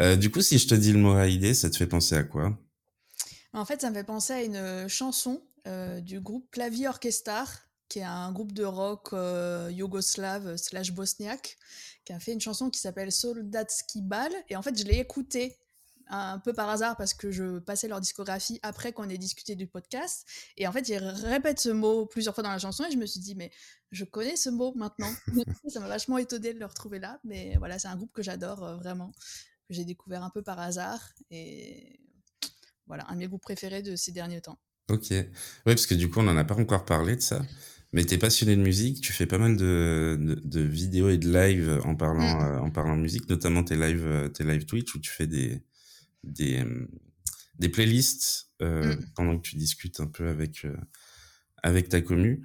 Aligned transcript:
Euh, 0.00 0.16
du 0.16 0.30
coup, 0.30 0.42
si 0.42 0.58
je 0.58 0.68
te 0.68 0.74
dis 0.74 0.92
le 0.92 0.98
mot 0.98 1.14
Haïdé, 1.14 1.54
ça 1.54 1.70
te 1.70 1.76
fait 1.76 1.86
penser 1.86 2.16
à 2.16 2.22
quoi? 2.22 2.56
En 3.52 3.64
fait, 3.64 3.80
ça 3.80 3.90
me 3.90 3.94
fait 3.94 4.04
penser 4.04 4.32
à 4.32 4.42
une 4.42 4.88
chanson 4.88 5.42
euh, 5.66 6.00
du 6.00 6.20
groupe 6.20 6.50
Clavier 6.50 6.88
Orchestar, 6.88 7.66
qui 7.88 8.00
est 8.00 8.04
un 8.04 8.30
groupe 8.32 8.52
de 8.52 8.64
rock 8.64 9.08
euh, 9.12 9.70
yougoslave 9.72 10.56
slash 10.56 10.92
bosniaque, 10.92 11.56
qui 12.04 12.12
a 12.12 12.20
fait 12.20 12.32
une 12.32 12.40
chanson 12.40 12.70
qui 12.70 12.78
s'appelle 12.78 13.10
Soldatski 13.10 14.02
Bal. 14.02 14.32
Et 14.48 14.56
en 14.56 14.62
fait, 14.62 14.78
je 14.78 14.84
l'ai 14.84 14.98
écoutée 14.98 15.56
un 16.08 16.38
peu 16.38 16.52
par 16.52 16.68
hasard 16.68 16.96
parce 16.96 17.14
que 17.14 17.32
je 17.32 17.58
passais 17.58 17.88
leur 17.88 18.00
discographie 18.00 18.60
après 18.62 18.92
qu'on 18.92 19.08
ait 19.08 19.18
discuté 19.18 19.56
du 19.56 19.66
podcast. 19.66 20.24
Et 20.56 20.68
en 20.68 20.72
fait, 20.72 20.88
ils 20.88 20.98
répètent 20.98 21.58
ce 21.58 21.70
mot 21.70 22.06
plusieurs 22.06 22.34
fois 22.34 22.44
dans 22.44 22.52
la 22.52 22.58
chanson 22.58 22.84
et 22.84 22.92
je 22.92 22.96
me 22.96 23.06
suis 23.06 23.20
dit, 23.20 23.34
mais 23.34 23.50
je 23.90 24.04
connais 24.04 24.36
ce 24.36 24.50
mot 24.50 24.72
maintenant. 24.76 25.10
ça 25.68 25.80
m'a 25.80 25.88
vachement 25.88 26.18
étonné 26.18 26.54
de 26.54 26.60
le 26.60 26.66
retrouver 26.66 27.00
là. 27.00 27.18
Mais 27.24 27.56
voilà, 27.58 27.78
c'est 27.78 27.88
un 27.88 27.96
groupe 27.96 28.12
que 28.12 28.22
j'adore 28.22 28.62
euh, 28.62 28.76
vraiment, 28.76 29.12
que 29.68 29.74
j'ai 29.74 29.84
découvert 29.84 30.22
un 30.22 30.30
peu 30.30 30.42
par 30.42 30.58
hasard. 30.58 31.00
Et 31.30 32.00
voilà, 32.86 33.04
un 33.08 33.14
de 33.14 33.20
mes 33.20 33.26
groupes 33.26 33.42
préférés 33.42 33.82
de 33.82 33.96
ces 33.96 34.12
derniers 34.12 34.40
temps. 34.40 34.58
Ok. 34.88 35.08
Oui, 35.10 35.26
parce 35.64 35.86
que 35.86 35.94
du 35.94 36.08
coup, 36.08 36.20
on 36.20 36.24
n'en 36.24 36.36
a 36.36 36.44
pas 36.44 36.54
encore 36.54 36.84
parlé 36.84 37.16
de 37.16 37.20
ça. 37.20 37.44
Mais 37.92 38.04
tu 38.04 38.14
es 38.14 38.18
passionné 38.18 38.56
de 38.56 38.62
musique, 38.62 39.00
tu 39.00 39.12
fais 39.12 39.26
pas 39.26 39.38
mal 39.38 39.56
de, 39.56 40.18
de, 40.44 40.60
vidéos 40.60 41.08
et 41.08 41.18
de 41.18 41.32
live 41.32 41.80
en 41.84 41.94
parlant, 41.94 42.38
mmh. 42.38 42.42
euh, 42.42 42.60
en 42.60 42.70
parlant 42.70 42.96
musique, 42.96 43.28
notamment 43.28 43.62
tes 43.62 43.76
live, 43.76 44.04
euh, 44.04 44.28
tes 44.28 44.44
live 44.44 44.66
Twitch 44.66 44.94
où 44.94 44.98
tu 44.98 45.10
fais 45.10 45.26
des, 45.26 45.62
des, 46.24 46.64
des 47.58 47.68
playlists 47.68 48.50
euh, 48.62 48.96
mmh. 48.96 49.06
pendant 49.14 49.38
que 49.38 49.42
tu 49.48 49.56
discutes 49.56 50.00
un 50.00 50.06
peu 50.06 50.28
avec, 50.28 50.64
euh, 50.64 50.76
avec 51.62 51.88
ta 51.88 52.00
commu. 52.00 52.42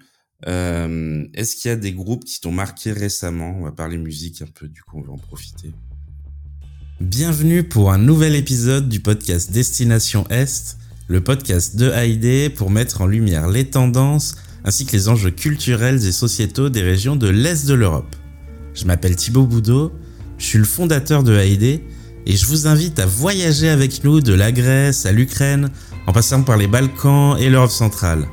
Euh, 0.48 1.28
Est-ce 1.34 1.56
qu'il 1.56 1.70
y 1.70 1.72
a 1.72 1.78
des 1.78 1.94
groupes 1.94 2.24
qui 2.24 2.40
t'ont 2.40 2.52
marqué 2.52 2.92
récemment? 2.92 3.58
On 3.58 3.64
va 3.64 3.72
parler 3.72 3.98
musique 3.98 4.42
un 4.42 4.48
peu, 4.48 4.68
du 4.68 4.84
coup 4.84 5.00
on 5.00 5.02
va 5.02 5.14
en 5.14 5.18
profiter. 5.18 5.72
Bienvenue 7.02 7.64
pour 7.64 7.92
un 7.92 7.98
nouvel 7.98 8.36
épisode 8.36 8.88
du 8.88 9.00
podcast 9.00 9.52
Destination 9.52 10.24
Est, 10.30 10.78
le 11.08 11.20
podcast 11.20 11.76
de 11.76 11.90
AID 11.90 12.54
pour 12.54 12.70
mettre 12.70 13.02
en 13.02 13.08
lumière 13.08 13.48
les 13.48 13.66
tendances 13.66 14.36
ainsi 14.64 14.86
que 14.86 14.92
les 14.92 15.10
enjeux 15.10 15.32
culturels 15.32 16.06
et 16.06 16.12
sociétaux 16.12 16.70
des 16.70 16.84
régions 16.84 17.16
de 17.16 17.28
l'Est 17.28 17.66
de 17.66 17.74
l'Europe. 17.74 18.16
Je 18.76 18.86
m'appelle 18.86 19.16
Thibaut 19.16 19.48
Boudot, 19.48 19.92
je 20.38 20.46
suis 20.46 20.60
le 20.60 20.64
fondateur 20.64 21.24
de 21.24 21.36
AID 21.36 21.64
et 21.64 21.82
je 22.28 22.46
vous 22.46 22.68
invite 22.68 23.00
à 23.00 23.08
voyager 23.08 23.70
avec 23.70 24.04
nous 24.04 24.22
de 24.22 24.34
la 24.34 24.52
Grèce 24.52 25.08
à 25.08 25.12
l'Ukraine, 25.12 25.72
en 26.06 26.14
passant 26.14 26.44
par 26.44 26.58
les 26.58 26.68
Balkans 26.68 27.36
et 27.40 27.50
l'Europe 27.50 27.72
centrale. 27.72 28.28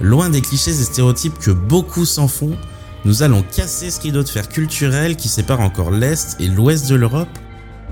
Loin 0.00 0.30
des 0.30 0.42
clichés 0.42 0.70
et 0.70 0.84
stéréotypes 0.84 1.40
que 1.40 1.50
beaucoup 1.50 2.04
s'en 2.04 2.28
font, 2.28 2.56
nous 3.04 3.24
allons 3.24 3.42
casser 3.42 3.90
ce 3.90 4.00
rideau 4.00 4.22
de 4.22 4.28
fer 4.28 4.48
culturel 4.48 5.16
qui 5.16 5.26
sépare 5.26 5.58
encore 5.58 5.90
l'Est 5.90 6.36
et 6.38 6.46
l'Ouest 6.46 6.88
de 6.88 6.94
l'Europe, 6.94 7.36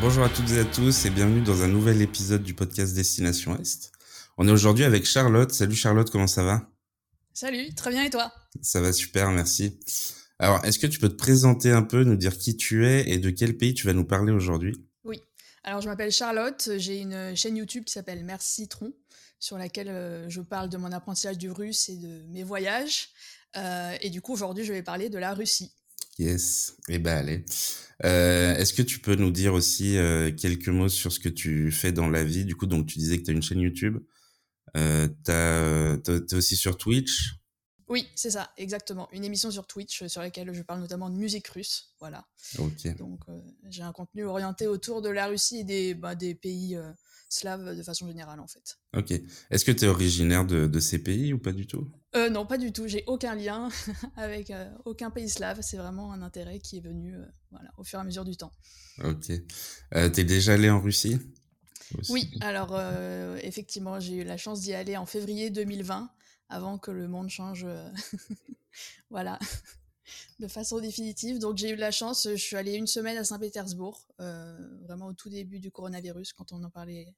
Bonjour 0.00 0.22
à 0.22 0.28
toutes 0.28 0.50
et 0.52 0.60
à 0.60 0.64
tous 0.64 1.06
et 1.06 1.10
bienvenue 1.10 1.40
dans 1.40 1.62
un 1.62 1.66
nouvel 1.66 2.00
épisode 2.00 2.44
du 2.44 2.54
podcast 2.54 2.94
Destination 2.94 3.58
Est. 3.58 3.90
On 4.36 4.46
est 4.46 4.50
aujourd'hui 4.52 4.84
avec 4.84 5.04
Charlotte. 5.04 5.50
Salut 5.50 5.74
Charlotte, 5.74 6.08
comment 6.08 6.28
ça 6.28 6.44
va? 6.44 6.70
Salut, 7.34 7.74
très 7.74 7.90
bien 7.90 8.04
et 8.04 8.10
toi? 8.10 8.32
Ça 8.62 8.80
va 8.80 8.92
super, 8.92 9.32
merci. 9.32 9.80
Alors, 10.38 10.64
est-ce 10.64 10.78
que 10.78 10.86
tu 10.86 11.00
peux 11.00 11.08
te 11.08 11.16
présenter 11.16 11.72
un 11.72 11.82
peu, 11.82 12.04
nous 12.04 12.14
dire 12.14 12.38
qui 12.38 12.56
tu 12.56 12.86
es 12.86 13.10
et 13.10 13.18
de 13.18 13.30
quel 13.30 13.56
pays 13.56 13.74
tu 13.74 13.86
vas 13.86 13.92
nous 13.92 14.04
parler 14.04 14.30
aujourd'hui? 14.32 14.76
Alors, 15.64 15.82
je 15.82 15.88
m'appelle 15.88 16.12
Charlotte, 16.12 16.70
j'ai 16.78 17.00
une 17.00 17.36
chaîne 17.36 17.56
YouTube 17.56 17.84
qui 17.84 17.92
s'appelle 17.92 18.24
Merci 18.24 18.62
Citron, 18.62 18.92
sur 19.38 19.58
laquelle 19.58 19.88
euh, 19.88 20.28
je 20.30 20.40
parle 20.40 20.70
de 20.70 20.78
mon 20.78 20.92
apprentissage 20.92 21.36
du 21.36 21.50
russe 21.50 21.88
et 21.90 21.96
de 21.96 22.22
mes 22.28 22.44
voyages. 22.44 23.08
Euh, 23.56 23.94
et 24.00 24.08
du 24.08 24.22
coup, 24.22 24.32
aujourd'hui, 24.32 24.64
je 24.64 24.72
vais 24.72 24.82
parler 24.82 25.10
de 25.10 25.18
la 25.18 25.34
Russie. 25.34 25.72
Yes, 26.18 26.76
eh 26.88 26.98
ben 26.98 27.16
allez. 27.18 27.44
Euh, 28.04 28.54
est-ce 28.56 28.72
que 28.72 28.82
tu 28.82 28.98
peux 28.98 29.14
nous 29.14 29.30
dire 29.30 29.54
aussi 29.54 29.96
quelques 30.36 30.68
mots 30.68 30.88
sur 30.88 31.12
ce 31.12 31.20
que 31.20 31.28
tu 31.28 31.70
fais 31.70 31.92
dans 31.92 32.08
la 32.08 32.24
vie? 32.24 32.44
Du 32.44 32.56
coup, 32.56 32.66
donc 32.66 32.86
tu 32.86 32.98
disais 32.98 33.18
que 33.18 33.24
tu 33.24 33.30
as 33.30 33.34
une 33.34 33.42
chaîne 33.42 33.60
YouTube. 33.60 33.98
Euh, 34.76 35.08
tu 35.24 35.30
es 35.30 36.34
aussi 36.34 36.56
sur 36.56 36.76
Twitch? 36.76 37.38
Oui, 37.88 38.06
c'est 38.14 38.30
ça, 38.30 38.52
exactement. 38.58 39.08
Une 39.12 39.24
émission 39.24 39.50
sur 39.50 39.66
Twitch 39.66 40.02
euh, 40.02 40.08
sur 40.08 40.20
laquelle 40.20 40.52
je 40.52 40.62
parle 40.62 40.80
notamment 40.80 41.08
de 41.08 41.16
musique 41.16 41.48
russe. 41.48 41.94
Voilà. 42.00 42.26
Ok. 42.58 42.96
Donc, 42.98 43.20
euh, 43.28 43.40
j'ai 43.70 43.82
un 43.82 43.92
contenu 43.92 44.24
orienté 44.24 44.66
autour 44.66 45.00
de 45.00 45.08
la 45.08 45.26
Russie 45.26 45.60
et 45.60 45.64
des, 45.64 45.94
bah, 45.94 46.14
des 46.14 46.34
pays 46.34 46.76
euh, 46.76 46.92
slaves 47.28 47.76
de 47.76 47.82
façon 47.82 48.06
générale, 48.06 48.40
en 48.40 48.46
fait. 48.46 48.78
Ok. 48.96 49.12
Est-ce 49.50 49.64
que 49.64 49.72
tu 49.72 49.84
es 49.84 49.88
originaire 49.88 50.44
de, 50.44 50.66
de, 50.66 50.80
ces 50.80 50.98
pays 50.98 51.32
ou 51.32 51.38
pas 51.38 51.52
du 51.52 51.66
tout? 51.66 51.90
Non, 52.30 52.46
pas 52.46 52.58
du 52.58 52.72
tout. 52.72 52.88
J'ai 52.88 53.04
aucun 53.06 53.34
lien 53.34 53.68
avec 54.16 54.52
aucun 54.84 55.10
pays 55.10 55.28
slave. 55.28 55.60
C'est 55.62 55.76
vraiment 55.76 56.12
un 56.12 56.22
intérêt 56.22 56.58
qui 56.58 56.78
est 56.78 56.80
venu 56.80 57.14
voilà, 57.50 57.70
au 57.76 57.84
fur 57.84 57.98
et 57.98 58.02
à 58.02 58.04
mesure 58.04 58.24
du 58.24 58.36
temps. 58.36 58.52
Ok. 59.04 59.30
T'es 59.92 60.24
déjà 60.24 60.54
allé 60.54 60.70
en 60.70 60.80
Russie? 60.80 61.18
Oui, 62.08 62.30
alors 62.40 62.80
effectivement, 63.42 64.00
j'ai 64.00 64.16
eu 64.16 64.24
la 64.24 64.36
chance 64.36 64.60
d'y 64.60 64.74
aller 64.74 64.96
en 64.96 65.06
février 65.06 65.50
2020 65.50 66.10
avant 66.48 66.78
que 66.78 66.90
le 66.90 67.08
monde 67.08 67.28
change, 67.28 67.64
euh, 67.64 67.90
voilà, 69.10 69.38
de 70.38 70.48
façon 70.48 70.80
définitive. 70.80 71.38
Donc 71.38 71.56
j'ai 71.56 71.70
eu 71.70 71.76
de 71.76 71.80
la 71.80 71.90
chance, 71.90 72.28
je 72.30 72.36
suis 72.36 72.56
allée 72.56 72.74
une 72.74 72.86
semaine 72.86 73.16
à 73.16 73.24
Saint-Pétersbourg, 73.24 74.06
euh, 74.20 74.56
vraiment 74.82 75.06
au 75.06 75.12
tout 75.12 75.28
début 75.28 75.60
du 75.60 75.70
coronavirus, 75.70 76.32
quand 76.32 76.52
on 76.52 76.62
en 76.62 76.70
parlait 76.70 77.14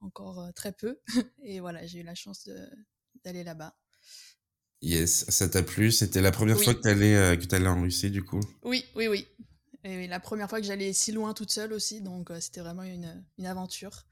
encore 0.00 0.40
euh, 0.40 0.50
très 0.52 0.72
peu. 0.72 0.98
Et 1.42 1.60
voilà, 1.60 1.86
j'ai 1.86 2.00
eu 2.00 2.04
la 2.04 2.14
chance 2.14 2.48
d'aller 3.24 3.44
là-bas. 3.44 3.74
Yes, 4.82 5.26
ça 5.28 5.48
t'a 5.48 5.62
plu? 5.62 5.92
C'était 5.92 6.22
la 6.22 6.32
première 6.32 6.58
fois 6.58 6.74
que 6.74 6.80
tu 6.80 6.88
allais, 6.88 7.16
allais 7.16 7.68
en 7.68 7.82
Russie, 7.82 8.10
du 8.10 8.24
coup? 8.24 8.40
Oui, 8.62 8.84
oui, 8.94 9.08
oui. 9.08 9.26
Et 9.84 10.06
la 10.06 10.20
première 10.20 10.48
fois 10.48 10.60
que 10.60 10.66
j'allais 10.66 10.92
si 10.92 11.12
loin 11.12 11.34
toute 11.34 11.50
seule 11.50 11.72
aussi, 11.72 12.00
donc 12.00 12.30
c'était 12.40 12.60
vraiment 12.60 12.82
une, 12.82 13.22
une 13.38 13.46
aventure. 13.46 14.06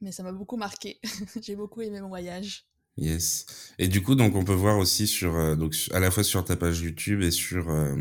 Mais 0.00 0.12
ça 0.12 0.22
m'a 0.22 0.32
beaucoup 0.32 0.56
marqué. 0.56 1.00
j'ai 1.42 1.56
beaucoup 1.56 1.82
aimé 1.82 2.00
mon 2.00 2.08
voyage. 2.08 2.69
Yes. 3.00 3.46
Et 3.78 3.88
du 3.88 4.02
coup, 4.02 4.14
donc 4.14 4.36
on 4.36 4.44
peut 4.44 4.52
voir 4.52 4.76
aussi 4.76 5.06
sur 5.06 5.34
euh, 5.34 5.56
donc 5.56 5.74
à 5.92 6.00
la 6.00 6.10
fois 6.10 6.22
sur 6.22 6.44
ta 6.44 6.54
page 6.54 6.82
YouTube 6.82 7.22
et 7.22 7.30
sur 7.30 7.70
euh, 7.70 7.96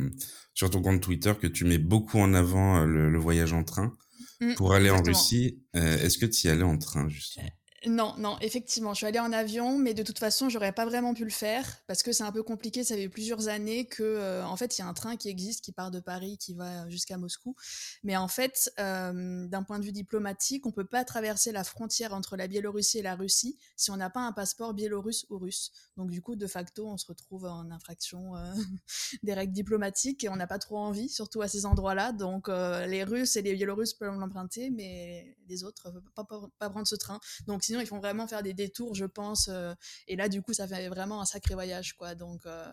sur 0.54 0.70
ton 0.70 0.82
compte 0.82 1.02
Twitter 1.02 1.34
que 1.42 1.48
tu 1.48 1.64
mets 1.64 1.78
beaucoup 1.78 2.20
en 2.20 2.34
avant 2.34 2.82
euh, 2.82 2.86
le, 2.86 3.18
voyage 3.18 3.54
en 3.54 3.64
train 3.64 3.94
mmh, 4.42 4.56
pour 4.56 4.74
aller 4.74 4.90
en 4.90 5.02
Russie. 5.02 5.64
Est-ce 5.74 6.18
que 6.18 6.26
tu 6.26 6.48
y 6.48 6.50
allais 6.50 6.64
en 6.64 6.78
train 6.78 7.08
justement? 7.08 7.48
Non, 7.88 8.14
non, 8.18 8.38
effectivement, 8.42 8.94
je 8.94 8.98
suis 8.98 9.06
allée 9.06 9.20
en 9.20 9.32
avion, 9.32 9.78
mais 9.78 9.94
de 9.94 10.04
toute 10.04 10.20
façon, 10.20 10.50
j'aurais 10.50 10.74
pas 10.74 10.86
vraiment 10.86 11.14
pu 11.14 11.24
le 11.24 11.30
faire 11.30 11.66
parce 11.88 12.04
que 12.04 12.12
c'est 12.12 12.24
un 12.24 12.32
peu 12.32 12.44
compliqué. 12.44 12.84
Ça 12.84 12.96
fait 12.96 13.08
plusieurs 13.08 13.48
années 13.48 13.86
que, 13.86 14.04
euh, 14.04 14.46
en 14.46 14.58
fait, 14.58 14.78
il 14.78 14.82
y 14.82 14.84
a 14.84 14.88
un 14.88 14.94
train 14.94 15.16
qui 15.16 15.30
existe 15.30 15.64
qui 15.64 15.72
part 15.72 15.90
de 15.90 16.00
Paris, 16.00 16.38
qui 16.38 16.54
va 16.54 16.90
jusqu'à 16.90 17.18
Moscou. 17.18 17.56
Mais 18.04 18.18
en 18.18 18.28
fait, 18.28 18.72
euh, 18.80 19.48
d'un 19.48 19.64
point 19.64 19.80
de 19.80 19.86
vue 19.86 19.94
diplomatique, 19.94 20.66
on 20.66 20.72
peut 20.72 20.86
pas 20.86 21.06
traverser 21.06 21.52
la 21.52 21.64
frontière 21.64 22.14
entre 22.14 22.36
la 22.36 22.48
Biélorussie 22.48 23.00
et 23.00 23.02
la 23.02 23.16
Russie 23.16 23.58
si 23.78 23.92
on 23.92 23.98
n'a 23.98 24.10
pas 24.10 24.22
un 24.22 24.34
passeport 24.34 24.74
biélorusse 24.74 25.26
ou 25.30 25.38
russe. 25.38 25.72
Donc, 25.96 26.10
du 26.10 26.22
coup, 26.22 26.36
de 26.36 26.48
facto, 26.48 26.86
on 26.88 26.98
se 26.98 27.08
retrouve 27.08 27.46
en 27.46 27.72
infraction 27.72 28.36
euh, 28.36 28.54
des 29.24 29.34
règles 29.34 29.54
diplomatiques 29.54 30.24
et 30.26 30.30
on 30.30 30.36
n'a 30.36 30.48
pas 30.48 30.60
trop 30.60 30.78
envie, 30.78 31.08
surtout 31.08 31.42
à 31.42 31.48
ces 31.48 31.66
endroits-là. 31.66 32.12
Donc, 32.12 32.50
les 32.50 33.04
Russes 33.04 33.38
et 33.38 33.42
les 33.42 33.54
Biélorusses 33.54 33.94
peuvent 33.94 34.18
l'emprunter, 34.18 34.70
mais 34.70 35.38
les 35.48 35.64
autres 35.64 35.92
ne 35.92 36.00
peuvent 36.00 36.12
pas, 36.14 36.26
pas 36.58 36.70
prendre 36.70 36.88
ce 36.88 36.96
train. 36.96 37.20
Donc, 37.48 37.64
sinon, 37.70 37.82
ils 37.82 37.88
font 37.88 38.00
vraiment 38.00 38.28
faire 38.28 38.42
des 38.42 38.54
détours, 38.54 38.96
je 38.96 39.06
pense. 39.06 39.48
Euh, 39.48 39.76
et 40.08 40.16
là, 40.16 40.28
du 40.28 40.42
coup, 40.42 40.54
ça 40.54 40.68
fait 40.68 40.90
vraiment 40.90 41.22
un 41.22 41.26
sacré 41.26 41.54
voyage, 41.54 41.94
quoi. 41.94 42.16
Donc, 42.16 42.48
euh, 42.48 42.66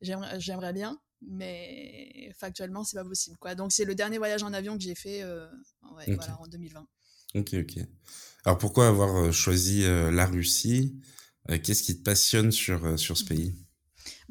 j'aimerais 0.00 0.72
bien, 0.72 0.98
mais 1.22 2.32
factuellement, 2.36 2.82
c'est 2.82 2.96
pas 2.96 3.04
possible, 3.04 3.36
quoi. 3.38 3.54
Donc, 3.54 3.70
c'est 3.70 3.84
le 3.84 3.94
dernier 3.94 4.18
voyage 4.18 4.42
en 4.42 4.52
avion 4.52 4.76
que 4.76 4.82
j'ai 4.82 4.96
fait 4.96 5.22
euh, 5.22 5.46
en 5.82 6.46
2020. 6.48 6.84
Ok, 7.36 7.54
ok. 7.54 7.78
Alors, 8.44 8.58
pourquoi 8.58 8.88
avoir 8.88 9.32
choisi 9.32 9.82
la 9.82 10.26
Russie? 10.26 11.00
Qu'est-ce 11.62 11.84
qui 11.84 11.96
te 11.96 12.02
passionne 12.02 12.50
sur, 12.50 12.98
sur 12.98 13.16
ce 13.16 13.24
pays? 13.24 13.54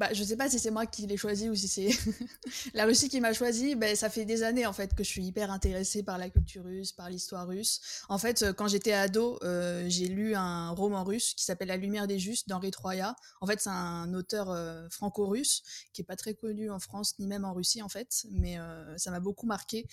Bah, 0.03 0.09
je 0.11 0.21
sais 0.21 0.35
pas 0.35 0.49
si 0.49 0.59
c'est 0.59 0.69
moi 0.69 0.85
qui 0.85 1.07
l'ai 1.07 1.15
choisi 1.15 1.49
ou 1.49 1.55
si 1.55 1.69
c'est 1.69 1.87
la 2.73 2.83
Russie 2.83 3.07
qui 3.07 3.21
m'a 3.21 3.31
choisi. 3.31 3.75
Ben, 3.75 3.95
ça 3.95 4.09
fait 4.09 4.25
des 4.25 4.43
années 4.43 4.65
en 4.65 4.73
fait 4.73 4.93
que 4.93 5.01
je 5.01 5.07
suis 5.07 5.23
hyper 5.23 5.49
intéressée 5.49 6.03
par 6.03 6.17
la 6.17 6.29
culture 6.29 6.65
russe, 6.65 6.91
par 6.91 7.09
l'histoire 7.09 7.47
russe. 7.47 7.79
En 8.09 8.17
fait, 8.17 8.41
euh, 8.41 8.51
quand 8.51 8.67
j'étais 8.67 8.91
ado, 8.91 9.39
euh, 9.43 9.85
j'ai 9.87 10.09
lu 10.09 10.35
un 10.35 10.71
roman 10.71 11.05
russe 11.05 11.33
qui 11.35 11.45
s'appelle 11.45 11.69
La 11.69 11.77
Lumière 11.77 12.05
des 12.05 12.19
Justes 12.19 12.49
d'Henri 12.49 12.71
Troya. 12.71 13.15
En 13.39 13.47
fait, 13.47 13.61
c'est 13.61 13.69
un 13.69 14.13
auteur 14.13 14.49
euh, 14.49 14.89
franco-russe 14.89 15.63
qui 15.93 16.01
est 16.01 16.05
pas 16.05 16.17
très 16.17 16.33
connu 16.33 16.69
en 16.69 16.79
France 16.79 17.17
ni 17.17 17.25
même 17.25 17.45
en 17.45 17.53
Russie 17.53 17.81
en 17.81 17.87
fait, 17.87 18.25
mais 18.29 18.57
ça 18.97 19.09
m'a 19.09 19.21
beaucoup 19.21 19.45
marqué. 19.45 19.87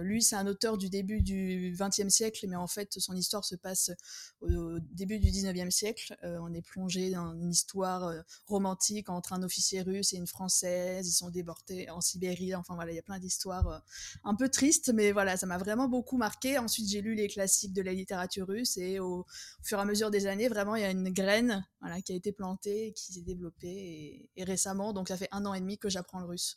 lui, 0.00 0.22
c'est 0.22 0.34
un 0.34 0.46
auteur 0.48 0.76
du 0.76 0.88
début 0.88 1.22
du 1.22 1.76
XXe 1.78 2.08
siècle, 2.08 2.46
mais 2.48 2.56
en 2.56 2.66
fait, 2.66 2.98
son 2.98 3.14
histoire 3.14 3.44
se 3.44 3.54
passe 3.54 3.92
au, 4.40 4.80
début 4.80 5.20
du 5.20 5.30
XIXe 5.30 5.72
siècle. 5.72 6.16
on 6.22 6.52
est 6.52 6.62
plongé 6.62 7.10
dans 7.10 7.34
une 7.34 7.50
histoire 7.50 8.12
romantique 8.46 9.08
entre 9.08 9.35
un 9.36 9.42
officier 9.42 9.82
russe 9.82 10.12
et 10.12 10.16
une 10.16 10.26
française, 10.26 11.08
ils 11.08 11.12
sont 11.12 11.30
déportés 11.30 11.88
en 11.90 12.00
Sibérie, 12.00 12.54
enfin 12.54 12.74
voilà, 12.74 12.92
il 12.92 12.96
y 12.96 12.98
a 12.98 13.02
plein 13.02 13.18
d'histoires 13.18 13.68
euh, 13.68 13.78
un 14.24 14.34
peu 14.34 14.48
tristes, 14.48 14.92
mais 14.92 15.12
voilà, 15.12 15.36
ça 15.36 15.46
m'a 15.46 15.58
vraiment 15.58 15.88
beaucoup 15.88 16.16
marqué. 16.16 16.58
Ensuite, 16.58 16.88
j'ai 16.88 17.00
lu 17.00 17.14
les 17.14 17.28
classiques 17.28 17.72
de 17.72 17.82
la 17.82 17.92
littérature 17.92 18.46
russe 18.46 18.76
et 18.76 18.98
au, 18.98 19.26
fur 19.62 19.78
et 19.78 19.82
à 19.82 19.84
mesure 19.84 20.10
des 20.10 20.26
années, 20.26 20.48
vraiment, 20.48 20.76
il 20.76 20.82
y 20.82 20.84
a 20.84 20.90
une 20.90 21.10
graine 21.10 21.66
voilà, 21.80 22.00
qui 22.00 22.12
a 22.12 22.16
été 22.16 22.32
plantée, 22.32 22.92
qui 22.96 23.12
s'est 23.12 23.22
développée 23.22 24.28
et 24.34 24.44
récemment, 24.44 24.92
donc 24.92 25.08
ça 25.08 25.16
fait 25.16 25.28
un 25.32 25.44
an 25.46 25.54
et 25.54 25.60
demi 25.60 25.78
que 25.78 25.88
j'apprends 25.88 26.20
le 26.20 26.26
russe. 26.26 26.56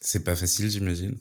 C'est 0.00 0.24
pas 0.24 0.36
facile, 0.36 0.70
j'imagine? 0.70 1.18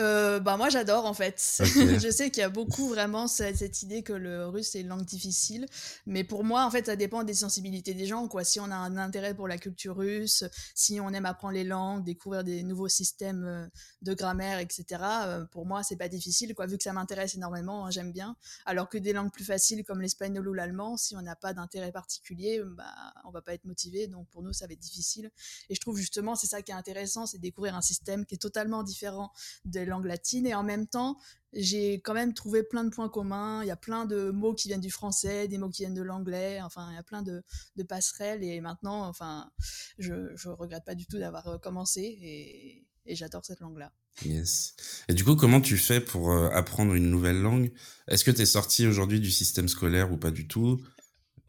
Euh, 0.00 0.40
bah 0.40 0.56
moi 0.56 0.70
j'adore 0.70 1.06
en 1.06 1.14
fait. 1.14 1.40
je 1.60 2.10
sais 2.10 2.30
qu'il 2.30 2.40
y 2.40 2.44
a 2.44 2.48
beaucoup 2.48 2.88
vraiment 2.88 3.28
cette, 3.28 3.58
cette, 3.58 3.82
idée 3.82 4.02
que 4.02 4.12
le 4.12 4.48
russe 4.48 4.74
est 4.74 4.80
une 4.80 4.88
langue 4.88 5.04
difficile, 5.04 5.66
mais 6.04 6.24
pour 6.24 6.42
moi 6.42 6.64
en 6.64 6.70
fait 6.70 6.86
ça 6.86 6.96
dépend 6.96 7.22
des 7.22 7.34
sensibilités 7.34 7.94
des 7.94 8.06
gens 8.06 8.26
quoi. 8.26 8.42
Si 8.42 8.58
on 8.58 8.72
a 8.72 8.74
un 8.74 8.96
intérêt 8.96 9.34
pour 9.34 9.46
la 9.46 9.56
culture 9.56 9.96
russe, 9.96 10.42
si 10.74 11.00
on 11.00 11.10
aime 11.10 11.26
apprendre 11.26 11.54
les 11.54 11.62
langues, 11.62 12.02
découvrir 12.02 12.42
des 12.42 12.64
nouveaux 12.64 12.88
systèmes 12.88 13.44
euh, 13.44 13.66
de 14.02 14.14
grammaire, 14.14 14.58
etc. 14.58 14.84
Euh, 15.26 15.44
pour 15.44 15.64
moi 15.64 15.84
c'est 15.84 15.96
pas 15.96 16.08
difficile 16.08 16.56
quoi. 16.56 16.66
Vu 16.66 16.76
que 16.76 16.82
ça 16.82 16.92
m'intéresse 16.92 17.36
énormément, 17.36 17.86
hein, 17.86 17.90
j'aime 17.90 18.10
bien. 18.10 18.36
Alors 18.66 18.88
que 18.88 18.98
des 18.98 19.12
langues 19.12 19.32
plus 19.32 19.44
faciles 19.44 19.84
comme 19.84 20.00
l'espagnol 20.00 20.48
ou 20.48 20.54
l'allemand, 20.54 20.96
si 20.96 21.14
on 21.14 21.22
n'a 21.22 21.36
pas 21.36 21.54
d'intérêt 21.54 21.92
particulier, 21.92 22.60
bah 22.76 23.14
on 23.24 23.30
va 23.30 23.42
pas 23.42 23.54
être 23.54 23.64
motivé. 23.64 24.08
Donc 24.08 24.26
pour 24.30 24.42
nous 24.42 24.52
ça 24.52 24.66
va 24.66 24.72
être 24.72 24.80
difficile. 24.80 25.30
Et 25.70 25.76
je 25.76 25.80
trouve 25.80 25.96
justement 25.98 26.34
c'est 26.34 26.48
ça 26.48 26.62
qui 26.62 26.72
est 26.72 26.74
intéressant, 26.74 27.26
c'est 27.26 27.38
découvrir 27.38 27.76
un 27.76 27.82
système 27.82 28.26
qui 28.26 28.34
est 28.34 28.38
totalement 28.38 28.82
différent 28.82 29.30
de 29.64 29.83
langue 29.84 30.06
latine 30.06 30.46
et 30.46 30.54
en 30.54 30.62
même 30.62 30.86
temps 30.86 31.18
j'ai 31.54 31.94
quand 32.00 32.14
même 32.14 32.34
trouvé 32.34 32.62
plein 32.62 32.84
de 32.84 32.90
points 32.90 33.08
communs. 33.08 33.62
Il 33.62 33.68
y 33.68 33.70
a 33.70 33.76
plein 33.76 34.06
de 34.06 34.30
mots 34.30 34.54
qui 34.54 34.68
viennent 34.68 34.80
du 34.80 34.90
français, 34.90 35.48
des 35.48 35.58
mots 35.58 35.70
qui 35.70 35.82
viennent 35.82 35.94
de 35.94 36.02
l'anglais. 36.02 36.60
Enfin, 36.62 36.88
il 36.90 36.94
y 36.94 36.98
a 36.98 37.02
plein 37.02 37.22
de, 37.22 37.42
passerelles. 37.88 38.42
Et 38.42 38.60
maintenant, 38.60 39.06
enfin, 39.06 39.50
je, 39.98 40.34
je 40.36 40.48
regrette 40.48 40.84
pas 40.84 40.94
du 40.94 41.06
tout 41.06 41.18
d'avoir 41.18 41.46
euh, 41.48 41.58
commencé 41.58 42.02
et, 42.02 42.86
j'adore 43.06 43.44
cette 43.44 43.60
langue-là. 43.60 43.92
Yes. 44.24 44.74
Et 45.08 45.14
du 45.14 45.24
coup, 45.24 45.36
comment 45.36 45.60
tu 45.60 45.76
fais 45.76 46.00
pour 46.00 46.32
euh, 46.32 46.48
apprendre 46.50 46.94
une 46.94 47.10
nouvelle 47.10 47.40
langue? 47.40 47.70
Est-ce 48.08 48.24
que 48.24 48.30
tu 48.30 48.42
es 48.42 48.46
sorti 48.46 48.86
aujourd'hui 48.86 49.20
du 49.20 49.30
système 49.30 49.68
scolaire 49.68 50.10
ou 50.10 50.16
pas 50.16 50.30
du 50.30 50.48
tout? 50.48 50.80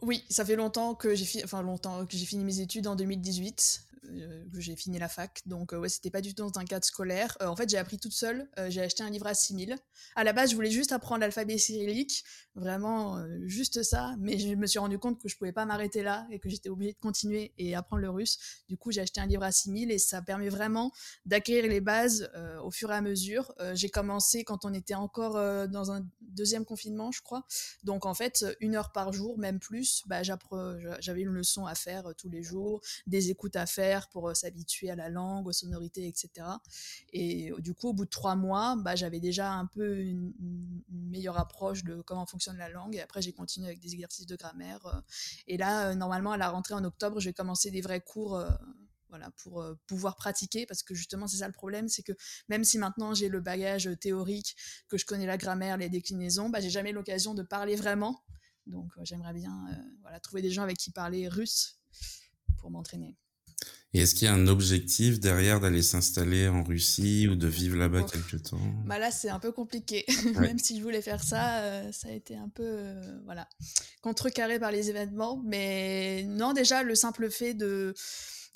Oui, 0.01 0.23
ça 0.29 0.43
fait 0.43 0.57
longtemps 0.57 0.93
que 0.93 1.15
j'ai 1.15 1.43
enfin 1.43 1.61
longtemps 1.63 2.05
que 2.05 2.17
j'ai 2.17 2.25
fini 2.25 2.43
mes 2.43 2.59
études 2.59 2.87
en 2.87 2.95
2018. 2.95 3.85
Euh, 4.11 4.43
j'ai 4.57 4.75
fini 4.75 4.99
la 4.99 5.07
fac. 5.07 5.41
Donc, 5.45 5.73
euh, 5.73 5.77
ouais, 5.77 5.89
c'était 5.89 6.09
pas 6.09 6.21
du 6.21 6.33
tout 6.33 6.43
dans 6.43 6.59
un 6.59 6.65
cadre 6.65 6.85
scolaire. 6.85 7.37
Euh, 7.41 7.47
en 7.47 7.55
fait, 7.55 7.69
j'ai 7.69 7.77
appris 7.77 7.97
toute 7.97 8.13
seule. 8.13 8.49
j'ai 8.69 8.81
acheté 8.81 9.03
un 9.03 9.09
livre 9.09 9.27
à 9.27 9.33
6000. 9.33 9.77
À 10.15 10.23
la 10.23 10.33
base, 10.33 10.51
je 10.51 10.55
voulais 10.55 10.71
juste 10.71 10.91
apprendre 10.91 11.21
l'alphabet 11.21 11.57
cyrillique. 11.57 12.23
Vraiment, 12.55 13.23
juste 13.45 13.83
ça. 13.83 14.15
Mais 14.19 14.37
je 14.39 14.55
me 14.55 14.65
suis 14.65 14.79
rendu 14.79 14.97
compte 14.97 15.21
que 15.21 15.27
je 15.27 15.37
pouvais 15.37 15.51
pas 15.51 15.65
m'arrêter 15.65 16.03
là 16.03 16.25
et 16.31 16.39
que 16.39 16.49
j'étais 16.49 16.69
obligée 16.69 16.93
de 16.93 16.99
continuer 16.99 17.53
et 17.57 17.75
apprendre 17.75 18.01
le 18.01 18.09
russe. 18.09 18.37
Du 18.69 18.77
coup, 18.77 18.91
j'ai 18.91 19.01
acheté 19.01 19.19
un 19.19 19.25
livre 19.25 19.43
à 19.43 19.51
6000 19.51 19.91
et 19.91 19.97
ça 19.97 20.21
permet 20.21 20.49
vraiment 20.49 20.91
d'acquérir 21.25 21.69
les 21.69 21.81
bases 21.81 22.29
au 22.63 22.71
fur 22.71 22.91
et 22.91 22.95
à 22.95 23.01
mesure. 23.01 23.53
j'ai 23.73 23.89
commencé 23.89 24.43
quand 24.43 24.63
on 24.63 24.73
était 24.73 24.95
encore 24.95 25.33
dans 25.67 25.91
un 25.91 26.05
deuxième 26.21 26.65
confinement, 26.65 27.11
je 27.11 27.21
crois. 27.21 27.45
Donc, 27.83 28.05
en 28.05 28.13
fait, 28.13 28.45
une 28.61 28.75
heure 28.75 28.91
par 28.91 29.11
jour, 29.11 29.37
même 29.37 29.59
plus, 29.59 30.03
bah, 30.05 30.21
j'avais 30.23 31.21
une 31.21 31.29
leçon 31.29 31.65
à 31.65 31.75
faire 31.75 32.13
tous 32.17 32.29
les 32.29 32.43
jours, 32.43 32.81
des 33.05 33.29
écoutes 33.31 33.55
à 33.55 33.65
faire 33.65 33.94
pour 34.11 34.29
euh, 34.29 34.33
s'habituer 34.33 34.89
à 34.89 34.95
la 34.95 35.09
langue, 35.09 35.47
aux 35.47 35.53
sonorités, 35.53 36.07
etc. 36.07 36.47
Et 37.13 37.51
euh, 37.51 37.59
du 37.59 37.73
coup, 37.73 37.89
au 37.89 37.93
bout 37.93 38.05
de 38.05 38.09
trois 38.09 38.35
mois, 38.35 38.75
bah, 38.77 38.95
j'avais 38.95 39.19
déjà 39.19 39.51
un 39.51 39.65
peu 39.65 39.99
une, 39.99 40.33
meilleure 40.89 41.37
approche 41.37 41.83
de 41.83 42.01
comment 42.01 42.25
fonctionne 42.25 42.57
la 42.57 42.69
langue. 42.69 42.95
Et 42.95 43.01
après, 43.01 43.21
j'ai 43.21 43.31
continué 43.31 43.67
avec 43.67 43.79
des 43.79 43.93
exercices 43.93 44.25
de 44.25 44.35
grammaire. 44.35 44.85
Euh. 44.85 45.01
Et 45.47 45.57
là, 45.57 45.95
normalement, 45.95 46.31
à 46.31 46.37
la 46.37 46.49
rentrée 46.49 46.73
en 46.73 46.83
octobre, 46.83 47.19
je 47.19 47.29
vais 47.29 47.33
commencer 47.33 47.71
des 47.71 47.81
vrais 47.81 48.01
cours. 48.01 48.43
voilà, 49.09 49.29
pour 49.43 49.63
pouvoir 49.87 50.17
pratiquer, 50.17 50.65
parce 50.65 50.83
que 50.83 50.93
justement, 50.93 51.27
c'est 51.27 51.37
ça 51.37 51.47
le 51.47 51.53
problème, 51.53 51.87
c'est 51.87 52.03
que 52.03 52.11
même 52.49 52.65
si 52.65 52.77
maintenant 52.77 53.13
j'ai 53.13 53.29
le 53.29 53.39
bagage 53.39 53.89
théorique, 54.01 54.57
que 54.89 54.97
je 54.97 55.05
connais 55.05 55.25
la 55.25 55.37
grammaire, 55.37 55.77
les 55.77 55.89
déclinaisons, 55.89 56.49
bah, 56.49 56.59
j'ai 56.59 56.69
jamais 56.69 56.91
l'occasion 56.91 57.33
de 57.33 57.43
parler 57.43 57.75
vraiment. 57.75 58.23
Donc, 58.67 58.91
j'aimerais 59.03 59.33
bien 59.33 59.53
voilà, 60.01 60.19
trouver 60.19 60.41
des 60.41 60.51
gens 60.51 60.63
avec 60.63 60.77
qui 60.77 60.91
parler 60.91 61.29
russe 61.29 61.79
pour 62.57 62.71
m'entraîner. 62.71 63.15
Et 63.95 63.99
est-ce 63.99 64.13
qu'il 64.13 64.25
y 64.25 64.27
a 64.27 64.33
un 64.33 64.47
objectif 64.47 65.21
derrière 65.21 65.61
d'aller 65.61 65.81
s'installer 65.81 66.49
en 66.49 66.65
Russie 66.65 67.29
ou 67.29 67.35
de 67.35 67.47
vivre 67.47 67.77
là-bas 67.77 68.03
quelque 68.03 68.35
temps? 68.35 68.59
Bah 68.85 68.99
Là, 68.99 69.09
c'est 69.09 69.29
un 69.29 69.39
peu 69.39 69.53
compliqué. 69.53 70.03
Même 70.37 70.59
si 70.59 70.77
je 70.77 70.83
voulais 70.83 71.01
faire 71.01 71.23
ça, 71.23 71.61
euh, 71.61 71.91
ça 71.93 72.09
a 72.09 72.11
été 72.11 72.35
un 72.35 72.49
peu 72.49 72.65
euh, 72.65 73.19
voilà, 73.23 73.47
contrecarré 74.01 74.59
par 74.59 74.71
les 74.71 74.89
événements. 74.89 75.41
Mais 75.45 76.23
non, 76.27 76.51
déjà, 76.51 76.83
le 76.83 76.93
simple 76.93 77.31
fait 77.31 77.53
de 77.53 77.93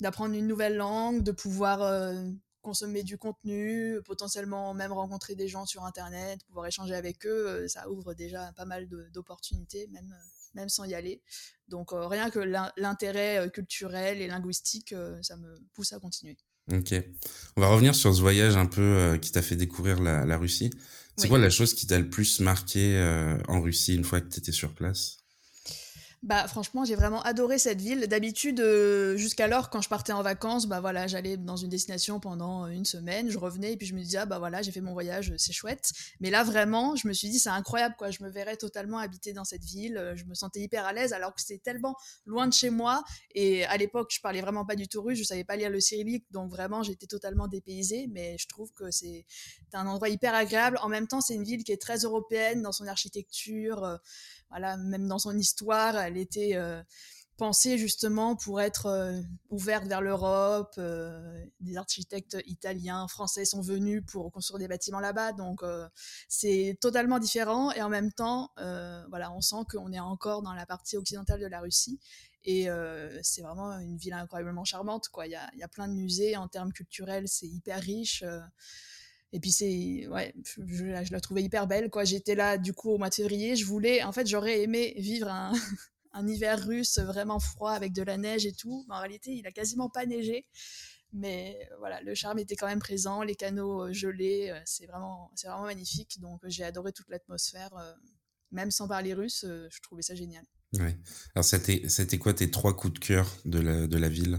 d'apprendre 0.02 0.34
une 0.34 0.46
nouvelle 0.46 0.76
langue, 0.76 1.22
de 1.22 1.32
pouvoir 1.32 1.80
euh, 1.80 2.22
consommer 2.60 3.02
du 3.02 3.16
contenu, 3.16 3.98
potentiellement 4.04 4.74
même 4.74 4.92
rencontrer 4.92 5.36
des 5.36 5.48
gens 5.48 5.64
sur 5.64 5.86
Internet, 5.86 6.44
pouvoir 6.48 6.66
échanger 6.66 6.94
avec 6.94 7.24
eux, 7.24 7.66
ça 7.66 7.88
ouvre 7.88 8.12
déjà 8.12 8.52
pas 8.56 8.66
mal 8.66 8.88
d'opportunités, 9.10 9.88
même 9.90 10.14
même 10.54 10.68
sans 10.68 10.84
y 10.84 10.94
aller. 10.94 11.22
Donc 11.68 11.92
euh, 11.92 12.06
rien 12.06 12.30
que 12.30 12.40
l'intérêt 12.76 13.38
euh, 13.38 13.48
culturel 13.48 14.20
et 14.20 14.26
linguistique, 14.26 14.92
euh, 14.92 15.18
ça 15.22 15.36
me 15.36 15.58
pousse 15.74 15.92
à 15.92 16.00
continuer. 16.00 16.36
Ok. 16.72 16.94
On 17.56 17.60
va 17.60 17.68
revenir 17.68 17.94
sur 17.94 18.14
ce 18.14 18.20
voyage 18.20 18.56
un 18.56 18.66
peu 18.66 19.18
qui 19.20 19.32
t'a 19.32 19.42
fait 19.42 19.56
découvrir 19.56 20.00
la, 20.00 20.36
Russie. 20.36 20.70
C'est 21.16 21.28
quoi 21.28 21.38
la 21.38 21.50
chose 21.50 21.74
qui 21.74 21.86
t'a 21.86 21.98
le 21.98 22.08
plus 22.08 22.38
marqué 22.40 22.96
en 23.48 23.60
Russie 23.60 23.96
une 23.96 24.04
fois 24.04 24.20
que 24.20 24.28
tu 24.28 24.38
étais 24.38 24.52
sur 24.52 24.72
place? 24.72 25.19
Bah 26.22 26.46
franchement, 26.48 26.84
j'ai 26.84 26.96
vraiment 26.96 27.22
adoré 27.22 27.58
cette 27.58 27.80
ville. 27.80 28.06
D'habitude, 28.06 28.60
euh, 28.60 29.16
jusqu'alors, 29.16 29.70
quand 29.70 29.80
je 29.80 29.88
partais 29.88 30.12
en 30.12 30.20
vacances, 30.20 30.66
bah 30.66 30.78
voilà, 30.78 31.06
j'allais 31.06 31.38
dans 31.38 31.56
une 31.56 31.70
destination 31.70 32.20
pendant 32.20 32.66
une 32.66 32.84
semaine, 32.84 33.30
je 33.30 33.38
revenais 33.38 33.72
et 33.72 33.76
puis 33.78 33.86
je 33.86 33.94
me 33.94 34.00
disais 34.00 34.18
ah 34.18 34.26
bah 34.26 34.38
voilà, 34.38 34.60
j'ai 34.60 34.70
fait 34.70 34.82
mon 34.82 34.92
voyage, 34.92 35.32
c'est 35.38 35.54
chouette. 35.54 35.92
Mais 36.20 36.28
là 36.28 36.44
vraiment, 36.44 36.94
je 36.94 37.08
me 37.08 37.14
suis 37.14 37.30
dit 37.30 37.38
c'est 37.38 37.48
incroyable 37.48 37.94
quoi, 37.98 38.10
je 38.10 38.22
me 38.22 38.28
verrais 38.28 38.58
totalement 38.58 38.98
habiter 38.98 39.32
dans 39.32 39.44
cette 39.44 39.64
ville, 39.64 40.12
je 40.14 40.24
me 40.24 40.34
sentais 40.34 40.60
hyper 40.60 40.84
à 40.84 40.92
l'aise 40.92 41.14
alors 41.14 41.34
que 41.34 41.40
c'était 41.40 41.58
tellement 41.58 41.96
loin 42.26 42.46
de 42.46 42.52
chez 42.52 42.68
moi 42.68 43.02
et 43.34 43.64
à 43.64 43.78
l'époque, 43.78 44.10
je 44.14 44.20
parlais 44.20 44.42
vraiment 44.42 44.66
pas 44.66 44.76
du 44.76 44.88
tout 44.88 45.00
russe, 45.00 45.18
je 45.18 45.24
savais 45.24 45.44
pas 45.44 45.56
lire 45.56 45.70
le 45.70 45.80
cyrillique, 45.80 46.26
donc 46.30 46.50
vraiment 46.50 46.82
j'étais 46.82 47.06
totalement 47.06 47.48
dépaysée, 47.48 48.08
mais 48.12 48.36
je 48.38 48.46
trouve 48.46 48.70
que 48.72 48.90
c'est 48.90 49.24
un 49.72 49.86
endroit 49.86 50.10
hyper 50.10 50.34
agréable. 50.34 50.78
En 50.82 50.88
même 50.88 51.06
temps, 51.06 51.22
c'est 51.22 51.34
une 51.34 51.44
ville 51.44 51.64
qui 51.64 51.72
est 51.72 51.80
très 51.80 51.98
européenne 51.98 52.60
dans 52.60 52.72
son 52.72 52.86
architecture. 52.86 53.98
Voilà, 54.50 54.76
même 54.76 55.06
dans 55.06 55.18
son 55.18 55.36
histoire, 55.36 55.96
elle 55.96 56.16
était 56.16 56.56
euh, 56.56 56.82
pensée 57.36 57.78
justement 57.78 58.34
pour 58.34 58.60
être 58.60 58.86
euh, 58.86 59.20
ouverte 59.48 59.86
vers 59.86 60.00
l'Europe. 60.00 60.74
Euh, 60.78 61.44
des 61.60 61.76
architectes 61.76 62.36
italiens, 62.46 63.06
français 63.06 63.44
sont 63.44 63.60
venus 63.60 64.02
pour 64.10 64.32
construire 64.32 64.58
des 64.58 64.66
bâtiments 64.66 64.98
là-bas, 65.00 65.32
donc 65.32 65.62
c'est 66.28 66.76
totalement 66.80 67.18
différent. 67.18 67.70
Et 67.72 67.82
en 67.82 67.88
même 67.88 68.12
temps, 68.12 68.50
voilà, 69.08 69.32
on 69.32 69.40
sent 69.40 69.64
qu'on 69.70 69.92
est 69.92 70.00
encore 70.00 70.42
dans 70.42 70.54
la 70.54 70.66
partie 70.66 70.96
occidentale 70.96 71.40
de 71.40 71.46
la 71.46 71.60
Russie. 71.60 72.00
Et 72.44 72.68
c'est 73.22 73.42
vraiment 73.42 73.78
une 73.78 73.98
ville 73.98 74.14
incroyablement 74.14 74.64
charmante. 74.64 75.10
Il 75.24 75.30
y 75.30 75.62
a 75.62 75.68
plein 75.68 75.86
de 75.86 75.94
musées 75.94 76.36
en 76.36 76.48
termes 76.48 76.72
culturels, 76.72 77.28
c'est 77.28 77.46
hyper 77.46 77.80
riche. 77.80 78.24
Et 79.32 79.40
puis 79.40 79.52
c'est, 79.52 80.08
ouais, 80.08 80.34
je, 80.66 81.12
la 81.12 81.20
trouvais 81.20 81.42
hyper 81.42 81.66
belle, 81.66 81.88
quoi. 81.88 82.04
J'étais 82.04 82.34
là, 82.34 82.58
du 82.58 82.72
coup, 82.72 82.90
au 82.90 82.98
mois 82.98 83.10
de 83.10 83.14
février. 83.14 83.54
Je 83.56 83.64
voulais, 83.64 84.02
en 84.02 84.12
fait, 84.12 84.26
j'aurais 84.26 84.62
aimé 84.62 84.94
vivre 84.98 85.28
un, 85.28 85.52
un, 86.12 86.26
hiver 86.26 86.64
russe 86.64 86.98
vraiment 86.98 87.38
froid 87.38 87.70
avec 87.72 87.92
de 87.92 88.02
la 88.02 88.16
neige 88.16 88.46
et 88.46 88.52
tout. 88.52 88.84
En 88.88 88.98
réalité, 88.98 89.32
il 89.32 89.46
a 89.46 89.52
quasiment 89.52 89.88
pas 89.88 90.04
neigé. 90.04 90.46
Mais 91.12 91.68
voilà, 91.78 92.00
le 92.02 92.14
charme 92.14 92.38
était 92.38 92.54
quand 92.54 92.68
même 92.68 92.78
présent, 92.78 93.22
les 93.22 93.34
canaux 93.34 93.86
euh, 93.88 93.92
gelés, 93.92 94.50
euh, 94.50 94.60
c'est 94.64 94.86
vraiment, 94.86 95.30
c'est 95.34 95.48
vraiment 95.48 95.64
magnifique. 95.64 96.20
Donc 96.20 96.40
j'ai 96.46 96.62
adoré 96.62 96.92
toute 96.92 97.08
l'atmosphère, 97.08 97.76
euh, 97.76 97.92
même 98.52 98.70
sans 98.70 98.86
parler 98.86 99.14
russe, 99.14 99.44
je 99.44 99.80
trouvais 99.82 100.02
ça 100.02 100.14
génial. 100.14 100.44
Ouais. 100.74 100.96
Alors 101.34 101.44
c'était, 101.44 101.88
c'était 101.88 102.18
quoi 102.18 102.32
tes 102.32 102.50
trois 102.50 102.76
coups 102.76 102.94
de 102.94 102.98
cœur 103.00 103.26
de 103.44 103.58
la, 103.58 103.86
de 103.88 103.96
la 103.96 104.08
ville? 104.08 104.38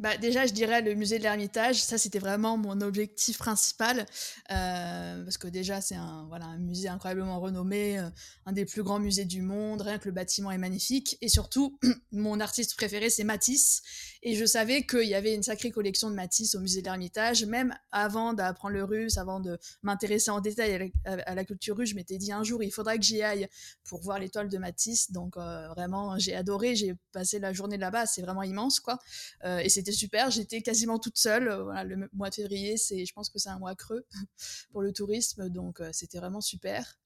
Bah, 0.00 0.16
déjà, 0.16 0.46
je 0.46 0.54
dirais 0.54 0.80
le 0.80 0.94
musée 0.94 1.18
de 1.18 1.24
l'Ermitage. 1.24 1.82
Ça, 1.82 1.98
c'était 1.98 2.18
vraiment 2.18 2.56
mon 2.56 2.80
objectif 2.80 3.36
principal. 3.36 4.06
Euh, 4.50 5.22
parce 5.22 5.36
que 5.36 5.46
déjà, 5.46 5.82
c'est 5.82 5.94
un, 5.94 6.24
voilà, 6.28 6.46
un 6.46 6.56
musée 6.56 6.88
incroyablement 6.88 7.38
renommé, 7.38 7.98
euh, 7.98 8.08
un 8.46 8.52
des 8.52 8.64
plus 8.64 8.82
grands 8.82 8.98
musées 8.98 9.26
du 9.26 9.42
monde. 9.42 9.82
Rien 9.82 9.98
que 9.98 10.08
le 10.08 10.12
bâtiment 10.12 10.50
est 10.52 10.58
magnifique. 10.58 11.18
Et 11.20 11.28
surtout, 11.28 11.78
mon 12.12 12.40
artiste 12.40 12.76
préféré, 12.76 13.10
c'est 13.10 13.24
Matisse. 13.24 13.82
Et 14.22 14.34
je 14.34 14.44
savais 14.44 14.84
qu'il 14.84 15.04
y 15.04 15.14
avait 15.14 15.34
une 15.34 15.42
sacrée 15.42 15.70
collection 15.70 16.10
de 16.10 16.14
Matisse 16.14 16.54
au 16.54 16.60
musée 16.60 16.80
de 16.80 16.86
l'Ermitage. 16.86 17.44
Même 17.44 17.74
avant 17.90 18.34
d'apprendre 18.34 18.74
le 18.74 18.84
russe, 18.84 19.16
avant 19.16 19.40
de 19.40 19.58
m'intéresser 19.82 20.30
en 20.30 20.40
détail 20.40 20.92
à 21.04 21.34
la, 21.34 21.44
culture 21.44 21.76
russe, 21.76 21.90
je 21.90 21.94
m'étais 21.94 22.18
dit 22.18 22.32
un 22.32 22.42
jour, 22.42 22.62
il 22.62 22.70
faudra 22.70 22.96
que 22.96 23.02
j'y 23.02 23.22
aille 23.22 23.48
pour 23.84 24.00
voir 24.02 24.18
l'étoile 24.18 24.48
de 24.48 24.58
Matisse. 24.58 25.10
Donc, 25.10 25.36
euh, 25.36 25.68
vraiment, 25.68 26.18
j'ai 26.18 26.34
adoré. 26.34 26.76
J'ai 26.76 26.94
passé 27.12 27.38
la 27.38 27.52
journée 27.52 27.78
là-bas. 27.78 28.06
C'est 28.06 28.22
vraiment 28.22 28.42
immense, 28.42 28.80
quoi. 28.80 28.98
et 29.44 29.68
c'était 29.68 29.92
super. 29.92 30.30
J'étais 30.30 30.62
quasiment 30.62 30.98
toute 30.98 31.18
seule. 31.18 31.48
Euh, 31.48 31.84
le 31.84 32.08
mois 32.12 32.30
de 32.30 32.34
février, 32.34 32.76
c'est, 32.76 33.04
je 33.04 33.12
pense 33.12 33.30
que 33.30 33.38
c'est 33.38 33.48
un 33.48 33.58
mois 33.58 33.74
creux 33.74 34.06
pour 34.72 34.82
le 34.82 34.92
tourisme, 34.92 35.48
donc 35.48 35.80
euh, 35.80 35.90
c'était 35.92 36.18
vraiment 36.18 36.40
super. 36.40 36.99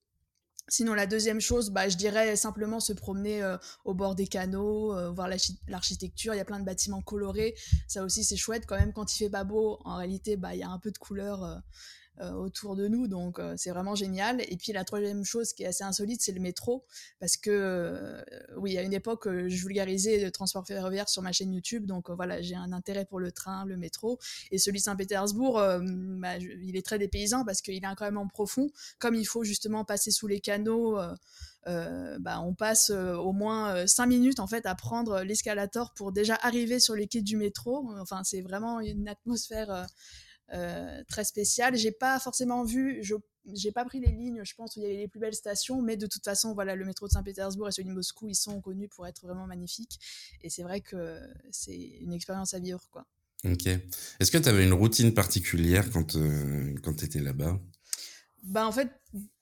Sinon, 0.69 0.95
la 0.95 1.07
deuxième 1.07 1.41
chose, 1.41 1.71
bah, 1.71 1.89
je 1.89 1.97
dirais 1.97 2.37
simplement 2.37 2.81
se 2.81 2.93
promener 2.93 3.43
euh, 3.43 3.57
au 3.85 3.95
bord 3.95 4.15
des 4.15 4.27
canaux, 4.27 5.13
voir 5.13 5.29
l'architecture. 5.69 6.35
Il 6.35 6.39
y 6.39 6.41
a 6.41 6.45
plein 6.45 6.61
de 6.61 6.65
bâtiments 6.65 7.03
colorés. 7.03 7.55
Ça 7.87 8.03
aussi, 8.03 8.25
c'est 8.25 8.37
chouette. 8.37 8.65
Quand 8.67 8.79
même, 8.79 8.93
quand 8.93 9.15
il 9.15 9.19
fait 9.19 9.31
pas 9.31 9.45
beau, 9.45 9.79
en 9.85 9.97
réalité, 9.97 10.37
bah, 10.37 10.55
il 10.55 10.61
y 10.61 10.63
a 10.63 10.71
un 10.71 10.79
peu 10.79 10.91
de 10.91 10.99
couleur 10.99 11.45
euh, 11.45 11.57
autour 12.21 12.77
de 12.77 12.89
nous, 12.89 13.09
donc 13.09 13.39
euh, 13.39 13.55
c'est 13.57 13.71
vraiment 13.71 13.95
génial. 13.95 14.41
Et 14.49 14.57
puis 14.57 14.73
la 14.73 14.85
troisième 14.85 15.25
chose 15.25 15.53
qui 15.53 15.65
est 15.65 15.67
assez 15.67 15.85
insolite, 15.85 16.21
c'est 16.23 16.33
le 16.33 16.41
métro, 16.41 16.85
parce 17.21 17.37
que 17.37 17.51
euh, 17.51 18.23
oui, 18.57 18.77
à 18.79 18.83
une 18.83 18.93
époque, 18.93 19.29
je 19.29 19.57
vulgarisais 19.57 20.23
le 20.23 20.31
transport 20.31 20.67
ferroviaire 20.67 21.09
sur 21.09 21.23
ma 21.23 21.33
chaîne 21.33 21.53
YouTube, 21.53 21.87
donc 21.87 22.11
voilà, 22.11 22.41
j'ai 22.43 22.55
un 22.55 22.73
intérêt 22.73 23.05
pour 23.05 23.21
le 23.21 23.33
train, 23.33 23.65
le 23.65 23.77
métro, 23.77 24.19
et 24.51 24.59
celui 24.59 24.79
de 24.79 24.85
Saint-Pétersbourg, 24.85 25.55
bah, 26.19 26.39
il 26.39 26.77
est 26.77 26.85
très 26.85 26.99
dépaysant 26.99 27.45
parce 27.45 27.61
qu'il 27.63 27.75
est 27.75 27.87
incroyablement 27.87 28.29
profond, 28.29 28.71
comme 28.99 29.15
il 29.15 29.27
faut 29.27 29.45
justement 29.45 29.85
passer 29.85 30.11
sous 30.11 30.27
les 30.27 30.41
canaux. 30.41 30.99
bah, 31.67 32.41
on 32.43 32.55
passe 32.55 32.91
au 32.91 33.33
moins 33.33 33.87
5 33.87 34.07
minutes 34.07 34.41
en 34.41 34.47
fait 34.47 34.67
à 34.67 34.75
prendre 34.75 35.23
l'escalator 35.23 35.93
pour 35.95 36.13
déjà 36.13 36.39
arriver 36.43 36.81
sur 36.81 36.95
les 36.95 37.07
quais 37.07 37.23
du 37.23 37.37
métro. 37.37 37.91
Enfin, 38.01 38.23
c'est 38.25 38.41
vraiment 38.41 38.81
une 38.81 39.09
atmosphère 39.09 39.71
euh, 39.71 39.85
très 41.09 41.25
spécial. 41.25 41.77
J'ai 41.77 41.93
pas 41.93 42.19
forcément 42.21 42.65
vu, 42.65 43.03
je 43.03 43.15
j'ai 43.53 43.73
pas 43.73 43.85
pris 43.85 44.01
les 44.01 44.11
lignes, 44.11 44.41
je 44.45 44.55
pense, 44.55 44.77
où 44.77 44.81
il 44.81 44.85
y 44.85 44.87
avait 44.87 44.97
les 44.97 45.09
plus 45.09 45.21
belles 45.21 45.35
stations, 45.35 45.83
mais 45.83 45.97
de 45.97 46.07
toute 46.07 46.25
façon, 46.25 46.55
voilà, 46.55 46.75
le 46.75 46.85
métro 46.85 47.07
de 47.07 47.13
Saint-Pétersbourg 47.13 47.69
et 47.69 47.73
celui 47.73 47.89
de 47.89 47.95
Moscou, 47.95 48.29
ils 48.29 48.35
sont 48.35 48.61
connus 48.61 48.89
pour 48.89 49.07
être 49.07 49.23
vraiment 49.23 49.47
magnifiques. 49.47 49.99
Et 50.41 50.49
c'est 50.49 50.63
vrai 50.63 50.81
que 50.81 51.21
c'est 51.51 51.77
une 51.77 52.13
expérience 52.13 52.55
à 52.55 52.59
vivre, 52.59 52.89
quoi. 52.91 53.07
Ok. 53.45 53.67
Est-ce 53.67 54.31
que 54.31 54.39
tu 54.39 54.49
avais 54.49 54.65
une 54.65 54.73
routine 54.73 55.13
particulière 55.13 55.91
quand, 55.91 56.17
euh, 56.17 56.75
quand 56.83 56.95
tu 56.95 57.05
étais 57.05 57.21
là-bas? 57.21 57.61
Bah, 58.45 58.67
En 58.67 58.73
fait, 58.73 58.91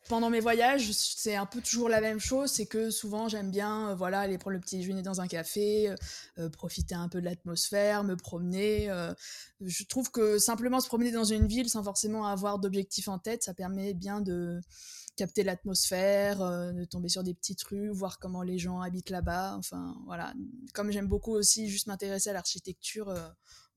pendant 0.09 0.31
mes 0.31 0.41
voyages, 0.41 0.91
c'est 0.93 1.37
un 1.37 1.47
peu 1.47 1.61
toujours 1.61 1.89
la 1.89 2.01
même 2.01 2.19
chose. 2.19 2.51
C'est 2.51 2.67
que 2.67 2.91
souvent, 2.91 3.29
j'aime 3.29 3.51
bien 3.51 3.91
euh, 3.91 3.95
voilà, 3.95 4.21
aller 4.21 4.39
prendre 4.39 4.55
le 4.55 4.61
petit 4.61 4.79
déjeuner 4.79 5.03
dans 5.03 5.21
un 5.21 5.29
café, 5.29 5.91
euh, 5.91 5.97
euh, 6.39 6.49
profiter 6.51 6.95
un 6.95 7.09
peu 7.09 7.21
de 7.21 7.25
l'atmosphère, 7.25 8.05
me 8.05 8.17
promener. 8.17 8.89
je 9.61 9.85
trouve 9.85 10.11
que 10.11 10.39
simplement 10.39 10.81
se 10.81 10.89
promener 10.89 11.13
dans 11.13 11.25
une 11.25 11.47
ville 11.47 11.69
sans 11.69 11.83
forcément 11.83 12.27
avoir 12.27 12.59
d'objectif 12.59 13.09
en 13.09 13.19
tête, 13.19 13.43
ça 13.43 13.55
permet 13.55 13.95
bien 13.95 14.21
de 14.21 14.61
capter 15.17 15.45
l'atmosphère, 15.45 16.39
de 16.73 16.85
tomber 16.85 17.09
sur 17.09 17.23
des 17.23 17.35
petites 17.35 17.63
rues, 17.65 17.91
voir 17.91 18.19
comment 18.19 18.43
les 18.43 18.59
gens 18.59 18.81
habitent 18.81 19.11
là-bas. 19.11 19.57
Enfin, 19.59 19.95
voilà. 20.07 20.33
Comme 20.73 20.91
j'aime 20.91 21.07
beaucoup 21.07 21.33
aussi 21.33 21.69
juste 21.69 21.87
m'intéresser 21.87 22.31
à 22.31 22.33
l'architecture 22.33 23.15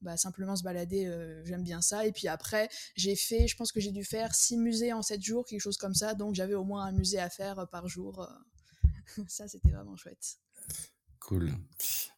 bah, 0.02 0.18
simplement 0.18 0.56
se 0.56 0.64
balader, 0.64 1.08
euh, 1.08 1.44
j'aime 1.46 1.64
bien 1.64 1.82
ça. 1.82 2.06
Et 2.06 2.12
puis 2.12 2.28
après, 2.28 2.70
j'ai 2.96 3.16
fait, 3.16 3.48
je 3.48 3.56
pense 3.56 3.72
que 3.72 3.80
j'ai 3.80 3.92
dû 3.92 4.04
faire 4.04 4.36
six 4.36 4.58
musées 4.58 4.94
en 4.94 5.02
sept 5.02 5.22
jours, 5.22 5.46
quelque 5.46 5.62
chose 5.62 5.78
comme 5.78 5.96
ça. 5.96 6.14
Donc 6.14 6.36
j'avais 6.36 6.54
au 6.54 6.64
moins 6.64 6.86
un 6.86 6.92
musée 6.92 7.20
à 7.20 7.30
faire 7.30 7.60
euh, 7.60 7.66
par 7.66 7.88
jour. 7.88 8.22
Euh. 8.22 9.24
ça, 9.28 9.48
c'était 9.48 9.70
vraiment 9.70 9.96
chouette. 9.96 10.38
Cool. 11.20 11.54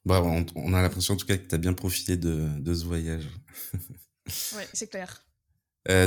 Bon, 0.05 0.45
on, 0.55 0.73
a 0.73 0.81
l'impression 0.81 1.13
en 1.13 1.17
tout 1.17 1.25
cas 1.25 1.37
que 1.37 1.47
tu 1.47 1.55
as 1.55 1.57
bien 1.57 1.73
profité 1.73 2.17
de, 2.17 2.49
de 2.59 2.73
ce 2.73 2.83
voyage. 2.83 3.25
oui, 3.75 4.63
c'est 4.73 4.87
clair. 4.87 5.23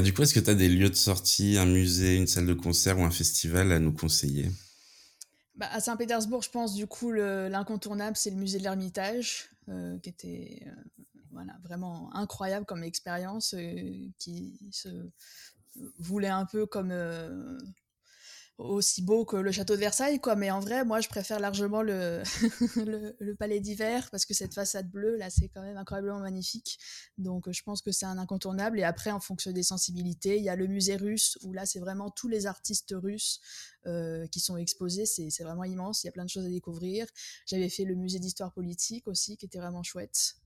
du 0.02 0.12
coup, 0.12 0.22
est-ce 0.22 0.34
que 0.34 0.40
tu 0.40 0.50
as 0.50 0.54
des 0.54 0.68
lieux 0.68 0.90
de 0.90 0.94
sortie, 0.94 1.56
un 1.56 1.64
musée, 1.64 2.16
une 2.16 2.26
salle 2.26 2.46
de 2.46 2.52
concert 2.52 2.98
ou 2.98 3.04
un 3.04 3.10
festival 3.10 3.72
à 3.72 3.78
nous 3.78 3.92
conseiller? 3.92 4.50
Bah, 5.54 5.68
À 5.72 5.80
Saint-Pétersbourg, 5.80 6.42
je 6.42 6.50
pense 6.50 6.74
du 6.74 6.86
coup 6.86 7.10
l'incontournable, 7.10 8.18
c'est 8.18 8.30
le 8.30 8.36
musée 8.36 8.58
de 8.58 8.64
l'Ermitage, 8.64 9.48
qui 10.02 10.10
était 10.10 10.66
voilà, 11.32 11.56
vraiment 11.62 12.14
incroyable 12.14 12.66
comme 12.66 12.82
expérience 12.82 13.54
euh, 13.54 14.08
qui 14.18 14.58
se 14.72 14.88
voulait 15.98 16.28
un 16.28 16.46
peu 16.46 16.66
comme 16.66 16.90
euh, 16.90 17.58
aussi 18.60 19.02
beau 19.02 19.24
que 19.24 19.36
le 19.36 19.52
château 19.52 19.74
de 19.74 19.80
Versailles, 19.80 20.20
quoi. 20.20 20.36
Mais 20.36 20.50
en 20.50 20.60
vrai, 20.60 20.84
moi, 20.84 21.00
je 21.00 21.08
préfère 21.08 21.40
largement 21.40 21.82
le, 21.82 22.22
le, 22.76 23.34
palais 23.34 23.60
d'hiver 23.60 24.08
parce 24.10 24.26
que 24.26 24.34
cette 24.34 24.54
façade 24.54 24.90
bleue, 24.90 25.16
là, 25.16 25.30
c'est 25.30 25.48
quand 25.48 25.62
même 25.62 25.76
incroyablement 25.76 26.20
magnifique. 26.20 26.78
Donc, 27.18 27.50
je 27.50 27.62
pense 27.62 27.80
que 27.82 27.92
c'est 27.92 28.06
un 28.06 28.18
incontournable. 28.18 28.78
Et 28.78 28.82
après, 28.82 29.10
en 29.10 29.20
fonction 29.20 29.52
des 29.52 29.62
sensibilités, 29.62 30.36
il 30.36 30.44
y 30.44 30.48
a 30.48 30.56
le 30.56 30.66
musée 30.66 30.96
russe 30.96 31.38
où 31.42 31.52
là, 31.52 31.66
c'est 31.66 31.80
vraiment 31.80 32.10
tous 32.10 32.28
les 32.28 32.46
artistes 32.46 32.94
russes 32.96 33.40
euh, 33.86 34.26
qui 34.26 34.40
sont 34.40 34.56
exposés. 34.56 35.06
C'est 35.06 35.42
vraiment 35.42 35.64
immense. 35.64 36.04
Il 36.04 36.06
y 36.06 36.10
a 36.10 36.12
plein 36.12 36.24
de 36.24 36.30
choses 36.30 36.44
à 36.44 36.50
découvrir. 36.50 37.06
J'avais 37.46 37.68
fait 37.68 37.84
le 37.84 37.94
musée 37.94 38.18
d'histoire 38.18 38.52
politique 38.52 39.08
aussi, 39.08 39.36
qui 39.36 39.46
était 39.46 39.58
vraiment 39.58 39.82
chouette. 39.82 40.36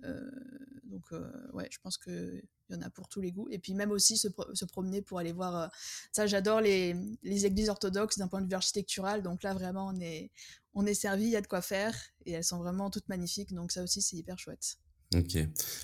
Donc, 0.87 1.05
euh, 1.13 1.31
ouais, 1.53 1.69
je 1.71 1.79
pense 1.83 1.99
que 1.99 2.43
il 2.71 2.77
y 2.77 2.79
en 2.79 2.83
a 2.83 2.91
pour 2.91 3.09
tous 3.09 3.21
les 3.21 3.31
goûts. 3.31 3.49
Et 3.51 3.59
puis 3.59 3.75
même 3.75 3.91
aussi 3.91 4.17
se, 4.17 4.29
se 4.55 4.65
promener 4.65 5.03
pour 5.03 5.19
aller 5.19 5.33
voir. 5.33 5.57
Euh, 5.57 5.67
ça, 6.13 6.27
j'adore 6.27 6.61
les, 6.61 6.97
les, 7.23 7.47
églises 7.47 7.69
orthodoxes 7.69 8.19
d'un 8.19 8.29
point 8.29 8.41
de 8.41 8.49
vue 8.49 8.55
architectural. 8.55 9.23
Donc 9.23 9.43
là, 9.43 9.55
vraiment, 9.55 9.89
on 9.89 10.01
est, 10.01 10.31
on 10.75 10.87
est 10.87 10.95
servi, 10.95 11.25
il 11.25 11.31
y 11.31 11.37
a 11.37 11.41
de 11.41 11.47
quoi 11.47 11.63
faire. 11.63 11.95
Et 12.25 12.33
elles 12.33 12.45
sont 12.45 12.59
vraiment 12.59 12.91
toutes 12.91 13.09
magnifiques. 13.09 13.53
Donc 13.53 13.73
ça 13.73 13.83
aussi, 13.83 14.01
c'est 14.01 14.17
hyper 14.17 14.39
chouette. 14.39 14.77
Ok. 15.15 15.37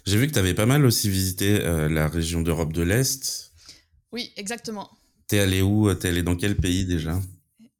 J'ai 0.06 0.16
vu 0.16 0.26
que 0.26 0.32
tu 0.32 0.38
avais 0.38 0.54
pas 0.54 0.66
mal 0.66 0.84
aussi 0.84 1.10
visité 1.10 1.60
euh, 1.60 1.88
la 1.88 2.08
région 2.08 2.42
d'Europe 2.42 2.72
de 2.72 2.82
l'Est. 2.82 3.52
Oui, 4.12 4.32
exactement. 4.36 4.90
T'es 5.26 5.38
allé 5.38 5.62
où 5.62 5.92
T'es 5.94 6.08
allé 6.08 6.22
dans 6.22 6.36
quel 6.36 6.56
pays 6.56 6.84
déjà? 6.84 7.20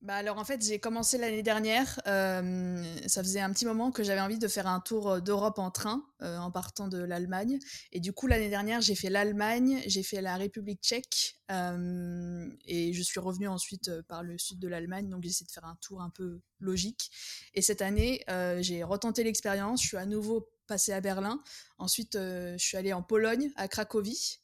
Bah 0.02 0.14
alors 0.14 0.38
en 0.38 0.44
fait 0.46 0.64
j'ai 0.64 0.78
commencé 0.78 1.18
l'année 1.18 1.42
dernière, 1.42 2.00
euh, 2.06 2.82
ça 3.06 3.22
faisait 3.22 3.40
un 3.40 3.52
petit 3.52 3.66
moment 3.66 3.90
que 3.90 4.02
j'avais 4.02 4.22
envie 4.22 4.38
de 4.38 4.48
faire 4.48 4.66
un 4.66 4.80
tour 4.80 5.10
euh, 5.10 5.20
d'Europe 5.20 5.58
en 5.58 5.70
train 5.70 6.06
euh, 6.22 6.38
en 6.38 6.50
partant 6.50 6.88
de 6.88 6.96
l'Allemagne. 6.96 7.58
Et 7.92 8.00
du 8.00 8.14
coup 8.14 8.26
l'année 8.26 8.48
dernière 8.48 8.80
j'ai 8.80 8.94
fait 8.94 9.10
l'Allemagne, 9.10 9.82
j'ai 9.86 10.02
fait 10.02 10.22
la 10.22 10.36
République 10.36 10.80
tchèque 10.82 11.36
et 11.50 12.92
je 12.94 13.02
suis 13.02 13.20
revenue 13.20 13.48
ensuite 13.48 13.90
par 14.02 14.22
le 14.22 14.38
sud 14.38 14.58
de 14.58 14.68
l'Allemagne. 14.68 15.08
Donc 15.10 15.22
j'ai 15.22 15.30
essayé 15.30 15.46
de 15.46 15.52
faire 15.52 15.66
un 15.66 15.76
tour 15.82 16.00
un 16.00 16.10
peu 16.10 16.40
logique. 16.60 17.10
Et 17.54 17.60
cette 17.60 17.82
année 17.82 18.24
j'ai 18.60 18.82
retenté 18.84 19.22
l'expérience, 19.22 19.82
je 19.82 19.88
suis 19.88 19.96
à 19.98 20.06
nouveau 20.06 20.48
passée 20.66 20.92
à 20.92 21.00
Berlin, 21.00 21.42
ensuite 21.76 22.14
je 22.14 22.56
suis 22.56 22.76
allée 22.78 22.92
en 22.94 23.02
Pologne 23.02 23.50
à 23.56 23.68
Cracovie 23.68 24.40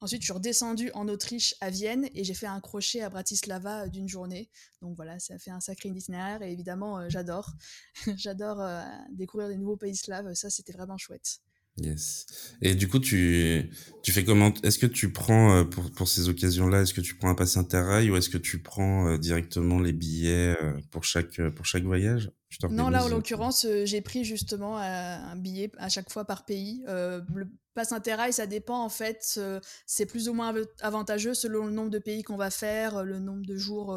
Ensuite, 0.00 0.22
je 0.22 0.26
suis 0.26 0.32
redescendue 0.32 0.90
en 0.94 1.08
Autriche 1.08 1.54
à 1.60 1.70
Vienne 1.70 2.08
et 2.14 2.24
j'ai 2.24 2.34
fait 2.34 2.46
un 2.46 2.60
crochet 2.60 3.00
à 3.02 3.10
Bratislava 3.10 3.84
euh, 3.84 3.88
d'une 3.88 4.08
journée. 4.08 4.50
Donc 4.82 4.96
voilà, 4.96 5.18
ça 5.18 5.38
fait 5.38 5.50
un 5.50 5.60
sacré 5.60 5.88
itinéraire 5.88 6.42
et 6.42 6.52
évidemment, 6.52 6.98
euh, 6.98 7.06
j'adore. 7.08 7.50
j'adore 8.16 8.60
euh, 8.60 8.82
découvrir 9.10 9.48
des 9.48 9.56
nouveaux 9.56 9.76
pays 9.76 9.96
slaves. 9.96 10.34
Ça, 10.34 10.50
c'était 10.50 10.72
vraiment 10.72 10.98
chouette. 10.98 11.40
Yes. 11.78 12.26
Et 12.62 12.74
du 12.74 12.88
coup, 12.88 12.98
tu, 12.98 13.70
tu 14.02 14.12
fais 14.12 14.24
comment 14.24 14.52
Est-ce 14.62 14.78
que 14.78 14.86
tu 14.86 15.12
prends, 15.12 15.64
pour, 15.66 15.90
pour 15.90 16.08
ces 16.08 16.28
occasions-là, 16.28 16.82
est-ce 16.82 16.94
que 16.94 17.02
tu 17.02 17.16
prends 17.16 17.28
un 17.28 17.34
pass 17.34 17.56
interrail 17.56 18.10
ou 18.10 18.16
est-ce 18.16 18.30
que 18.30 18.38
tu 18.38 18.62
prends 18.62 19.18
directement 19.18 19.78
les 19.78 19.92
billets 19.92 20.56
pour 20.90 21.04
chaque, 21.04 21.40
pour 21.50 21.66
chaque 21.66 21.84
voyage? 21.84 22.30
Non, 22.70 22.88
là, 22.88 23.04
en 23.04 23.08
l'occurrence, 23.08 23.66
j'ai 23.84 24.00
pris 24.00 24.24
justement 24.24 24.78
un 24.78 25.36
billet 25.36 25.70
à 25.76 25.90
chaque 25.90 26.10
fois 26.10 26.24
par 26.24 26.46
pays. 26.46 26.82
le 26.86 27.46
pass 27.74 27.92
interrail, 27.92 28.32
ça 28.32 28.46
dépend 28.46 28.82
en 28.82 28.88
fait. 28.88 29.38
c'est 29.84 30.06
plus 30.06 30.30
ou 30.30 30.32
moins 30.32 30.54
avantageux 30.80 31.34
selon 31.34 31.66
le 31.66 31.72
nombre 31.72 31.90
de 31.90 31.98
pays 31.98 32.22
qu'on 32.22 32.38
va 32.38 32.50
faire, 32.50 33.04
le 33.04 33.18
nombre 33.18 33.44
de 33.44 33.56
jours 33.56 33.94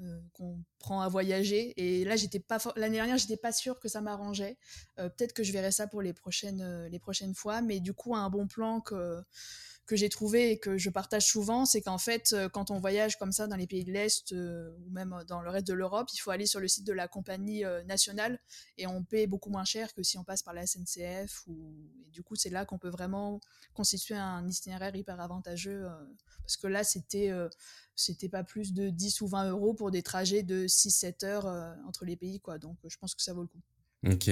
euh, 0.00 0.20
qu'on 0.32 0.62
prend 0.78 1.00
à 1.00 1.08
voyager. 1.08 1.74
Et 1.76 2.04
là, 2.04 2.14
j'étais 2.14 2.38
pas 2.38 2.58
l'année 2.76 2.96
dernière, 2.96 3.18
j'étais 3.18 3.36
pas 3.36 3.52
sûre 3.52 3.80
que 3.80 3.88
ça 3.88 4.00
m'arrangeait. 4.00 4.56
Euh, 4.98 5.08
peut-être 5.08 5.32
que 5.32 5.42
je 5.42 5.52
verrai 5.52 5.72
ça 5.72 5.88
pour 5.88 6.02
les 6.02 6.12
prochaines, 6.12 6.60
euh, 6.60 6.88
les 6.88 7.00
prochaines 7.00 7.34
fois. 7.34 7.62
Mais 7.62 7.80
du 7.80 7.92
coup, 7.92 8.14
un 8.14 8.30
bon 8.30 8.46
plan 8.46 8.80
que 8.80 9.20
que 9.88 9.96
j'ai 9.96 10.08
trouvé 10.08 10.52
et 10.52 10.58
que 10.58 10.78
je 10.78 10.90
partage 10.90 11.26
souvent, 11.26 11.64
c'est 11.64 11.80
qu'en 11.80 11.98
fait, 11.98 12.36
quand 12.52 12.70
on 12.70 12.78
voyage 12.78 13.18
comme 13.18 13.32
ça 13.32 13.46
dans 13.46 13.56
les 13.56 13.66
pays 13.66 13.84
de 13.84 13.90
l'Est 13.90 14.32
ou 14.32 14.90
même 14.90 15.24
dans 15.26 15.40
le 15.40 15.50
reste 15.50 15.66
de 15.66 15.74
l'Europe, 15.74 16.08
il 16.12 16.18
faut 16.18 16.30
aller 16.30 16.46
sur 16.46 16.60
le 16.60 16.68
site 16.68 16.86
de 16.86 16.92
la 16.92 17.08
compagnie 17.08 17.64
nationale 17.86 18.38
et 18.76 18.86
on 18.86 19.02
paie 19.02 19.26
beaucoup 19.26 19.50
moins 19.50 19.64
cher 19.64 19.94
que 19.94 20.02
si 20.02 20.18
on 20.18 20.24
passe 20.24 20.42
par 20.42 20.54
la 20.54 20.66
SNCF. 20.66 21.44
Et 22.06 22.10
du 22.10 22.22
coup, 22.22 22.36
c'est 22.36 22.50
là 22.50 22.64
qu'on 22.64 22.78
peut 22.78 22.90
vraiment 22.90 23.40
constituer 23.72 24.14
un 24.14 24.46
itinéraire 24.46 24.94
hyper 24.94 25.20
avantageux. 25.20 25.86
parce 26.42 26.56
que 26.56 26.66
là, 26.66 26.84
c'était 26.84 27.32
c'était 27.98 28.28
pas 28.28 28.44
plus 28.44 28.72
de 28.72 28.90
10 28.90 29.20
ou 29.22 29.26
20 29.26 29.50
euros 29.50 29.74
pour 29.74 29.90
des 29.90 30.02
trajets 30.02 30.44
de 30.44 30.66
6-7 30.66 31.24
heures 31.24 31.46
euh, 31.46 31.74
entre 31.86 32.04
les 32.04 32.16
pays, 32.16 32.40
quoi. 32.40 32.58
Donc, 32.58 32.76
je 32.86 32.96
pense 32.96 33.14
que 33.14 33.22
ça 33.22 33.34
vaut 33.34 33.42
le 33.42 33.48
coup. 33.48 33.60
OK. 34.06 34.30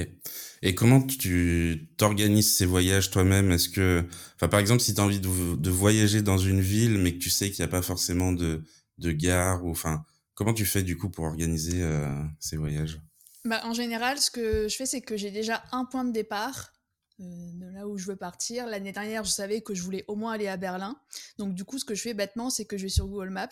Et 0.63 0.75
comment 0.75 1.03
tu 1.03 1.89
t'organises 1.97 2.53
ces 2.53 2.67
voyages 2.67 3.11
toi-même? 3.11 3.51
Est-ce 3.51 3.69
que 3.69 4.05
enfin, 4.37 4.49
par 4.49 4.61
exemple, 4.61 4.81
si 4.81 4.95
tu 4.95 5.01
as 5.01 5.05
envie 5.05 5.21
de 5.21 5.57
de 5.57 5.71
voyager 5.71 6.23
dans 6.23 6.39
une 6.39 6.61
ville, 6.61 6.99
mais 6.99 7.13
que 7.15 7.19
tu 7.19 7.31
sais 7.31 7.51
qu'il 7.51 7.61
y 7.61 7.63
a 7.65 7.69
pas 7.69 7.83
forcément 7.83 8.33
de 8.33 8.63
de 8.99 9.13
gare 9.13 9.65
ou 9.65 9.71
enfin, 9.71 10.05
comment 10.35 10.55
tu 10.55 10.65
fais 10.65 10.83
du 10.83 10.97
coup 10.97 11.11
pour 11.11 11.25
organiser, 11.25 11.83
heu, 11.83 12.07
ces 12.39 12.57
voyages? 12.57 13.01
Bah, 13.45 13.61
en 13.65 13.75
général, 13.75 14.19
ce 14.19 14.31
que 14.31 14.69
je 14.69 14.77
fais, 14.77 14.87
c'est 14.87 15.01
que 15.01 15.17
j'ai 15.17 15.31
déjà 15.31 15.65
un 15.73 15.85
point 15.85 16.05
de 16.05 16.13
départ 16.13 16.73
euh, 16.73 16.76
de 17.19 17.67
là 17.73 17.89
où 17.89 17.97
je 17.97 18.07
veux 18.07 18.17
partir. 18.17 18.67
L'année 18.67 18.93
dernière, 18.93 19.25
je 19.25 19.31
savais 19.31 19.63
que 19.63 19.75
je 19.75 19.83
voulais 19.83 20.05
au 20.09 20.17
moins 20.17 20.33
aller 20.33 20.49
à 20.49 20.57
Berlin. 20.57 20.99
Donc 21.39 21.55
du 21.55 21.65
coup, 21.65 21.79
ce 21.79 21.85
que 21.85 21.95
je 21.95 22.03
fais 22.03 22.15
bêtement, 22.15 22.51
c'est 22.51 22.65
que 22.65 22.77
je 22.77 22.85
vais 22.85 22.89
sur 22.89 23.07
Google 23.07 23.31
Maps 23.31 23.49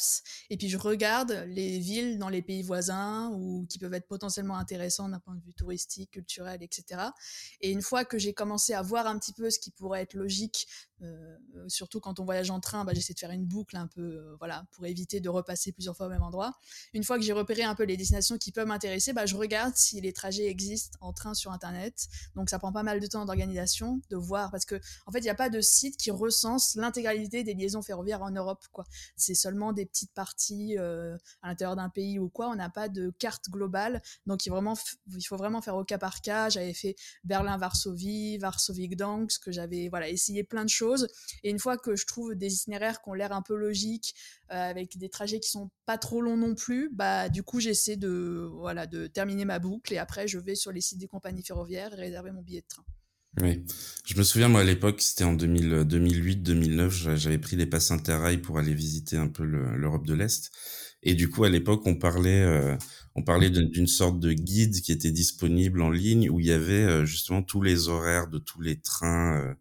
et 0.51 0.57
puis 0.57 0.69
je 0.69 0.77
regarde 0.77 1.45
les 1.49 1.79
villes 1.79 2.19
dans 2.19 2.29
les 2.29 2.43
pays 2.43 2.63
voisins 2.63 3.31
ou 3.35 3.67
qui 3.69 3.79
peuvent 3.79 3.95
être 3.95 4.09
potentiellement 4.09 4.57
intéressantes 4.57 5.13
d'un 5.13 5.21
point 5.21 5.35
de 5.35 5.43
vue 5.43 5.55
touristique, 5.55 6.11
culturel, 6.13 6.63
etc. 6.63 7.03
Et 7.61 7.71
une 7.71 7.83
fois 7.83 8.05
que 8.05 8.19
j'ai 8.19 8.35
commencé 8.35 8.75
à 8.75 8.83
voir 8.83 9.07
un 9.07 9.19
petit 9.19 9.33
peu 9.33 9.51
ce 9.51 9.59
qui 9.59 9.71
pourrait 9.71 10.03
être 10.03 10.15
logique 10.15 10.67
euh, 11.03 11.37
surtout 11.69 12.01
quand 12.01 12.21
on 12.21 12.25
voyage 12.25 12.51
en 12.51 12.61
train, 12.61 12.85
bah, 12.85 12.93
j'essaie 12.95 13.15
de 13.15 13.19
faire 13.19 13.31
une 13.31 13.45
boucle 13.45 13.77
un 13.77 13.87
peu, 13.87 14.01
euh, 14.01 14.37
voilà, 14.39 14.67
pour 14.73 14.87
éviter 14.87 15.21
de 15.21 15.29
repasser 15.29 15.73
plusieurs 15.73 15.97
fois 15.97 16.07
au 16.07 16.09
même 16.09 16.23
endroit. 16.23 16.59
Une 16.93 17.05
fois 17.05 17.19
que 17.19 17.25
j'ai 17.25 17.33
repéré 17.33 17.63
un 17.63 17.75
peu 17.75 17.85
les 17.85 17.97
destinations 17.97 18.39
qui 18.39 18.53
peuvent 18.53 18.67
m'intéresser, 18.67 19.13
bah, 19.13 19.27
je 19.27 19.37
regarde 19.37 19.75
si 19.77 20.01
les 20.01 20.13
trajets 20.13 20.47
existent 20.47 20.97
en 21.01 21.13
train 21.13 21.35
sur 21.35 21.53
Internet. 21.53 22.09
Donc 22.35 22.51
ça 22.51 22.59
prend 22.59 22.73
pas 22.73 22.83
mal 22.83 23.01
de 23.01 23.07
temps 23.07 23.25
de 24.11 24.17
voir, 24.17 24.51
parce 24.51 24.65
que 24.65 24.81
en 25.07 25.13
fait, 25.13 25.19
il 25.19 25.25
n'y 25.25 25.31
a 25.31 25.35
pas 25.35 25.51
de 25.51 25.61
site 25.61 25.97
qui 25.97 26.11
recense 26.11 26.75
l'intégralité 26.77 27.45
des 27.45 27.55
liaisons 27.55 27.83
ferroviaires 27.83 28.23
en 28.23 28.31
Europe, 28.31 28.65
quoi. 28.73 28.85
C'est 29.17 29.35
seulement 29.35 29.73
des 29.73 29.87
petites 29.87 30.13
parties 30.13 30.77
euh, 30.79 31.17
à 31.43 31.49
l'intérieur 31.49 31.77
d'un 31.77 31.89
pays 31.89 32.19
ou 32.19 32.29
quoi. 32.29 32.49
On 32.49 32.55
n'a 32.57 32.71
pas 32.71 32.89
de 32.89 33.11
carte 33.19 33.51
globale, 33.51 34.03
donc 34.27 34.47
il, 34.47 34.51
faut 35.27 35.37
vraiment 35.37 35.61
faire 35.61 35.77
au 35.77 35.85
cas 35.85 35.99
par 35.99 36.21
cas. 36.21 36.49
J'avais 36.49 36.75
fait 36.75 36.97
Berlin-Varsovie, 37.25 38.39
Varsovie-Gdansk, 38.39 39.43
que 39.43 39.53
j'avais 39.53 39.89
voilà 39.89 40.09
essayé 40.09 40.45
plein 40.45 40.65
de 40.65 40.71
choses 40.71 41.09
et 41.43 41.51
une 41.51 41.59
fois 41.59 41.77
que 41.77 41.97
je 41.97 42.07
trouve 42.07 42.35
des 42.35 42.55
itinéraires 42.55 43.03
qui 43.03 43.09
ont 43.09 43.15
l'air 43.15 43.33
un 43.33 43.43
peu 43.43 43.57
logiques, 43.57 44.15
euh, 44.51 44.71
avec 44.71 44.99
des 44.99 45.09
trajets 45.09 45.41
qui 45.41 45.51
sont 45.51 45.71
pas 45.87 45.99
trop 45.99 46.21
longs 46.21 46.37
non 46.37 46.55
plus, 46.55 46.91
bah 46.93 47.29
du 47.29 47.43
coup 47.43 47.61
j'essaie 47.61 47.97
de 47.97 48.49
voilà 48.53 48.87
de 48.87 49.07
terminer 49.07 49.45
ma 49.45 49.59
boucle 49.59 49.93
et 49.93 49.99
après 49.99 50.29
je 50.29 50.39
vais 50.39 50.55
sur 50.55 50.73
les 50.73 50.81
sites 50.81 50.99
des 50.99 51.09
compagnies 51.09 51.43
ferroviaires 51.43 51.93
et 51.95 51.97
réserver 51.97 52.31
mon 52.31 52.43
billet 52.43 52.61
de 52.61 52.67
train. 52.69 52.85
Oui, 53.43 53.65
je 54.07 54.17
me 54.17 54.23
souviens 54.23 54.49
moi 54.49 54.61
à 54.61 54.65
l'époque 54.65 55.01
c'était 55.01 55.25
en 55.25 55.35
2008-2009, 55.35 57.17
j'avais 57.17 57.39
pris 57.39 57.57
des 57.57 57.67
passes 57.67 57.91
Interrail 57.91 58.39
pour 58.39 58.59
aller 58.59 58.75
visiter 58.75 59.17
un 59.17 59.27
peu 59.27 59.43
l'Europe 59.43 60.07
de 60.07 60.15
l'Est 60.15 60.53
et 61.03 61.15
du 61.15 61.29
coup 61.29 61.43
à 61.43 61.49
l'époque 61.51 61.83
on 61.85 61.97
parlait 61.97 62.43
euh, 62.43 62.77
on 63.17 63.23
parlait 63.23 63.51
d'une 63.51 63.89
sorte 63.89 64.21
de 64.21 64.33
guide 64.33 64.81
qui 64.83 64.93
était 64.93 65.11
disponible 65.11 65.83
en 65.83 65.91
ligne 65.91 66.31
où 66.31 66.39
il 66.39 66.47
y 66.47 66.53
avait 66.53 66.85
euh, 66.85 67.05
justement 67.05 67.43
tous 67.43 67.61
les 67.61 67.89
horaires 67.89 68.29
de 68.29 68.39
tous 68.39 68.61
les 68.61 68.81
trains 68.81 69.57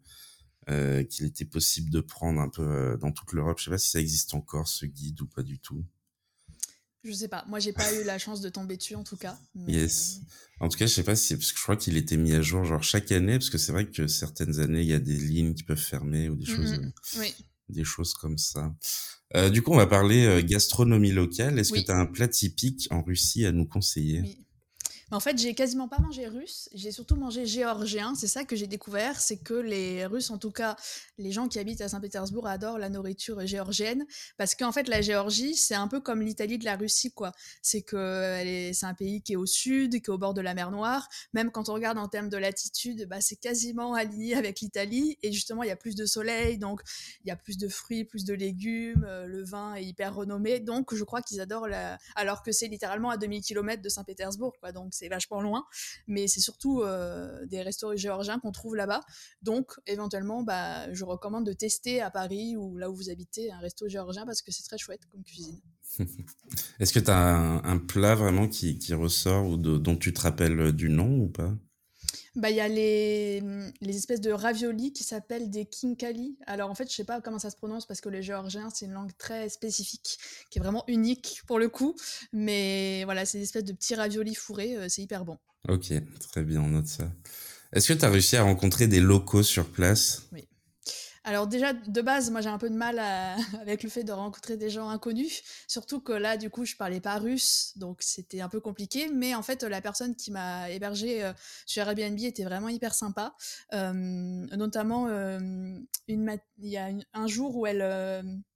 euh, 0.69 1.03
qu'il 1.03 1.25
était 1.25 1.43
possible 1.43 1.89
de 1.89 1.99
prendre 1.99 2.39
un 2.39 2.47
peu 2.47 2.61
euh, 2.61 2.97
dans 2.97 3.11
toute 3.11 3.33
l'Europe. 3.33 3.59
Je 3.59 3.65
sais 3.65 3.71
pas 3.71 3.77
si 3.77 3.89
ça 3.89 3.99
existe 3.99 4.33
encore 4.33 4.69
ce 4.69 4.85
guide 4.85 5.19
ou 5.19 5.27
pas 5.27 5.43
du 5.43 5.59
tout. 5.59 5.83
Je 7.03 7.11
sais 7.11 7.27
pas. 7.27 7.43
Moi, 7.47 7.59
j'ai 7.59 7.73
pas 7.73 7.93
eu 7.93 8.03
la 8.03 8.17
chance 8.17 8.41
de 8.41 8.49
tomber 8.49 8.77
dessus 8.77 8.95
en 8.95 9.03
tout 9.03 9.17
cas. 9.17 9.37
Yes. 9.67 10.21
En 10.59 10.69
tout 10.69 10.77
cas, 10.77 10.85
je 10.85 10.93
sais 10.93 11.03
pas 11.03 11.15
si 11.15 11.35
parce 11.35 11.51
que 11.51 11.57
je 11.57 11.63
crois 11.63 11.75
qu'il 11.75 11.97
était 11.97 12.15
mis 12.15 12.33
à 12.33 12.41
jour 12.41 12.63
genre 12.63 12.83
chaque 12.83 13.11
année 13.11 13.33
parce 13.33 13.49
que 13.49 13.57
c'est 13.57 13.71
vrai 13.73 13.89
que 13.89 14.07
certaines 14.07 14.59
années 14.59 14.81
il 14.81 14.87
y 14.87 14.93
a 14.93 14.99
des 14.99 15.17
lignes 15.17 15.53
qui 15.53 15.63
peuvent 15.63 15.77
fermer 15.77 16.29
ou 16.29 16.35
des 16.35 16.45
choses. 16.45 16.73
Euh, 16.73 17.19
oui. 17.19 17.33
Des 17.69 17.83
choses 17.83 18.13
comme 18.13 18.37
ça. 18.37 18.73
Euh, 19.35 19.49
du 19.49 19.61
coup, 19.61 19.71
on 19.71 19.77
va 19.77 19.87
parler 19.87 20.43
gastronomie 20.45 21.11
locale. 21.11 21.59
Est-ce 21.59 21.73
que 21.73 21.79
tu 21.79 21.91
as 21.91 21.97
un 21.97 22.05
plat 22.05 22.27
typique 22.27 22.87
en 22.91 23.01
Russie 23.01 23.45
à 23.45 23.51
nous 23.51 23.65
conseiller? 23.65 24.21
Oui. 24.21 24.37
En 25.13 25.19
fait, 25.19 25.37
j'ai 25.37 25.53
quasiment 25.53 25.87
pas 25.87 25.99
mangé 25.99 26.27
russe, 26.27 26.69
j'ai 26.73 26.91
surtout 26.91 27.15
mangé 27.15 27.45
géorgien. 27.45 28.15
C'est 28.15 28.27
ça 28.27 28.45
que 28.45 28.55
j'ai 28.55 28.65
découvert, 28.65 29.19
c'est 29.19 29.37
que 29.37 29.53
les 29.53 30.07
Russes, 30.07 30.31
en 30.31 30.39
tout 30.39 30.49
cas 30.49 30.75
les 31.19 31.31
gens 31.31 31.47
qui 31.47 31.59
habitent 31.59 31.81
à 31.81 31.89
Saint-Pétersbourg, 31.89 32.47
adorent 32.47 32.79
la 32.79 32.89
nourriture 32.89 33.45
géorgienne 33.45 34.05
parce 34.37 34.55
qu'en 34.55 34.71
fait, 34.71 34.87
la 34.87 35.01
Géorgie, 35.01 35.55
c'est 35.55 35.75
un 35.75 35.87
peu 35.87 35.99
comme 35.99 36.23
l'Italie 36.23 36.57
de 36.57 36.65
la 36.65 36.75
Russie, 36.75 37.11
quoi. 37.11 37.31
C'est 37.61 37.83
que 37.83 38.41
c'est 38.73 38.85
un 38.87 38.95
pays 38.95 39.21
qui 39.21 39.33
est 39.33 39.35
au 39.35 39.45
sud, 39.45 39.91
qui 39.91 39.97
est 39.97 40.09
au 40.09 40.17
bord 40.17 40.33
de 40.33 40.41
la 40.41 40.55
mer 40.55 40.71
Noire. 40.71 41.07
Même 41.33 41.51
quand 41.51 41.69
on 41.69 41.73
regarde 41.75 41.99
en 41.99 42.07
termes 42.07 42.29
de 42.29 42.37
latitude, 42.37 43.07
bah, 43.07 43.21
c'est 43.21 43.35
quasiment 43.35 43.93
aligné 43.93 44.33
avec 44.33 44.61
l'Italie. 44.61 45.19
Et 45.21 45.31
justement, 45.31 45.61
il 45.61 45.67
y 45.67 45.71
a 45.71 45.75
plus 45.75 45.93
de 45.93 46.07
soleil, 46.07 46.57
donc 46.57 46.81
il 47.23 47.27
y 47.27 47.31
a 47.31 47.35
plus 47.35 47.59
de 47.59 47.67
fruits, 47.67 48.03
plus 48.03 48.25
de 48.25 48.33
légumes. 48.33 49.05
Euh, 49.07 49.27
le 49.27 49.43
vin 49.43 49.75
est 49.75 49.85
hyper 49.85 50.15
renommé, 50.15 50.59
donc 50.59 50.95
je 50.95 51.03
crois 51.03 51.21
qu'ils 51.21 51.39
adorent 51.39 51.67
la. 51.67 51.99
Alors 52.15 52.41
que 52.41 52.51
c'est 52.51 52.67
littéralement 52.67 53.11
à 53.11 53.17
2000 53.17 53.43
km 53.43 53.79
de 53.79 53.89
Saint-Pétersbourg, 53.89 54.53
quoi. 54.59 54.71
C'est 55.03 55.09
vachement 55.09 55.41
loin, 55.41 55.65
mais 56.07 56.27
c'est 56.27 56.39
surtout 56.39 56.81
euh, 56.81 57.45
des 57.45 57.61
restaurants 57.61 57.95
géorgiens 57.95 58.39
qu'on 58.39 58.51
trouve 58.51 58.75
là-bas. 58.75 59.01
Donc, 59.41 59.73
éventuellement, 59.85 60.43
bah, 60.43 60.91
je 60.93 61.03
recommande 61.03 61.45
de 61.45 61.53
tester 61.53 62.01
à 62.01 62.09
Paris 62.09 62.55
ou 62.55 62.77
là 62.77 62.89
où 62.89 62.95
vous 62.95 63.09
habitez 63.09 63.51
un 63.51 63.59
resto 63.59 63.89
géorgien 63.89 64.25
parce 64.25 64.41
que 64.41 64.51
c'est 64.51 64.63
très 64.63 64.77
chouette 64.77 65.01
comme 65.11 65.23
cuisine. 65.23 65.59
Est-ce 66.79 66.93
que 66.93 66.99
tu 66.99 67.11
as 67.11 67.17
un, 67.17 67.77
plat 67.77 68.15
vraiment 68.15 68.47
qui, 68.47 68.77
ressort 68.93 69.45
ou 69.45 69.57
dont 69.57 69.95
tu 69.97 70.13
te 70.13 70.21
rappelles 70.21 70.71
du 70.71 70.89
nom 70.89 71.19
ou 71.19 71.27
pas? 71.27 71.53
Bah, 72.35 72.49
il 72.49 72.55
y 72.55 72.59
a 72.59 72.67
les, 72.67 73.41
les 73.81 73.97
espèces 73.97 74.21
de 74.21 74.31
raviolis 74.31 74.91
qui 74.91 75.03
s'appellent 75.03 75.49
des 75.49 75.65
kinkali. 75.65 76.37
Alors 76.47 76.69
en 76.69 76.75
fait, 76.75 76.89
je 76.89 76.95
sais 76.95 77.03
pas 77.03 77.21
comment 77.21 77.39
ça 77.39 77.49
se 77.49 77.55
prononce 77.55 77.85
parce 77.85 78.01
que 78.01 78.09
le 78.09 78.21
géorgien, 78.21 78.69
c'est 78.73 78.85
une 78.85 78.93
langue 78.93 79.11
très 79.17 79.49
spécifique, 79.49 80.17
qui 80.49 80.59
est 80.59 80.61
vraiment 80.61 80.83
unique 80.87 81.41
pour 81.47 81.59
le 81.59 81.69
coup. 81.69 81.95
Mais 82.31 83.03
voilà, 83.05 83.25
c'est 83.25 83.37
des 83.37 83.43
espèces 83.43 83.65
de 83.65 83.73
petits 83.73 83.95
raviolis 83.95 84.35
fourrés, 84.35 84.75
euh, 84.77 84.89
c'est 84.89 85.01
hyper 85.01 85.25
bon. 85.25 85.37
Ok, 85.69 85.93
très 86.31 86.43
bien, 86.43 86.61
on 86.61 86.67
note 86.67 86.87
ça. 86.87 87.11
Est-ce 87.71 87.93
que 87.93 87.97
tu 87.97 88.05
as 88.05 88.09
réussi 88.09 88.35
à 88.35 88.43
rencontrer 88.43 88.87
des 88.87 88.99
locaux 88.99 89.43
sur 89.43 89.69
place? 89.69 90.23
Oui. 90.31 90.47
Alors 91.25 91.47
déjà, 91.47 91.71
de 91.71 92.01
base, 92.01 92.31
moi 92.31 92.41
j'ai 92.41 92.49
un 92.49 92.57
peu 92.57 92.69
de 92.69 92.75
mal 92.75 92.99
avec 93.61 93.83
le 93.83 93.89
fait 93.89 94.03
de 94.03 94.11
rencontrer 94.11 94.57
des 94.57 94.69
gens 94.69 94.89
inconnus, 94.89 95.41
surtout 95.67 96.01
que 96.01 96.11
là, 96.11 96.35
du 96.37 96.49
coup, 96.49 96.65
je 96.65 96.75
parlais 96.75 96.99
pas 96.99 97.17
russe, 97.17 97.73
donc 97.77 98.01
c'était 98.01 98.41
un 98.41 98.49
peu 98.49 98.59
compliqué, 98.59 99.07
mais 99.07 99.33
en 99.33 99.41
fait, 99.41 99.63
la 99.63 99.81
personne 99.81 100.15
qui 100.15 100.31
m'a 100.31 100.69
hébergé 100.69 101.23
euh, 101.23 101.33
sur 101.65 101.87
Airbnb 101.87 102.19
était 102.19 102.43
vraiment 102.43 102.69
hyper 102.69 102.93
sympa, 102.93 103.35
euh, 103.73 103.93
notamment 103.93 105.07
euh, 105.07 105.39
une 106.07 106.37
il 106.59 106.69
y 106.69 106.77
a 106.77 106.89
un 107.13 107.27
jour 107.27 107.55
où 107.55 107.65
elle 107.65 107.81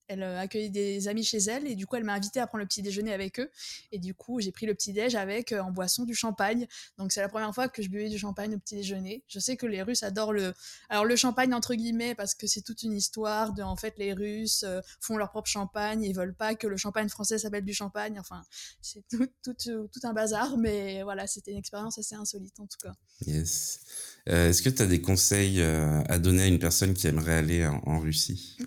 elle 0.07 0.23
euh, 0.23 0.39
accueillait 0.39 0.69
des 0.69 1.07
amis 1.07 1.23
chez 1.23 1.37
elle 1.37 1.67
et 1.67 1.75
du 1.75 1.85
coup 1.85 1.95
elle 1.95 2.03
m'a 2.03 2.13
invité 2.13 2.39
à 2.39 2.47
prendre 2.47 2.61
le 2.61 2.67
petit 2.67 2.81
déjeuner 2.81 3.13
avec 3.13 3.39
eux. 3.39 3.49
Et 3.91 3.99
du 3.99 4.13
coup 4.13 4.39
j'ai 4.39 4.51
pris 4.51 4.65
le 4.65 4.73
petit 4.73 4.93
déj 4.93 5.15
avec 5.15 5.51
euh, 5.51 5.61
en 5.61 5.71
boisson 5.71 6.03
du 6.03 6.15
champagne. 6.15 6.67
Donc 6.97 7.11
c'est 7.11 7.21
la 7.21 7.29
première 7.29 7.53
fois 7.53 7.67
que 7.67 7.81
je 7.81 7.89
buvais 7.89 8.09
du 8.09 8.17
champagne 8.17 8.55
au 8.55 8.59
petit 8.59 8.75
déjeuner. 8.75 9.23
Je 9.27 9.39
sais 9.39 9.57
que 9.57 9.65
les 9.65 9.81
Russes 9.81 10.03
adorent 10.03 10.33
le 10.33 10.53
alors 10.89 11.05
le 11.05 11.15
champagne 11.15 11.53
entre 11.53 11.75
guillemets 11.75 12.15
parce 12.15 12.35
que 12.35 12.47
c'est 12.47 12.61
toute 12.61 12.83
une 12.83 12.93
histoire 12.93 13.53
de 13.53 13.61
en 13.61 13.75
fait 13.75 13.95
les 13.97 14.13
Russes 14.13 14.63
euh, 14.63 14.81
font 14.99 15.17
leur 15.17 15.29
propre 15.29 15.49
champagne. 15.49 16.03
Ils 16.03 16.15
veulent 16.15 16.35
pas 16.35 16.55
que 16.55 16.67
le 16.67 16.77
champagne 16.77 17.09
français 17.09 17.37
s'appelle 17.37 17.65
du 17.65 17.73
champagne. 17.73 18.19
Enfin 18.19 18.43
c'est 18.81 19.03
tout, 19.09 19.27
tout, 19.43 19.53
tout, 19.53 19.99
un 20.03 20.13
bazar. 20.13 20.57
Mais 20.57 21.03
voilà 21.03 21.27
c'était 21.27 21.51
une 21.51 21.57
expérience 21.57 21.97
assez 21.97 22.15
insolite 22.15 22.59
en 22.59 22.67
tout 22.67 22.77
cas. 22.81 22.93
Yes. 23.25 23.81
Est-ce 24.25 24.61
que 24.61 24.69
tu 24.69 24.81
as 24.81 24.85
des 24.85 25.01
conseils 25.01 25.61
à 25.61 26.19
donner 26.19 26.43
à 26.43 26.47
une 26.47 26.59
personne 26.59 26.93
qui 26.93 27.07
aimerait 27.07 27.35
aller 27.35 27.65
en 27.65 27.99
Russie? 27.99 28.57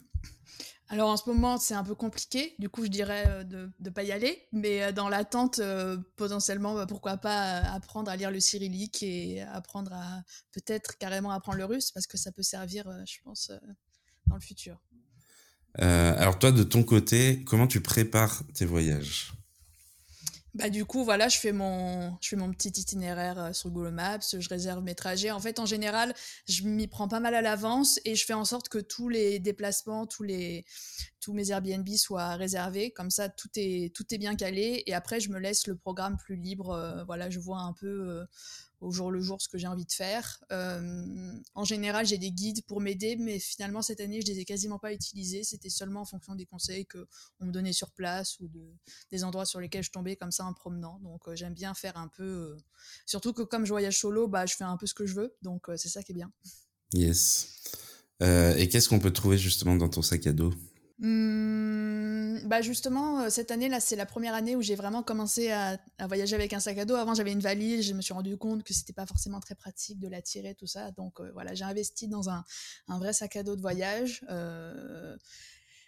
Alors 0.92 1.08
en 1.08 1.16
ce 1.16 1.30
moment, 1.30 1.56
c'est 1.56 1.74
un 1.74 1.84
peu 1.84 1.94
compliqué, 1.94 2.56
du 2.58 2.68
coup 2.68 2.82
je 2.82 2.90
dirais 2.90 3.24
euh, 3.28 3.44
de 3.44 3.70
ne 3.78 3.90
pas 3.90 4.02
y 4.02 4.10
aller, 4.10 4.48
mais 4.52 4.82
euh, 4.82 4.92
dans 4.92 5.08
l'attente, 5.08 5.60
euh, 5.60 5.96
potentiellement, 6.16 6.74
bah, 6.74 6.86
pourquoi 6.86 7.16
pas 7.16 7.58
apprendre 7.58 8.10
à 8.10 8.16
lire 8.16 8.32
le 8.32 8.40
cyrillique 8.40 9.00
et 9.04 9.40
apprendre 9.40 9.92
à 9.92 10.24
peut-être 10.50 10.98
carrément 10.98 11.30
apprendre 11.30 11.58
le 11.58 11.64
russe, 11.64 11.92
parce 11.92 12.08
que 12.08 12.16
ça 12.16 12.32
peut 12.32 12.42
servir, 12.42 12.90
je 13.06 13.18
pense, 13.22 13.52
dans 14.26 14.34
le 14.34 14.40
futur. 14.40 14.80
alors 15.76 16.40
toi, 16.40 16.50
de 16.50 16.64
ton 16.64 16.82
côté, 16.82 17.44
comment 17.44 17.68
tu 17.68 17.80
prépares 17.80 18.42
tes 18.52 18.66
voyages? 18.66 19.32
Bah, 20.54 20.68
du 20.68 20.84
coup, 20.84 21.04
voilà, 21.04 21.28
je 21.28 21.38
fais 21.38 21.52
mon, 21.52 22.16
je 22.20 22.28
fais 22.28 22.36
mon 22.36 22.50
petit 22.50 22.70
itinéraire 22.70 23.38
euh, 23.38 23.52
sur 23.52 23.70
Google 23.70 23.92
Maps, 23.92 24.18
je 24.20 24.48
réserve 24.48 24.82
mes 24.82 24.96
trajets. 24.96 25.30
En 25.30 25.38
fait, 25.38 25.60
en 25.60 25.66
général, 25.66 26.12
je 26.48 26.64
m'y 26.64 26.88
prends 26.88 27.06
pas 27.06 27.20
mal 27.20 27.34
à 27.36 27.42
l'avance 27.42 28.00
et 28.04 28.16
je 28.16 28.24
fais 28.24 28.32
en 28.32 28.44
sorte 28.44 28.68
que 28.68 28.78
tous 28.78 29.08
les 29.08 29.38
déplacements, 29.38 30.06
tous 30.06 30.24
les, 30.24 30.64
tous 31.20 31.32
mes 31.32 31.50
Airbnb 31.50 31.88
soient 31.90 32.34
réservés. 32.34 32.90
Comme 32.90 33.10
ça, 33.10 33.28
tout 33.28 33.50
est, 33.54 33.94
tout 33.94 34.12
est 34.12 34.18
bien 34.18 34.34
calé. 34.34 34.82
Et 34.86 34.94
après, 34.94 35.20
je 35.20 35.30
me 35.30 35.38
laisse 35.38 35.68
le 35.68 35.76
programme 35.76 36.16
plus 36.16 36.36
libre. 36.36 36.70
Euh, 36.70 37.04
voilà, 37.04 37.30
je 37.30 37.38
vois 37.38 37.60
un 37.60 37.72
peu 37.72 37.86
euh, 37.86 38.24
au 38.80 38.90
jour 38.90 39.10
le 39.10 39.20
jour 39.20 39.40
ce 39.40 39.48
que 39.48 39.58
j'ai 39.58 39.66
envie 39.66 39.84
de 39.84 39.92
faire. 39.92 40.42
Euh, 40.52 41.32
en 41.54 41.64
général, 41.64 42.06
j'ai 42.06 42.18
des 42.18 42.30
guides 42.30 42.64
pour 42.66 42.80
m'aider, 42.80 43.16
mais 43.16 43.38
finalement 43.38 43.82
cette 43.82 44.00
année, 44.00 44.20
je 44.20 44.26
les 44.26 44.40
ai 44.40 44.44
quasiment 44.44 44.78
pas 44.78 44.92
utilisés. 44.92 45.44
C'était 45.44 45.70
seulement 45.70 46.00
en 46.02 46.04
fonction 46.04 46.34
des 46.34 46.46
conseils 46.46 46.86
que 46.86 47.06
on 47.40 47.46
me 47.46 47.52
donnait 47.52 47.72
sur 47.72 47.90
place 47.90 48.38
ou 48.40 48.48
de, 48.48 48.72
des 49.10 49.24
endroits 49.24 49.46
sur 49.46 49.60
lesquels 49.60 49.82
je 49.82 49.90
tombais 49.90 50.16
comme 50.16 50.32
ça 50.32 50.44
en 50.44 50.54
promenant. 50.54 50.98
Donc 51.00 51.28
euh, 51.28 51.36
j'aime 51.36 51.54
bien 51.54 51.74
faire 51.74 51.96
un 51.96 52.08
peu, 52.08 52.24
euh, 52.24 52.56
surtout 53.06 53.32
que 53.32 53.42
comme 53.42 53.64
je 53.64 53.70
voyage 53.70 53.98
solo, 53.98 54.28
bah 54.28 54.46
je 54.46 54.56
fais 54.56 54.64
un 54.64 54.76
peu 54.76 54.86
ce 54.86 54.94
que 54.94 55.06
je 55.06 55.14
veux. 55.14 55.36
Donc 55.42 55.66
c'est 55.76 55.88
ça 55.88 56.02
qui 56.02 56.12
est 56.12 56.14
bien. 56.14 56.32
Yes. 56.92 57.48
et 58.20 58.68
qu'est-ce 58.68 58.88
qu'on 58.88 58.98
peut 58.98 59.12
trouver 59.12 59.38
justement 59.38 59.76
dans 59.76 59.88
ton 59.88 60.02
sac 60.02 60.26
à 60.26 60.32
dos? 60.32 60.52
Mmh, 61.02 62.46
bah 62.46 62.60
justement, 62.60 63.22
euh, 63.22 63.30
cette 63.30 63.50
année 63.50 63.70
là, 63.70 63.80
c'est 63.80 63.96
la 63.96 64.04
première 64.04 64.34
année 64.34 64.54
où 64.54 64.60
j'ai 64.60 64.74
vraiment 64.74 65.02
commencé 65.02 65.50
à, 65.50 65.78
voyager 66.06 66.34
avec 66.34 66.52
un 66.52 66.60
sac 66.60 66.76
à 66.76 66.84
dos. 66.84 66.94
Avant, 66.94 67.14
j'avais 67.14 67.32
une 67.32 67.40
valise, 67.40 67.86
je 67.88 67.94
me 67.94 68.02
suis 68.02 68.12
rendu 68.12 68.36
compte 68.36 68.64
que 68.64 68.74
c'était 68.74 68.92
pas 68.92 69.06
forcément 69.06 69.40
très 69.40 69.54
pratique 69.54 69.98
de 69.98 70.08
la 70.08 70.20
tirer, 70.20 70.54
tout 70.54 70.66
ça. 70.66 70.90
Donc 70.90 71.20
euh, 71.20 71.30
voilà, 71.32 71.54
j'ai 71.54 71.64
investi 71.64 72.06
dans 72.06 72.28
un, 72.28 72.44
un, 72.88 72.98
vrai 72.98 73.14
sac 73.14 73.36
à 73.36 73.42
dos 73.42 73.56
de 73.56 73.62
voyage. 73.62 74.22
Euh, 74.28 75.16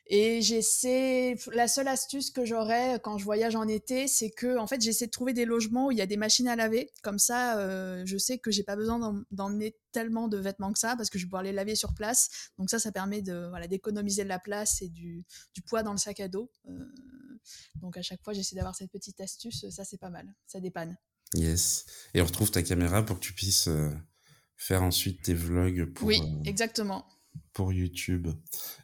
et 0.06 0.42
j'essaie, 0.42 1.36
la 1.52 1.68
seule 1.68 1.86
astuce 1.86 2.30
que 2.30 2.44
j'aurais 2.44 2.98
quand 3.02 3.18
je 3.18 3.24
voyage 3.24 3.54
en 3.54 3.68
été, 3.68 4.08
c'est 4.08 4.30
que 4.30 4.58
en 4.58 4.66
fait 4.66 4.80
j'essaie 4.80 5.06
de 5.06 5.12
trouver 5.12 5.32
des 5.32 5.44
logements 5.44 5.86
où 5.86 5.92
il 5.92 5.98
y 5.98 6.02
a 6.02 6.06
des 6.06 6.16
machines 6.16 6.48
à 6.48 6.56
laver. 6.56 6.90
Comme 7.02 7.20
ça, 7.20 7.58
euh, 7.58 8.02
je 8.04 8.18
sais 8.18 8.38
que 8.38 8.50
j'ai 8.50 8.64
pas 8.64 8.74
besoin 8.74 9.24
d'emmener 9.30 9.76
tellement 9.92 10.26
de 10.26 10.38
vêtements 10.38 10.72
que 10.72 10.78
ça 10.78 10.96
parce 10.96 11.08
que 11.08 11.18
je 11.18 11.24
vais 11.24 11.28
pouvoir 11.28 11.44
les 11.44 11.52
laver 11.52 11.76
sur 11.76 11.94
place. 11.94 12.50
Donc 12.58 12.68
ça, 12.68 12.80
ça 12.80 12.90
permet 12.90 13.22
de 13.22 13.46
voilà 13.48 13.68
d'économiser 13.68 14.24
de 14.24 14.28
la 14.28 14.40
place 14.40 14.82
et 14.82 14.88
du, 14.88 15.24
du, 15.54 15.62
poids 15.62 15.84
dans 15.84 15.92
le 15.92 15.98
sac 15.98 16.18
à 16.18 16.28
dos. 16.28 16.50
Euh, 16.68 16.84
donc 17.76 17.96
à 17.96 18.02
chaque 18.02 18.22
fois, 18.24 18.32
j'essaie 18.32 18.56
d'avoir 18.56 18.74
cette 18.74 18.90
petite 18.90 19.20
astuce. 19.20 19.66
Ça, 19.70 19.84
c'est 19.84 19.98
pas 19.98 20.10
mal. 20.10 20.34
Ça 20.46 20.58
dépanne. 20.58 20.98
Yes. 21.34 21.86
Et 22.12 22.20
on 22.20 22.24
retrouve 22.24 22.50
ta 22.50 22.62
caméra 22.62 23.04
pour 23.04 23.20
que 23.20 23.24
tu 23.24 23.32
puisses 23.32 23.68
euh, 23.68 23.90
faire 24.56 24.82
ensuite 24.82 25.22
tes 25.22 25.34
vlogs. 25.34 25.92
Pour, 25.92 26.08
oui, 26.08 26.20
exactement 26.44 27.06
pour 27.52 27.72
YouTube. 27.72 28.28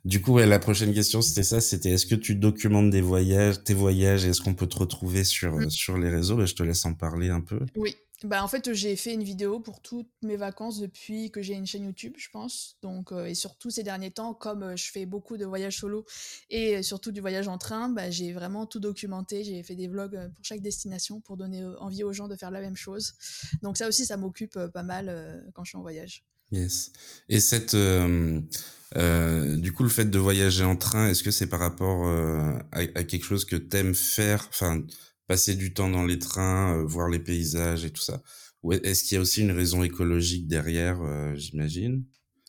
Du 0.05 0.21
coup, 0.21 0.39
la 0.39 0.59
prochaine 0.59 0.93
question, 0.93 1.23
c'était 1.23 1.43
ça, 1.43 1.61
c'était 1.61 1.91
est-ce 1.91 2.07
que 2.07 2.15
tu 2.15 2.35
documentes 2.35 2.91
des 2.91 3.01
voyages, 3.01 3.63
tes 3.65 3.75
voyages, 3.75 4.25
et 4.27 4.29
est-ce 4.29 4.43
qu'on 4.43 4.55
peut 4.55 4.67
te 4.67 4.79
retrouver 4.79 5.25
sur, 5.25 5.57
mmh. 5.57 5.71
sur 5.71 5.99
les 5.99 6.11
réseaux? 6.11 6.37
Bah, 6.37 6.47
Je 6.47 6.55
te 6.55 6.63
laisse 6.63 6.85
en 6.85 6.95
parler 6.95 7.31
un 7.31 7.41
peu. 7.41 7.61
Oui, 7.77 7.97
bah 8.25 8.43
en 8.43 8.49
fait 8.49 8.73
j'ai 8.75 8.97
fait 8.97 9.15
une 9.15 9.23
vidéo 9.23 9.61
pour 9.61 9.81
toutes 9.81 10.11
mes 10.23 10.37
vacances 10.37 10.81
depuis 10.81 11.31
que 11.31 11.41
j'ai 11.41 11.55
une 11.55 11.67
chaîne 11.67 11.85
YouTube, 11.85 12.15
je 12.17 12.29
pense. 12.31 12.77
Donc 12.83 13.13
euh, 13.13 13.27
et 13.27 13.35
surtout 13.35 13.71
ces 13.71 13.85
derniers 13.85 14.11
temps, 14.11 14.35
comme 14.35 14.65
euh, 14.65 14.77
je 14.77 14.91
fais 14.91 15.07
beaucoup 15.07 15.37
de 15.37 15.45
voyages 15.45 15.79
solo 15.79 16.05
et 16.51 16.83
surtout 16.83 17.13
du 17.13 17.21
voyage 17.21 17.47
en 17.47 17.59
train, 17.59 17.89
bah, 17.89 18.11
j'ai 18.11 18.33
vraiment 18.33 18.67
tout 18.67 18.81
documenté. 18.81 19.45
J'ai 19.45 19.63
fait 19.63 19.77
des 19.77 19.87
vlogs 19.87 20.17
euh, 20.17 20.29
pour 20.31 20.45
chaque 20.45 20.63
destination 20.63 21.21
pour 21.21 21.37
donner 21.37 21.65
envie 21.79 22.03
aux 22.03 22.13
gens 22.13 22.27
de 22.27 22.35
faire 22.35 22.51
la 22.51 22.61
même 22.61 22.77
chose. 22.77 23.15
Donc 23.63 23.77
ça 23.77 23.87
aussi, 23.87 24.05
ça 24.05 24.17
m'occupe 24.17 24.59
pas 24.75 24.83
mal 24.83 25.51
quand 25.55 25.63
je 25.63 25.71
suis 25.71 25.79
en 25.79 25.83
voyage. 25.83 26.25
Yes. 26.51 26.93
Et 27.29 27.41
cette, 27.41 27.75
euh, 27.75 28.41
euh, 28.97 29.57
du 29.57 29.73
coup, 29.73 29.83
le 29.83 29.89
fait 29.91 30.07
de 30.07 30.19
voyager 30.19 30.65
en 30.65 30.77
train, 30.77 31.09
est-ce 31.09 31.23
que 31.23 31.31
c'est 31.31 31.47
par 31.49 31.61
rapport 31.61 32.07
euh, 32.09 32.55
à, 32.73 32.81
à, 32.95 33.05
quelque 33.05 33.25
chose 33.25 33.45
que 33.45 33.57
t'aimes 33.57 33.95
faire, 33.95 34.47
enfin, 34.49 34.83
passer 35.27 35.55
du 35.55 35.75
temps 35.75 35.91
dans 35.91 36.05
les 36.07 36.19
trains, 36.19 36.75
euh, 36.79 36.85
voir 36.87 37.09
les 37.11 37.19
paysages 37.19 37.85
et 37.85 37.91
tout 37.91 38.01
ça, 38.03 38.23
ou 38.63 38.73
est-ce 38.73 39.05
qu'il 39.05 39.17
y 39.17 39.19
a 39.19 39.21
aussi 39.21 39.43
une 39.43 39.51
raison 39.53 39.83
écologique 39.85 40.49
derrière, 40.49 41.01
euh, 41.03 41.35
j'imagine? 41.37 42.05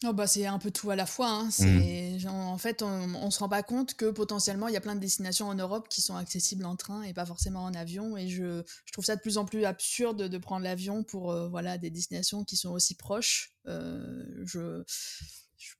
Oh 0.05 0.13
bah 0.13 0.27
c'est 0.27 0.45
un 0.45 0.59
peu 0.59 0.71
tout 0.71 0.89
à 0.91 0.95
la 0.95 1.05
fois. 1.05 1.27
Hein. 1.27 1.49
Mmh. 1.59 2.27
En 2.27 2.57
fait, 2.57 2.81
on, 2.81 3.15
on 3.15 3.31
se 3.31 3.39
rend 3.39 3.49
pas 3.49 3.63
compte 3.63 3.95
que 3.95 4.09
potentiellement 4.11 4.69
il 4.69 4.73
y 4.73 4.77
a 4.77 4.81
plein 4.81 4.95
de 4.95 5.01
destinations 5.01 5.47
en 5.49 5.55
Europe 5.55 5.89
qui 5.89 6.01
sont 6.01 6.15
accessibles 6.15 6.63
en 6.63 6.77
train 6.77 7.03
et 7.03 7.13
pas 7.13 7.25
forcément 7.25 7.65
en 7.65 7.73
avion. 7.73 8.15
Et 8.15 8.29
je, 8.29 8.63
je 8.85 8.91
trouve 8.93 9.03
ça 9.03 9.17
de 9.17 9.21
plus 9.21 9.37
en 9.37 9.43
plus 9.43 9.65
absurde 9.65 10.29
de 10.29 10.37
prendre 10.37 10.63
l'avion 10.63 11.03
pour 11.03 11.31
euh, 11.31 11.49
voilà 11.49 11.77
des 11.77 11.89
destinations 11.89 12.45
qui 12.45 12.55
sont 12.55 12.69
aussi 12.69 12.95
proches. 12.95 13.51
Euh, 13.67 14.23
je 14.45 14.83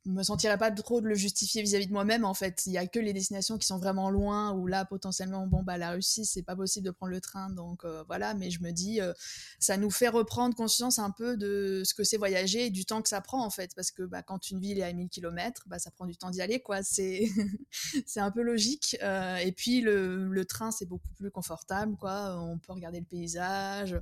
je 0.05 0.11
me 0.11 0.23
sentirais 0.23 0.57
pas 0.57 0.71
trop 0.71 1.01
de 1.01 1.07
le 1.07 1.15
justifier 1.15 1.61
vis-à-vis 1.61 1.87
de 1.87 1.91
moi-même 1.91 2.25
en 2.25 2.33
fait. 2.33 2.63
Il 2.65 2.73
y 2.73 2.77
a 2.77 2.87
que 2.87 2.99
les 2.99 3.13
destinations 3.13 3.57
qui 3.57 3.67
sont 3.67 3.77
vraiment 3.77 4.09
loin 4.09 4.51
où 4.53 4.67
là 4.67 4.85
potentiellement 4.85 5.47
bon 5.47 5.63
bah 5.63 5.77
la 5.77 5.91
Russie 5.91 6.25
c'est 6.25 6.43
pas 6.43 6.55
possible 6.55 6.85
de 6.85 6.91
prendre 6.91 7.11
le 7.11 7.21
train 7.21 7.49
donc 7.49 7.85
euh, 7.85 8.03
voilà. 8.07 8.33
Mais 8.33 8.49
je 8.49 8.61
me 8.61 8.71
dis 8.71 9.01
euh, 9.01 9.13
ça 9.59 9.77
nous 9.77 9.91
fait 9.91 10.07
reprendre 10.07 10.55
conscience 10.55 10.99
un 10.99 11.11
peu 11.11 11.37
de 11.37 11.83
ce 11.85 11.93
que 11.93 12.03
c'est 12.03 12.17
voyager 12.17 12.67
et 12.67 12.69
du 12.69 12.85
temps 12.85 13.01
que 13.01 13.09
ça 13.09 13.21
prend 13.21 13.43
en 13.43 13.49
fait. 13.49 13.73
Parce 13.75 13.91
que 13.91 14.03
bah, 14.03 14.23
quand 14.23 14.49
une 14.49 14.59
ville 14.59 14.79
est 14.79 14.83
à 14.83 14.93
1000 14.93 15.09
km 15.09 15.63
bah 15.67 15.79
ça 15.79 15.91
prend 15.91 16.05
du 16.05 16.17
temps 16.17 16.29
d'y 16.29 16.41
aller 16.41 16.59
quoi. 16.59 16.83
C'est 16.83 17.27
c'est 18.05 18.19
un 18.19 18.31
peu 18.31 18.41
logique 18.41 18.97
euh, 19.03 19.37
et 19.37 19.51
puis 19.51 19.81
le, 19.81 20.27
le 20.27 20.45
train 20.45 20.71
c'est 20.71 20.85
beaucoup 20.85 21.13
plus 21.15 21.31
confortable 21.31 21.95
quoi. 21.97 22.37
On 22.41 22.57
peut 22.57 22.73
regarder 22.73 22.99
le 22.99 23.05
paysage 23.05 23.99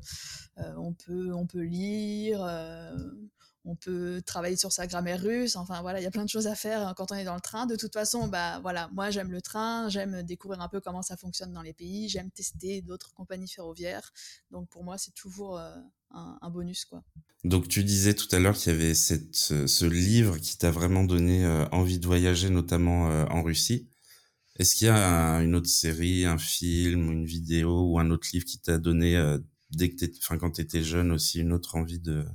on 0.77 0.93
peut 0.93 1.33
on 1.33 1.45
peut 1.45 1.61
lire 1.61 2.43
on 3.67 3.75
peut 3.75 4.21
travailler 4.25 4.55
sur 4.55 4.71
sa 4.71 4.87
grammaire 4.87 5.21
russe. 5.21 5.57
Enfin 5.57 5.81
voilà, 5.81 5.99
il 5.99 6.03
y 6.03 6.07
a 6.07 6.11
plein 6.11 6.23
de 6.23 6.29
choses 6.29 6.47
à 6.47 6.55
faire 6.55 6.87
hein, 6.87 6.93
quand 6.95 7.11
on 7.11 7.15
est 7.15 7.25
dans 7.25 7.35
le 7.35 7.41
train. 7.41 7.65
De 7.65 7.75
toute 7.75 7.93
façon, 7.93 8.27
bah 8.27 8.59
voilà, 8.61 8.89
moi 8.93 9.11
j'aime 9.11 9.29
le 9.29 9.41
train, 9.41 9.89
j'aime 9.89 10.23
découvrir 10.23 10.61
un 10.61 10.69
peu 10.69 10.79
comment 10.79 11.01
ça 11.01 11.17
fonctionne 11.17 11.51
dans 11.51 11.61
les 11.61 11.73
pays, 11.73 12.07
j'aime 12.07 12.31
tester 12.31 12.81
d'autres 12.81 13.13
compagnies 13.13 13.49
ferroviaires. 13.49 14.13
Donc 14.51 14.69
pour 14.69 14.85
moi, 14.85 14.97
c'est 14.97 15.13
toujours 15.13 15.59
euh, 15.59 15.75
un, 16.11 16.49
bonus 16.49 16.85
quoi. 16.85 17.03
Donc 17.43 17.67
tu 17.67 17.83
disais 17.83 18.13
tout 18.13 18.33
à 18.33 18.39
l'heure 18.39 18.55
qu'il 18.55 18.71
y 18.71 18.75
avait 18.75 18.93
cette, 18.93 19.35
ce, 19.35 19.85
livre 19.85 20.37
qui 20.37 20.57
t'a 20.57 20.71
vraiment 20.71 21.03
donné 21.03 21.45
euh, 21.45 21.67
envie 21.73 21.99
de 21.99 22.07
voyager, 22.07 22.49
notamment 22.49 23.11
euh, 23.11 23.25
en 23.25 23.43
Russie. 23.43 23.89
Est-ce 24.59 24.75
qu'il 24.75 24.87
y 24.87 24.89
a 24.89 25.41
une 25.41 25.55
autre 25.55 25.69
série, 25.69 26.25
un 26.25 26.37
film, 26.37 27.11
une 27.11 27.25
vidéo 27.25 27.91
ou 27.91 27.99
un 27.99 28.09
autre 28.11 28.27
livre 28.33 28.45
qui 28.45 28.59
t'a 28.59 28.79
donné 28.79 29.37
dès 29.69 29.89
que 29.89 30.05
enfin 30.17 30.39
quand 30.39 30.49
t'étais 30.49 30.81
jeune 30.81 31.11
aussi 31.11 31.41
une 31.41 31.53
autre 31.53 31.75
envie 31.75 31.99
de 31.99 32.25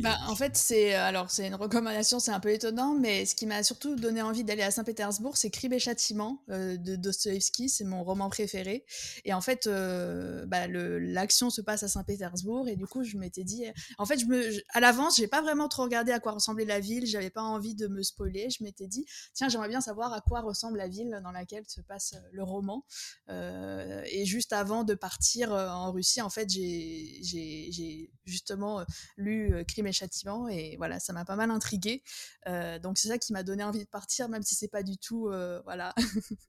bah, 0.00 0.18
en 0.28 0.34
fait, 0.34 0.56
c'est 0.56 0.94
alors 0.94 1.30
c'est 1.30 1.46
une 1.46 1.54
recommandation, 1.54 2.20
c'est 2.20 2.30
un 2.30 2.40
peu 2.40 2.50
étonnant, 2.50 2.94
mais 2.94 3.24
ce 3.26 3.34
qui 3.34 3.46
m'a 3.46 3.62
surtout 3.62 3.96
donné 3.96 4.22
envie 4.22 4.44
d'aller 4.44 4.62
à 4.62 4.70
Saint-Pétersbourg, 4.70 5.36
c'est 5.36 5.50
Crime 5.50 5.72
et 5.72 5.78
Châtiment 5.78 6.42
euh, 6.50 6.76
de 6.76 6.96
Dostoïevski, 6.96 7.68
c'est 7.68 7.84
mon 7.84 8.04
roman 8.04 8.28
préféré. 8.28 8.84
Et 9.24 9.32
en 9.32 9.40
fait, 9.40 9.66
euh, 9.66 10.46
bah, 10.46 10.66
l'action 10.68 11.50
se 11.50 11.60
passe 11.60 11.82
à 11.82 11.88
Saint-Pétersbourg, 11.88 12.68
et 12.68 12.76
du 12.76 12.86
coup, 12.86 13.04
je 13.04 13.16
m'étais 13.16 13.44
dit, 13.44 13.64
en 13.98 14.06
fait, 14.06 14.18
je 14.18 14.26
me, 14.26 14.50
à 14.72 14.80
l'avance, 14.80 15.16
j'ai 15.16 15.28
pas 15.28 15.42
vraiment 15.42 15.68
trop 15.68 15.82
regardé 15.82 16.12
à 16.12 16.20
quoi 16.20 16.32
ressemblait 16.32 16.64
la 16.64 16.80
ville, 16.80 17.06
j'avais 17.06 17.30
pas 17.30 17.42
envie 17.42 17.74
de 17.74 17.86
me 17.86 18.02
spoiler. 18.02 18.48
Je 18.50 18.62
m'étais 18.64 18.86
dit, 18.86 19.06
tiens, 19.34 19.48
j'aimerais 19.48 19.68
bien 19.68 19.80
savoir 19.80 20.12
à 20.12 20.20
quoi 20.20 20.40
ressemble 20.40 20.78
la 20.78 20.88
ville 20.88 21.20
dans 21.22 21.32
laquelle 21.32 21.64
se 21.66 21.80
passe 21.80 22.14
le 22.32 22.42
roman. 22.42 22.84
Euh, 23.30 24.02
et 24.10 24.24
juste 24.24 24.52
avant 24.52 24.84
de 24.84 24.94
partir 24.94 25.52
en 25.52 25.92
Russie, 25.92 26.20
en 26.20 26.30
fait, 26.30 26.48
j'ai 26.50 28.10
justement 28.24 28.84
lu 29.16 29.45
euh, 29.52 29.64
Crime 29.64 29.86
et 29.86 29.92
Châtiment 29.92 30.48
et 30.48 30.76
voilà, 30.76 31.00
ça 31.00 31.12
m'a 31.12 31.24
pas 31.24 31.36
mal 31.36 31.50
intrigué. 31.50 32.02
Euh, 32.46 32.78
donc 32.78 32.98
c'est 32.98 33.08
ça 33.08 33.18
qui 33.18 33.32
m'a 33.32 33.42
donné 33.42 33.64
envie 33.64 33.84
de 33.84 33.88
partir, 33.88 34.28
même 34.28 34.42
si 34.42 34.54
c'est 34.54 34.68
pas 34.68 34.82
du 34.82 34.98
tout, 34.98 35.28
euh, 35.28 35.60
voilà, 35.64 35.94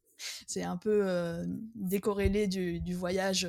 c'est 0.47 0.63
un 0.63 0.77
peu 0.77 1.05
décorrélé 1.75 2.47
du, 2.47 2.79
du 2.79 2.93
voyage 2.95 3.47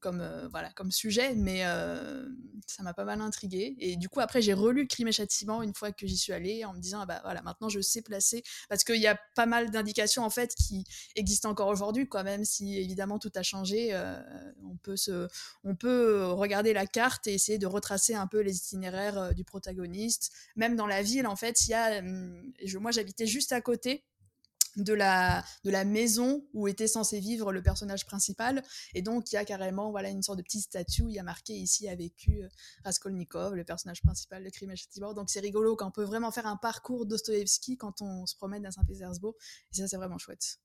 comme 0.00 0.20
euh, 0.20 0.48
voilà 0.48 0.70
comme 0.72 0.90
sujet 0.90 1.34
mais 1.34 1.64
euh, 1.64 2.26
ça 2.66 2.82
m'a 2.82 2.92
pas 2.92 3.04
mal 3.04 3.20
intrigué 3.20 3.74
et 3.78 3.96
du 3.96 4.08
coup 4.08 4.20
après 4.20 4.42
j'ai 4.42 4.52
relu 4.52 4.86
Crime 4.86 5.08
et 5.08 5.12
Châtiment 5.12 5.62
une 5.62 5.74
fois 5.74 5.92
que 5.92 6.06
j'y 6.06 6.16
suis 6.16 6.32
allée 6.32 6.64
en 6.64 6.74
me 6.74 6.80
disant 6.80 7.00
ah 7.00 7.06
bah 7.06 7.20
voilà 7.24 7.40
maintenant 7.42 7.68
je 7.68 7.80
sais 7.80 8.02
placer 8.02 8.42
parce 8.68 8.84
qu'il 8.84 9.00
y 9.00 9.06
a 9.06 9.18
pas 9.34 9.46
mal 9.46 9.70
d'indications 9.70 10.24
en 10.24 10.30
fait 10.30 10.54
qui 10.54 10.84
existent 11.16 11.50
encore 11.50 11.68
aujourd'hui 11.68 12.06
quand 12.06 12.22
même 12.22 12.44
si 12.44 12.76
évidemment 12.76 13.18
tout 13.18 13.32
a 13.34 13.42
changé 13.42 13.90
euh, 13.92 14.20
on 14.62 14.76
peut 14.76 14.96
se 14.96 15.26
on 15.64 15.74
peut 15.74 16.26
regarder 16.26 16.72
la 16.72 16.86
carte 16.86 17.26
et 17.26 17.34
essayer 17.34 17.58
de 17.58 17.66
retracer 17.66 18.14
un 18.14 18.26
peu 18.26 18.40
les 18.40 18.56
itinéraires 18.56 19.34
du 19.34 19.44
protagoniste. 19.44 20.32
Même 20.56 20.76
dans 20.76 20.86
la 20.86 21.02
ville 21.02 21.26
en 21.26 21.36
fait 21.36 21.66
il 21.66 21.70
y 21.70 21.74
a 21.74 21.98
hum, 21.98 22.52
je, 22.62 22.78
moi 22.78 22.90
j'habitais 22.90 23.26
juste 23.26 23.52
à 23.52 23.60
côté 23.60 24.04
de 24.78 24.94
la, 24.94 25.44
de 25.64 25.70
la 25.70 25.84
maison 25.84 26.44
où 26.52 26.68
était 26.68 26.86
censé 26.86 27.20
vivre 27.20 27.52
le 27.52 27.62
personnage 27.62 28.06
principal. 28.06 28.62
Et 28.94 29.02
donc, 29.02 29.30
il 29.32 29.34
y 29.34 29.38
a 29.38 29.44
carrément 29.44 29.90
voilà, 29.90 30.08
une 30.08 30.22
sorte 30.22 30.38
de 30.38 30.42
petite 30.42 30.64
statue 30.64 31.04
il 31.08 31.14
y 31.14 31.18
a 31.18 31.22
marqué 31.22 31.54
ici 31.54 31.88
a 31.88 31.94
vécu 31.94 32.42
Raskolnikov, 32.84 33.54
le 33.54 33.64
personnage 33.64 34.02
principal 34.02 34.44
de 34.44 34.50
Crime 34.50 34.70
et 34.70 34.76
Châtiment. 34.76 35.14
Donc, 35.14 35.30
c'est 35.30 35.40
rigolo 35.40 35.76
qu'on 35.76 35.90
peut 35.90 36.04
vraiment 36.04 36.30
faire 36.30 36.46
un 36.46 36.56
parcours 36.56 37.06
Dostoevsky 37.06 37.76
quand 37.76 38.02
on 38.02 38.26
se 38.26 38.36
promène 38.36 38.66
à 38.66 38.70
Saint-Pétersbourg. 38.70 39.34
Et 39.72 39.76
ça, 39.76 39.88
c'est 39.88 39.96
vraiment 39.96 40.18
chouette. 40.18 40.58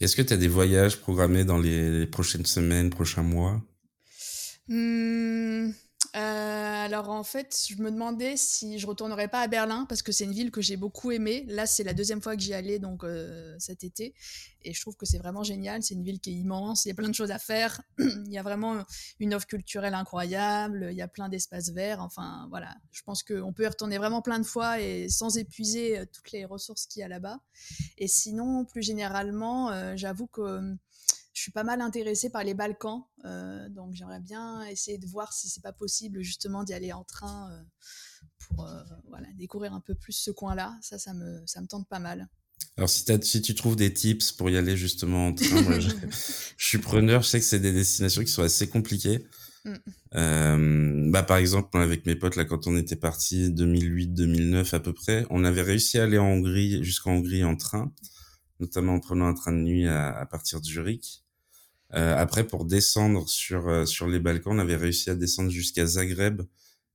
Est-ce 0.00 0.16
que 0.16 0.22
tu 0.22 0.32
as 0.32 0.36
des 0.36 0.48
voyages 0.48 1.00
programmés 1.00 1.44
dans 1.44 1.58
les 1.58 2.06
prochaines 2.06 2.46
semaines, 2.46 2.90
prochains 2.90 3.22
mois? 3.22 3.62
Mmh, 4.68 5.70
euh, 6.14 6.84
alors 6.84 7.08
en 7.08 7.24
fait, 7.24 7.56
je 7.70 7.80
me 7.80 7.90
demandais 7.90 8.36
si 8.36 8.78
je 8.78 8.86
retournerais 8.86 9.28
pas 9.28 9.40
à 9.40 9.48
Berlin 9.48 9.86
parce 9.88 10.02
que 10.02 10.12
c'est 10.12 10.24
une 10.24 10.32
ville 10.32 10.50
que 10.50 10.60
j'ai 10.60 10.76
beaucoup 10.76 11.10
aimée. 11.10 11.46
Là, 11.48 11.64
c'est 11.64 11.84
la 11.84 11.94
deuxième 11.94 12.20
fois 12.20 12.36
que 12.36 12.42
j'y 12.42 12.52
allais 12.52 12.78
donc 12.78 13.02
euh, 13.02 13.56
cet 13.58 13.82
été 13.82 14.14
et 14.60 14.74
je 14.74 14.80
trouve 14.82 14.94
que 14.96 15.06
c'est 15.06 15.16
vraiment 15.16 15.42
génial. 15.42 15.82
C'est 15.82 15.94
une 15.94 16.04
ville 16.04 16.20
qui 16.20 16.30
est 16.30 16.34
immense, 16.34 16.84
il 16.84 16.88
y 16.88 16.90
a 16.90 16.94
plein 16.94 17.08
de 17.08 17.14
choses 17.14 17.30
à 17.30 17.38
faire. 17.38 17.80
il 17.98 18.30
y 18.30 18.36
a 18.36 18.42
vraiment 18.42 18.84
une 19.20 19.32
offre 19.32 19.46
culturelle 19.46 19.94
incroyable, 19.94 20.88
il 20.90 20.96
y 20.96 21.02
a 21.02 21.08
plein 21.08 21.30
d'espaces 21.30 21.70
verts. 21.70 22.02
Enfin 22.02 22.46
voilà, 22.50 22.76
je 22.90 23.00
pense 23.02 23.22
qu'on 23.22 23.54
peut 23.54 23.62
y 23.62 23.68
retourner 23.68 23.96
vraiment 23.96 24.20
plein 24.20 24.38
de 24.38 24.46
fois 24.46 24.80
et 24.82 25.08
sans 25.08 25.38
épuiser 25.38 25.98
euh, 25.98 26.04
toutes 26.12 26.30
les 26.32 26.44
ressources 26.44 26.84
qu'il 26.84 27.00
y 27.00 27.04
a 27.04 27.08
là-bas. 27.08 27.40
Et 27.96 28.06
sinon, 28.06 28.66
plus 28.66 28.82
généralement, 28.82 29.96
j'avoue 29.96 30.26
que 30.26 30.76
je 31.42 31.46
suis 31.46 31.52
pas 31.52 31.64
mal 31.64 31.80
intéressée 31.80 32.30
par 32.30 32.44
les 32.44 32.54
Balkans, 32.54 33.02
euh, 33.24 33.68
donc 33.70 33.94
j'aimerais 33.94 34.20
bien 34.20 34.64
essayer 34.66 34.96
de 34.96 35.08
voir 35.08 35.32
si 35.32 35.48
c'est 35.48 35.60
pas 35.60 35.72
possible 35.72 36.22
justement 36.22 36.62
d'y 36.62 36.72
aller 36.72 36.92
en 36.92 37.02
train 37.02 37.50
euh, 37.50 37.62
pour 38.38 38.64
euh, 38.64 38.80
voilà, 39.08 39.26
découvrir 39.34 39.74
un 39.74 39.80
peu 39.80 39.96
plus 39.96 40.12
ce 40.12 40.30
coin-là. 40.30 40.78
Ça, 40.82 41.00
ça 41.00 41.14
me, 41.14 41.42
ça 41.46 41.60
me 41.60 41.66
tente 41.66 41.88
pas 41.88 41.98
mal. 41.98 42.28
Alors 42.76 42.88
si, 42.88 43.04
si 43.22 43.42
tu 43.42 43.56
trouves 43.56 43.74
des 43.74 43.92
tips 43.92 44.30
pour 44.30 44.50
y 44.50 44.56
aller 44.56 44.76
justement 44.76 45.26
en 45.26 45.34
train, 45.34 45.80
je, 45.80 45.90
suis 46.58 46.78
preneur. 46.78 47.22
Je 47.22 47.28
sais 47.30 47.40
que 47.40 47.44
c'est 47.44 47.58
des 47.58 47.72
destinations 47.72 48.22
qui 48.22 48.30
sont 48.30 48.44
assez 48.44 48.68
compliquées. 48.68 49.26
Mmh. 49.64 51.10
bah, 51.10 51.24
par 51.24 51.38
exemple, 51.38 51.76
avec 51.76 52.06
mes 52.06 52.14
potes, 52.14 52.36
là, 52.36 52.44
quand 52.44 52.68
on 52.68 52.76
était 52.76 52.94
partis 52.94 53.48
2008-2009 53.48 54.76
à 54.76 54.78
peu 54.78 54.92
près, 54.92 55.26
on 55.28 55.42
avait 55.42 55.62
réussi 55.62 55.98
à 55.98 56.04
aller 56.04 56.18
en 56.18 56.26
Hongrie, 56.26 56.84
jusqu'en 56.84 57.14
Hongrie 57.14 57.42
en 57.42 57.56
train, 57.56 57.92
notamment 58.60 58.94
en 58.94 59.00
prenant 59.00 59.26
un 59.26 59.34
train 59.34 59.52
de 59.52 59.58
nuit 59.58 59.88
à, 59.88 60.16
à 60.16 60.26
partir 60.26 60.60
de 60.60 60.66
Zurich. 60.66 61.21
Euh, 61.94 62.16
après, 62.16 62.46
pour 62.46 62.64
descendre 62.64 63.28
sur, 63.28 63.68
euh, 63.68 63.84
sur 63.84 64.08
les 64.08 64.18
Balkans, 64.18 64.54
on 64.56 64.58
avait 64.58 64.76
réussi 64.76 65.10
à 65.10 65.14
descendre 65.14 65.50
jusqu'à 65.50 65.86
Zagreb 65.86 66.42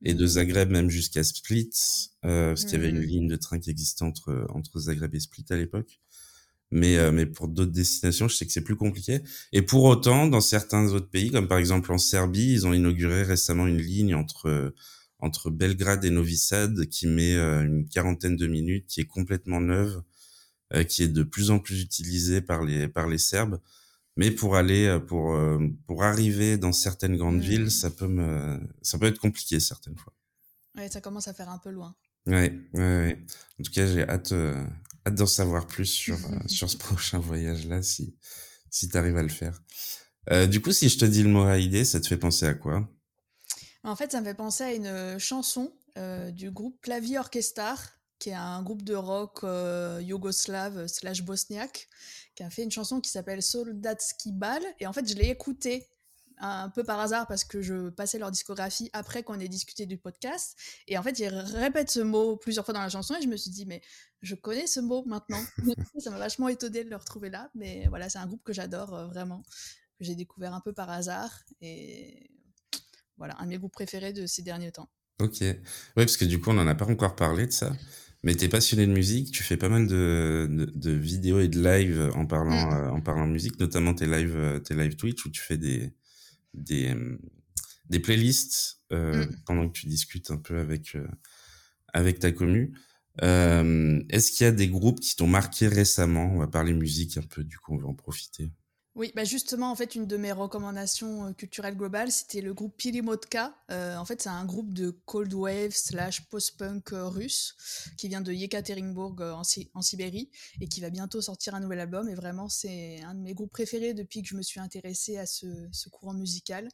et 0.03 0.13
de 0.13 0.23
mmh. 0.23 0.27
Zagreb 0.27 0.71
même 0.71 0.89
jusqu'à 0.89 1.23
Split, 1.23 1.69
euh, 2.25 2.49
parce 2.49 2.65
qu'il 2.65 2.73
y 2.73 2.77
avait 2.77 2.89
une 2.89 2.99
mmh. 2.99 3.03
ligne 3.03 3.27
de 3.27 3.35
train 3.35 3.59
qui 3.59 3.69
existait 3.69 4.03
entre, 4.03 4.47
entre 4.49 4.79
Zagreb 4.79 5.13
et 5.13 5.19
Split 5.19 5.45
à 5.49 5.55
l'époque. 5.55 5.99
Mais, 6.71 6.97
euh, 6.97 7.11
mais 7.11 7.25
pour 7.25 7.47
d'autres 7.47 7.71
destinations, 7.71 8.27
je 8.27 8.35
sais 8.35 8.45
que 8.45 8.51
c'est 8.51 8.63
plus 8.63 8.75
compliqué. 8.75 9.21
Et 9.53 9.61
pour 9.61 9.83
autant, 9.83 10.27
dans 10.27 10.41
certains 10.41 10.91
autres 10.91 11.09
pays, 11.09 11.31
comme 11.31 11.47
par 11.47 11.59
exemple 11.59 11.91
en 11.91 11.97
Serbie, 11.97 12.51
ils 12.51 12.67
ont 12.67 12.73
inauguré 12.73 13.23
récemment 13.23 13.67
une 13.67 13.77
ligne 13.77 14.15
entre, 14.15 14.73
entre 15.19 15.49
Belgrade 15.49 16.03
et 16.03 16.09
Novi 16.09 16.37
Sad 16.37 16.87
qui 16.87 17.07
met 17.07 17.35
une 17.35 17.87
quarantaine 17.87 18.35
de 18.35 18.47
minutes, 18.47 18.85
qui 18.87 18.99
est 18.99 19.05
complètement 19.05 19.61
neuve, 19.61 20.01
qui 20.89 21.03
est 21.03 21.07
de 21.07 21.23
plus 21.23 21.51
en 21.51 21.59
plus 21.59 21.81
utilisée 21.81 22.41
par 22.41 22.65
les, 22.65 22.89
par 22.89 23.07
les 23.07 23.17
Serbes. 23.17 23.61
Mais 24.17 24.31
pour 24.31 24.55
aller, 24.55 24.87
euh, 24.87 24.99
pour, 24.99 25.35
euh, 25.35 25.59
pour 25.85 26.03
arriver 26.03 26.57
dans 26.57 26.71
certaines 26.71 27.15
grandes 27.15 27.39
villes, 27.39 27.65
mmh. 27.65 27.69
ça 27.69 27.91
peut 27.91 28.07
me, 28.07 28.59
ça 28.81 28.97
peut 28.97 29.05
être 29.05 29.19
compliqué 29.19 29.59
certaines 29.59 29.95
fois. 29.95 30.13
Ouais, 30.75 30.89
ça 30.89 31.01
commence 31.01 31.27
à 31.27 31.33
faire 31.33 31.49
un 31.49 31.59
peu 31.59 31.69
loin. 31.69 31.95
Ouais, 32.25 32.51
ouais, 32.73 32.81
ouais. 32.81 33.25
En 33.59 33.63
tout 33.63 33.71
cas, 33.71 33.85
j'ai 33.85 34.01
hâte, 34.09 34.31
euh, 34.31 34.65
hâte 35.05 35.15
d'en 35.15 35.27
savoir 35.27 35.67
plus 35.67 35.85
sur, 35.85 36.17
sur 36.47 36.69
ce 36.69 36.77
prochain 36.77 37.19
voyage-là, 37.19 37.83
si, 37.83 38.17
si 38.71 38.89
tu 38.89 38.97
arrives 38.97 39.17
à 39.17 39.23
le 39.23 39.29
faire. 39.29 39.61
Euh, 40.31 40.47
du 40.47 40.61
coup, 40.61 40.71
si 40.71 40.89
je 40.89 40.97
te 40.97 41.05
dis 41.05 41.21
le 41.21 41.29
mot 41.29 41.43
Haïdé, 41.43 41.85
ça 41.85 41.99
te 41.99 42.07
fait 42.07 42.17
penser 42.17 42.47
à 42.47 42.55
quoi? 42.55 42.89
En 43.83 43.95
fait, 43.95 44.11
ça 44.11 44.19
me 44.19 44.25
fait 44.25 44.33
penser 44.33 44.63
à 44.63 44.73
une 44.73 45.19
chanson 45.19 45.71
du 46.31 46.51
groupe 46.51 46.79
Clavier 46.81 47.17
Orchestar, 47.17 47.96
qui 48.19 48.29
est 48.29 48.33
un 48.33 48.61
groupe 48.63 48.83
de 48.83 48.95
rock 48.95 49.45
yougoslave 50.01 50.87
slash 50.87 51.23
bosniaque, 51.23 51.87
qui 52.35 52.43
a 52.43 52.49
fait 52.49 52.63
une 52.63 52.71
chanson 52.71 53.01
qui 53.01 53.09
s'appelle 53.09 53.41
Soldatski 53.41 54.31
Bal. 54.31 54.63
Et 54.79 54.87
en 54.87 54.93
fait, 54.93 55.07
je 55.09 55.15
l'ai 55.15 55.29
écoutée 55.29 55.87
un 56.39 56.69
peu 56.69 56.83
par 56.83 56.99
hasard 56.99 57.27
parce 57.27 57.43
que 57.43 57.61
je 57.61 57.89
passais 57.89 58.19
leur 58.19 58.31
discographie 58.31 58.89
après 58.93 59.23
qu'on 59.23 59.39
ait 59.39 59.47
discuté 59.47 59.85
du 59.85 59.97
podcast. 59.97 60.57
Et 60.87 60.97
en 60.97 61.03
fait, 61.03 61.19
ils 61.19 61.27
répètent 61.27 61.89
ce 61.89 61.99
mot 61.99 62.37
plusieurs 62.37 62.65
fois 62.65 62.73
dans 62.73 62.81
la 62.81 62.89
chanson 62.89 63.15
et 63.15 63.21
je 63.21 63.27
me 63.27 63.37
suis 63.37 63.51
dit, 63.51 63.65
mais 63.65 63.81
je 64.21 64.35
connais 64.35 64.67
ce 64.67 64.79
mot 64.79 65.03
maintenant. 65.05 65.41
ça 65.97 66.11
m'a 66.11 66.19
vachement 66.19 66.47
étonné 66.47 66.83
de 66.83 66.89
le 66.89 66.95
retrouver 66.95 67.29
là. 67.29 67.49
Mais 67.55 67.87
voilà, 67.87 68.09
c'est 68.09 68.19
un 68.19 68.27
groupe 68.27 68.43
que 68.43 68.53
j'adore 68.53 68.93
euh, 68.93 69.07
vraiment, 69.07 69.43
que 69.97 70.05
j'ai 70.05 70.15
découvert 70.15 70.53
un 70.53 70.61
peu 70.61 70.73
par 70.73 70.89
hasard. 70.89 71.43
Et 71.61 72.29
voilà, 73.17 73.35
un 73.39 73.45
de 73.45 73.49
mes 73.49 73.57
groupes 73.57 73.73
préférés 73.73 74.13
de 74.13 74.27
ces 74.27 74.43
derniers 74.43 74.71
temps. 74.71 74.89
Ok. 75.19 75.37
Oui, 75.41 75.55
parce 75.95 76.17
que 76.17 76.25
du 76.25 76.39
coup, 76.39 76.51
on 76.51 76.53
n'en 76.53 76.67
a 76.67 76.75
pas 76.75 76.85
encore 76.85 77.15
parlé 77.15 77.47
de 77.47 77.51
ça. 77.51 77.75
Mais 78.23 78.35
tu 78.35 78.45
es 78.45 78.49
passionné 78.49 78.85
de 78.87 78.91
musique, 78.91 79.31
tu 79.31 79.43
fais 79.43 79.57
pas 79.57 79.69
mal 79.69 79.87
de, 79.87 80.47
de, 80.49 80.65
de 80.65 80.91
vidéos 80.91 81.39
et 81.39 81.47
de 81.47 81.61
live 81.61 82.11
en 82.15 82.25
parlant, 82.25 82.69
mmh. 82.69 82.73
euh, 82.73 82.91
en 82.91 83.01
parlant 83.01 83.27
musique, 83.27 83.59
notamment 83.59 83.93
tes 83.93 84.05
live, 84.07 84.35
euh, 84.35 84.59
tes 84.59 84.73
live 84.73 84.95
Twitch 84.95 85.23
où 85.25 85.29
tu 85.29 85.41
fais 85.41 85.57
des, 85.57 85.93
des, 86.53 86.95
des 87.89 87.99
playlists 87.99 88.81
euh, 88.91 89.25
mmh. 89.25 89.35
pendant 89.45 89.69
que 89.69 89.79
tu 89.79 89.87
discutes 89.87 90.31
un 90.31 90.37
peu 90.37 90.57
avec, 90.59 90.95
euh, 90.95 91.07
avec 91.93 92.19
ta 92.19 92.31
commu. 92.31 92.73
Est-ce 93.21 94.31
qu'il 94.31 94.43
y 94.43 94.47
a 94.47 94.51
des 94.51 94.67
groupes 94.67 94.99
qui 94.99 95.15
t'ont 95.15 95.27
marqué 95.27 95.67
récemment? 95.67 96.31
On 96.33 96.39
va 96.39 96.47
parler 96.47 96.73
musique 96.73 97.17
un 97.17 97.23
peu, 97.23 97.43
du 97.43 97.57
coup, 97.57 97.75
on 97.75 97.77
va 97.77 97.87
en 97.87 97.95
profiter. 97.95 98.51
Oui, 98.97 99.11
bah 99.15 99.23
justement, 99.23 99.69
en 99.69 99.75
fait, 99.75 99.93
une 99.93 100.07
de 100.07 100.17
mes 100.17 100.31
recommandations 100.31 101.27
euh, 101.27 101.31
culturelles 101.31 101.77
globales, 101.77 102.11
c'était 102.11 102.41
le 102.41 102.55
groupe 102.55 102.75
Pilimotka. 102.75 103.55
Euh, 103.69 103.95
en 103.95 104.05
fait, 104.05 104.23
c'est 104.23 104.29
un 104.29 104.43
groupe 104.43 104.73
de 104.73 104.89
cold 104.89 105.31
wave 105.35 105.69
slash 105.69 106.27
post-punk 106.29 106.93
euh, 106.93 107.07
russe 107.07 107.55
qui 107.95 108.07
vient 108.07 108.21
de 108.21 108.33
Yekaterinbourg 108.33 109.21
en, 109.21 109.43
Sibérie 109.83 110.31
et 110.61 110.67
qui 110.67 110.81
va 110.81 110.89
bientôt 110.89 111.21
sortir 111.21 111.53
un 111.53 111.59
nouvel 111.59 111.79
album. 111.79 112.09
Et 112.09 112.15
vraiment, 112.15 112.49
c'est 112.49 112.99
un 113.03 113.13
de 113.13 113.19
mes 113.19 113.35
groupes 113.35 113.51
préférés 113.51 113.93
depuis 113.93 114.23
que 114.23 114.29
je 114.29 114.35
me 114.35 114.41
suis 114.41 114.59
intéressée 114.59 115.19
à 115.19 115.27
ce, 115.27 115.45
ce 115.71 115.89
courant 115.89 116.15
musical. 116.15 116.67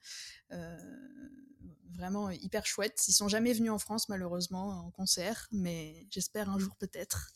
vraiment 1.93 2.29
hyper 2.29 2.65
chouette. 2.65 3.03
Ils 3.09 3.13
sont 3.13 3.27
jamais 3.27 3.51
venus 3.51 3.71
en 3.71 3.79
France, 3.79 4.07
malheureusement, 4.07 4.69
en 4.85 4.91
concert, 4.91 5.49
mais 5.51 6.07
j'espère 6.09 6.49
un 6.49 6.57
jour 6.57 6.73
peut-être. 6.77 7.33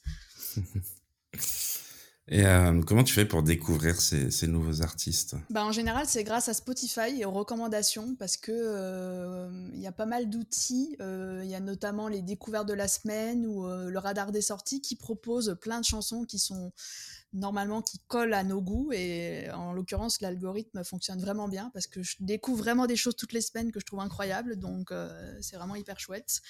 Et 2.29 2.45
euh, 2.45 2.81
comment 2.81 3.05
tu 3.05 3.13
fais 3.13 3.25
pour 3.25 3.41
découvrir 3.41 4.01
ces, 4.01 4.47
nouveaux 4.47 4.81
artistes? 4.81 5.35
Bah, 5.49 5.63
En 5.63 5.71
général, 5.71 6.05
c'est 6.07 6.25
grâce 6.25 6.49
à 6.49 6.53
Spotify 6.53 7.21
et 7.21 7.25
aux 7.25 7.31
recommandations 7.31 8.15
parce 8.15 8.35
que 8.35 8.51
euh, 8.53 9.49
il 9.73 9.79
y 9.79 9.87
a 9.87 9.93
pas 9.93 10.05
mal 10.05 10.29
d'outils. 10.29 10.97
Euh, 10.99 11.41
il 11.45 11.49
y 11.49 11.55
a 11.55 11.61
notamment 11.61 12.09
les 12.09 12.21
découvertes 12.21 12.67
de 12.67 12.73
la 12.73 12.89
semaine 12.89 13.45
ou 13.45 13.65
le 13.65 13.97
radar 13.97 14.33
des 14.33 14.41
sorties 14.41 14.81
qui 14.81 14.97
propose 14.97 15.57
plein 15.61 15.79
de 15.79 15.85
chansons 15.85 16.25
qui 16.25 16.37
sont 16.37 16.73
normalement 17.31 17.81
qui 17.81 17.99
collent 18.07 18.33
à 18.33 18.43
nos 18.43 18.61
goûts. 18.61 18.91
Et 18.91 19.49
en 19.51 19.71
l'occurrence, 19.71 20.19
l'algorithme 20.19 20.83
fonctionne 20.83 21.21
vraiment 21.21 21.47
bien 21.47 21.71
parce 21.73 21.87
que 21.87 22.03
je 22.03 22.17
découvre 22.19 22.57
vraiment 22.57 22.87
des 22.87 22.97
choses 22.97 23.15
toutes 23.15 23.33
les 23.33 23.41
semaines 23.41 23.71
que 23.71 23.79
je 23.79 23.85
trouve 23.85 24.01
incroyables. 24.01 24.57
Donc, 24.57 24.91
c'est 25.39 25.55
vraiment 25.55 25.75
hyper 25.75 25.97
chouette. 25.97 26.41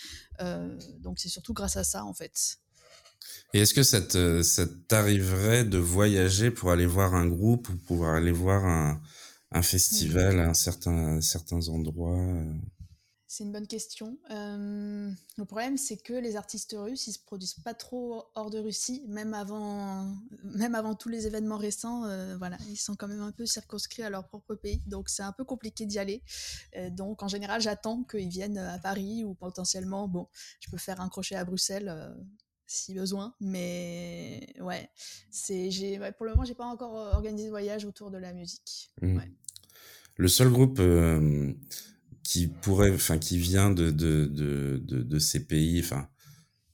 donc, 1.00 1.20
c'est 1.20 1.30
surtout 1.30 1.54
grâce 1.54 1.78
à 1.78 1.84
ça 1.84 2.04
en 2.04 2.16
fait. 2.16 2.58
Et 3.54 3.60
est-ce 3.62 3.74
que 3.74 3.84
ça, 3.84 4.02
t'arriverait 4.88 5.64
de 5.64 5.78
voyager 5.78 6.52
pour 6.52 6.72
aller 6.72 6.86
voir 6.86 7.16
un 7.16 7.28
groupe 7.28 7.70
ou 7.70 7.78
pouvoir 7.78 8.16
aller 8.16 8.32
voir 8.32 8.66
un, 8.66 9.02
un 9.52 9.62
festival 9.62 10.36
mmh. 10.36 10.40
à 10.40 10.48
un 10.50 10.54
certain, 10.54 11.22
certains 11.22 11.68
endroits 11.70 12.20
euh? 12.20 12.54
C'est 13.30 13.44
une 13.44 13.52
bonne 13.52 13.68
question. 13.68 14.18
Euh, 14.32 15.12
le 15.38 15.46
problème, 15.46 15.78
c'est 15.78 15.98
que 15.98 16.14
les 16.14 16.38
artistes 16.38 16.74
russes, 16.78 17.08
ils 17.08 17.14
se 17.14 17.20
produisent 17.20 17.60
pas 17.60 17.74
trop 17.74 18.24
hors 18.36 18.50
de 18.50 18.58
Russie, 18.58 19.04
même 19.10 19.34
avant, 19.34 20.16
même 20.44 20.76
avant 20.76 20.96
tous 20.96 21.10
les 21.10 21.28
événements 21.28 21.58
récents. 21.58 22.06
Euh, 22.06 22.38
voilà, 22.38 22.58
ils 22.70 22.78
sont 22.78 22.96
quand 22.96 23.10
même 23.10 23.22
un 23.22 23.34
peu 23.34 23.46
circonscrits 23.46 24.04
à 24.04 24.10
leur 24.10 24.30
propre 24.30 24.56
pays, 24.56 24.82
donc 24.88 25.10
c'est 25.10 25.24
un 25.24 25.34
peu 25.34 25.44
compliqué 25.44 25.86
d'y 25.86 26.00
aller. 26.00 26.24
donc 26.92 27.22
en 27.22 27.28
général, 27.28 27.60
j'attends 27.60 28.04
qu'ils 28.04 28.30
viennent 28.30 28.58
à 28.58 28.80
Paris 28.80 29.26
ou 29.26 29.34
potentiellement, 29.34 30.08
bon, 30.08 30.30
je 30.62 30.72
peux 30.72 30.78
faire 30.78 31.02
un 31.02 31.10
crochet 31.10 31.36
à 31.36 31.44
Bruxelles 31.44 32.16
si 32.68 32.94
besoin. 32.94 33.34
Mais 33.40 34.54
ouais, 34.60 34.90
c'est, 35.32 35.72
j'ai, 35.72 36.00
pour 36.18 36.26
le 36.26 36.32
moment, 36.32 36.46
j'ai 36.46 36.54
pas 36.54 36.66
encore 36.66 36.98
euh, 37.00 37.12
organisé 37.14 37.46
de 37.46 37.50
voyage 37.50 37.86
autour 37.86 38.12
de 38.12 38.18
la 38.18 38.34
musique. 38.34 38.92
Mmh. 39.02 39.20
Le 40.18 40.28
seul 40.28 40.50
groupe 40.50 40.80
euh, 40.80 41.54
qui 42.24 42.48
pourrait, 42.48 42.94
enfin, 42.94 43.18
qui 43.18 43.38
vient 43.38 43.72
de, 43.72 43.90
de, 43.92 44.26
de, 44.26 44.78
de, 44.80 45.20
ces 45.20 45.46
pays, 45.46 45.80
enfin, 45.80 46.10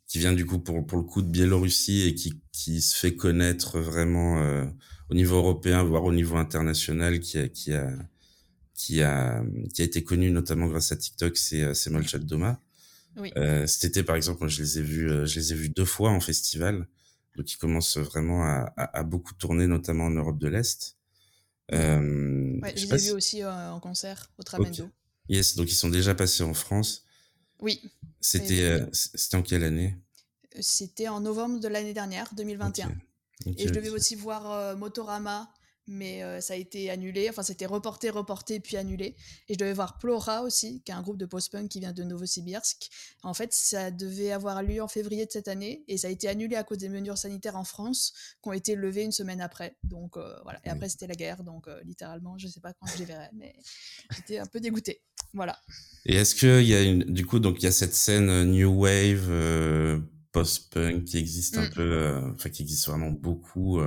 qui 0.08 0.20
vient 0.20 0.34
du 0.34 0.46
coup 0.46 0.60
pour, 0.60 0.86
pour 0.86 0.98
le 0.98 1.04
coup 1.04 1.22
de 1.22 1.28
Biélorussie 1.28 2.08
et 2.08 2.16
qui, 2.16 2.42
qui 2.52 2.82
se 2.82 2.96
fait 2.96 3.16
connaître 3.16 3.80
vraiment 3.80 4.40
euh, 4.40 4.66
au 5.10 5.16
niveau 5.16 5.36
européen, 5.38 5.84
voire 5.84 6.04
au 6.04 6.14
niveau 6.14 6.38
international, 6.38 7.20
qui 7.20 7.38
a, 7.38 7.50
qui 7.50 7.74
a, 7.74 7.92
qui 8.74 9.02
a, 9.02 9.44
qui 9.74 9.82
a 9.82 9.86
été 9.86 10.04
connu 10.04 10.32
notamment 10.32 10.68
grâce 10.68 10.92
à 10.92 10.96
TikTok, 10.96 11.38
c'est, 11.38 11.74
c'est 11.74 11.90
Molchat 11.90 12.20
Doma. 12.20 12.62
Oui. 13.18 13.32
Euh, 13.38 13.68
cet 13.68 13.86
été, 13.86 14.04
par 14.04 14.16
exemple, 14.16 14.48
je 14.48 14.62
les 14.62 14.80
ai 14.80 14.82
vus, 14.82 15.10
euh, 15.10 15.26
je 15.26 15.40
les 15.40 15.54
ai 15.54 15.56
vus 15.56 15.70
deux 15.70 15.86
fois 15.86 16.10
en 16.10 16.20
festival. 16.20 16.88
Donc, 17.36 17.52
ils 17.52 17.58
commencent 17.58 17.98
vraiment 17.98 18.44
à, 18.44 18.74
à, 18.78 19.00
à 19.00 19.04
beaucoup 19.04 19.34
tourner, 19.34 19.68
notamment 19.68 20.06
en 20.06 20.12
Europe 20.12 20.38
de 20.38 20.48
l'Est. 20.48 20.98
Euh, 21.72 22.60
ouais, 22.62 22.74
je, 22.76 22.86
les 22.86 22.94
ai 22.94 23.10
vus 23.10 23.16
aussi 23.16 23.46
en 23.46 23.80
concert 23.80 24.32
au 24.38 24.44
Tramendo. 24.44 24.90
Yes, 25.30 25.56
donc 25.56 25.72
ils 25.72 25.76
sont 25.76 25.90
déjà 25.90 26.14
passés 26.14 26.44
en 26.44 26.54
France. 26.54 27.06
Oui. 27.60 27.82
C'était, 28.20 28.86
c'était 28.92 29.38
en 29.38 29.42
quelle 29.42 29.64
année? 29.64 29.96
C'était 30.60 31.08
en 31.08 31.22
novembre 31.22 31.60
de 31.60 31.68
l'année 31.68 31.94
dernière, 31.94 32.30
2021. 32.36 32.94
Et 33.58 33.68
je 33.68 33.74
devais 33.74 33.90
aussi 33.90 34.16
voir 34.16 34.78
Motorama 34.78 35.50
mais 35.88 36.24
euh, 36.24 36.40
ça 36.40 36.54
a 36.54 36.58
été 36.58 36.90
annulé. 36.90 37.30
Enfin, 37.30 37.44
c'était 37.44 37.66
reporté, 37.66 38.10
reporté, 38.10 38.60
puis 38.60 38.78
annulé. 38.78 39.16
Et 39.50 39.54
je 39.54 39.58
devais 39.58 39.74
voir 39.74 39.98
Plora 39.98 40.44
aussi, 40.44 40.82
qui 40.84 40.92
est 40.92 40.96
un 40.96 41.02
groupe 41.02 41.18
de 41.18 41.26
post-punk 41.26 41.70
qui 41.70 41.80
vient 41.80 41.94
de 41.94 42.04
Novosibirsk. 42.04 42.90
En 43.24 43.34
fait, 43.34 43.54
ça 43.54 43.92
devait 43.92 44.32
avoir 44.32 44.64
lieu 44.64 44.82
en 44.82 44.88
février 44.88 45.26
de 45.26 45.32
cette 45.32 45.48
année, 45.48 45.84
et 45.88 45.98
ça 45.98 46.08
a 46.08 46.10
été 46.12 46.28
annulé 46.28 46.56
à 46.56 46.64
cause 46.64 46.78
des 46.78 46.90
mesures 46.90 47.18
sanitaires 47.18 47.58
en 47.58 47.64
France, 47.64 48.14
qui 48.42 48.50
ont 48.50 48.54
été 48.54 48.76
levées 48.76 49.04
une 49.04 49.12
semaine 49.12 49.42
après. 49.42 49.76
Donc 49.84 50.18
euh, 50.18 50.36
voilà. 50.44 50.60
Et 50.64 50.70
après, 50.70 50.90
c'était 50.90 51.08
la 51.08 51.16
guerre, 51.16 51.44
donc 51.44 51.68
euh, 51.68 51.82
littéralement, 51.84 52.38
je 52.38 52.48
sais 52.48 52.62
pas 52.62 52.74
quand 52.74 52.88
je 52.88 53.00
les 53.00 53.06
verrai, 53.06 53.30
mais 53.34 53.54
j'étais 54.16 54.40
un 54.40 54.46
peu 54.46 54.60
dégoûtée. 54.60 55.02
Voilà. 55.34 55.60
Et 56.06 56.16
est-ce 56.16 56.36
qu'il 56.36 56.68
y 56.68 56.76
a 56.76 56.82
une, 56.82 57.04
du 57.04 57.26
coup, 57.26 57.40
donc 57.40 57.58
il 57.60 57.64
y 57.64 57.68
a 57.68 57.72
cette 57.72 57.96
scène 57.96 58.44
New 58.52 58.70
Wave 58.70 60.02
post-punk 60.32 61.06
qui 61.06 61.18
existe 61.18 61.58
un 61.58 61.68
mm. 61.68 61.70
peu, 61.72 62.22
enfin 62.34 62.50
qui 62.50 62.62
existe 62.62 62.88
vraiment 62.88 63.12
beaucoup 63.12 63.80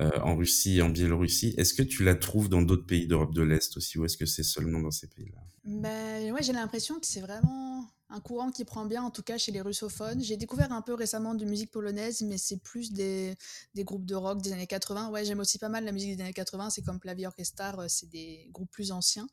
en 0.00 0.36
Russie 0.36 0.78
et 0.78 0.82
en 0.82 0.90
Biélorussie. 0.90 1.54
Est-ce 1.56 1.74
que 1.74 1.82
tu 1.82 2.04
la 2.04 2.14
trouves 2.14 2.48
dans 2.48 2.62
d'autres 2.62 2.86
pays 2.86 3.06
d'Europe 3.06 3.34
de 3.34 3.42
l'Est 3.42 3.76
aussi 3.76 3.98
ou 3.98 4.04
est-ce 4.04 4.16
que 4.16 4.26
c'est 4.26 4.44
seulement 4.44 4.80
dans 4.80 4.90
ces 4.90 5.08
pays-là? 5.08 5.40
Ben, 5.64 6.32
ouais, 6.32 6.42
J'ai 6.42 6.52
l'impression 6.52 7.00
que 7.00 7.06
c'est 7.06 7.20
vraiment 7.20 7.86
un 8.10 8.20
courant 8.20 8.50
qui 8.50 8.64
prend 8.64 8.86
bien, 8.86 9.02
en 9.02 9.10
tout 9.10 9.22
cas 9.22 9.36
chez 9.36 9.52
les 9.52 9.60
russophones. 9.60 10.22
J'ai 10.22 10.36
découvert 10.36 10.72
un 10.72 10.80
peu 10.80 10.94
récemment 10.94 11.34
de 11.34 11.44
musique 11.44 11.70
polonaise, 11.70 12.22
mais 12.22 12.38
c'est 12.38 12.56
plus 12.56 12.92
des, 12.92 13.36
groupes 13.76 14.06
de 14.06 14.14
rock 14.14 14.40
des 14.40 14.52
années 14.52 14.66
80. 14.66 15.10
Ouais, 15.10 15.24
j'aime 15.24 15.40
aussi 15.40 15.58
pas 15.58 15.68
mal 15.68 15.84
la 15.84 15.92
musique 15.92 16.16
des 16.16 16.22
années 16.22 16.32
80. 16.32 16.70
C'est 16.70 16.82
comme 16.82 17.00
Plavi 17.00 17.26
Orchestra, 17.26 17.88
c'est 17.88 18.08
des 18.08 18.48
groupes 18.50 18.70
plus 18.70 18.92
anciens. 18.92 19.28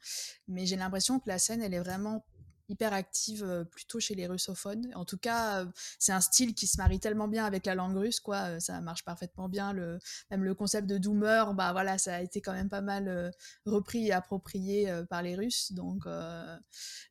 Mais 0.48 0.66
j'ai 0.66 0.76
l'impression 0.76 1.20
que 1.20 1.30
la 1.30 1.40
scène, 1.40 1.62
elle 1.62 1.74
est 1.74 1.80
vraiment 1.80 2.26
hyper 2.70 2.94
active 2.94 3.66
plutôt 3.72 4.00
chez 4.00 4.16
les 4.16 4.28
russophones. 4.28 4.92
En 4.96 5.06
tout 5.06 5.18
cas, 5.18 5.66
c'est 6.00 6.12
un 6.12 6.22
style 6.22 6.54
qui 6.54 6.68
se 6.68 6.78
marie 6.78 7.00
tellement 7.00 7.28
bien 7.28 7.46
avec 7.46 7.66
la 7.66 7.76
langue 7.76 7.98
russe, 7.98 8.20
quoi. 8.20 8.60
Ça 8.60 8.82
marche 8.82 9.04
parfaitement 9.04 9.50
bien. 9.50 9.74
Le, 9.74 10.00
même 10.32 10.44
le 10.44 10.54
concept 10.56 10.88
de 10.88 10.98
doomer, 10.98 11.54
bah 11.54 11.72
voilà, 11.72 11.98
ça 11.98 12.16
a 12.16 12.22
été 12.22 12.42
quand 12.42 12.54
même 12.54 12.70
pas 12.70 12.82
mal 12.82 13.32
repris 13.66 14.08
et 14.08 14.12
approprié 14.12 14.92
par 15.10 15.22
les 15.22 15.36
Russes. 15.36 15.72
Donc, 15.74 16.06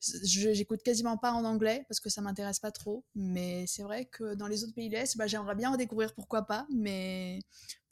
j'écoute 0.01 0.83
quasiment 0.83 1.17
pas 1.17 1.33
en 1.33 1.45
anglais 1.45 1.85
parce 1.89 2.01
que 2.01 2.11
ça 2.11 2.21
m'intéresse 2.21 2.61
pas 2.61 2.73
trop. 2.73 3.05
Mais 3.15 3.67
c'est 3.67 3.83
vrai 3.83 4.07
que 4.07 4.35
dans 4.35 4.47
les 4.47 4.65
autres 4.65 4.75
pays 4.75 4.89
de 4.89 4.95
l'Est, 4.95 5.17
bah, 5.17 5.27
j'aimerais 5.27 5.55
bien 5.55 5.71
en 5.71 5.77
découvrir 5.77 6.15
pourquoi 6.15 6.47
pas. 6.47 6.67
Mais 6.75 7.41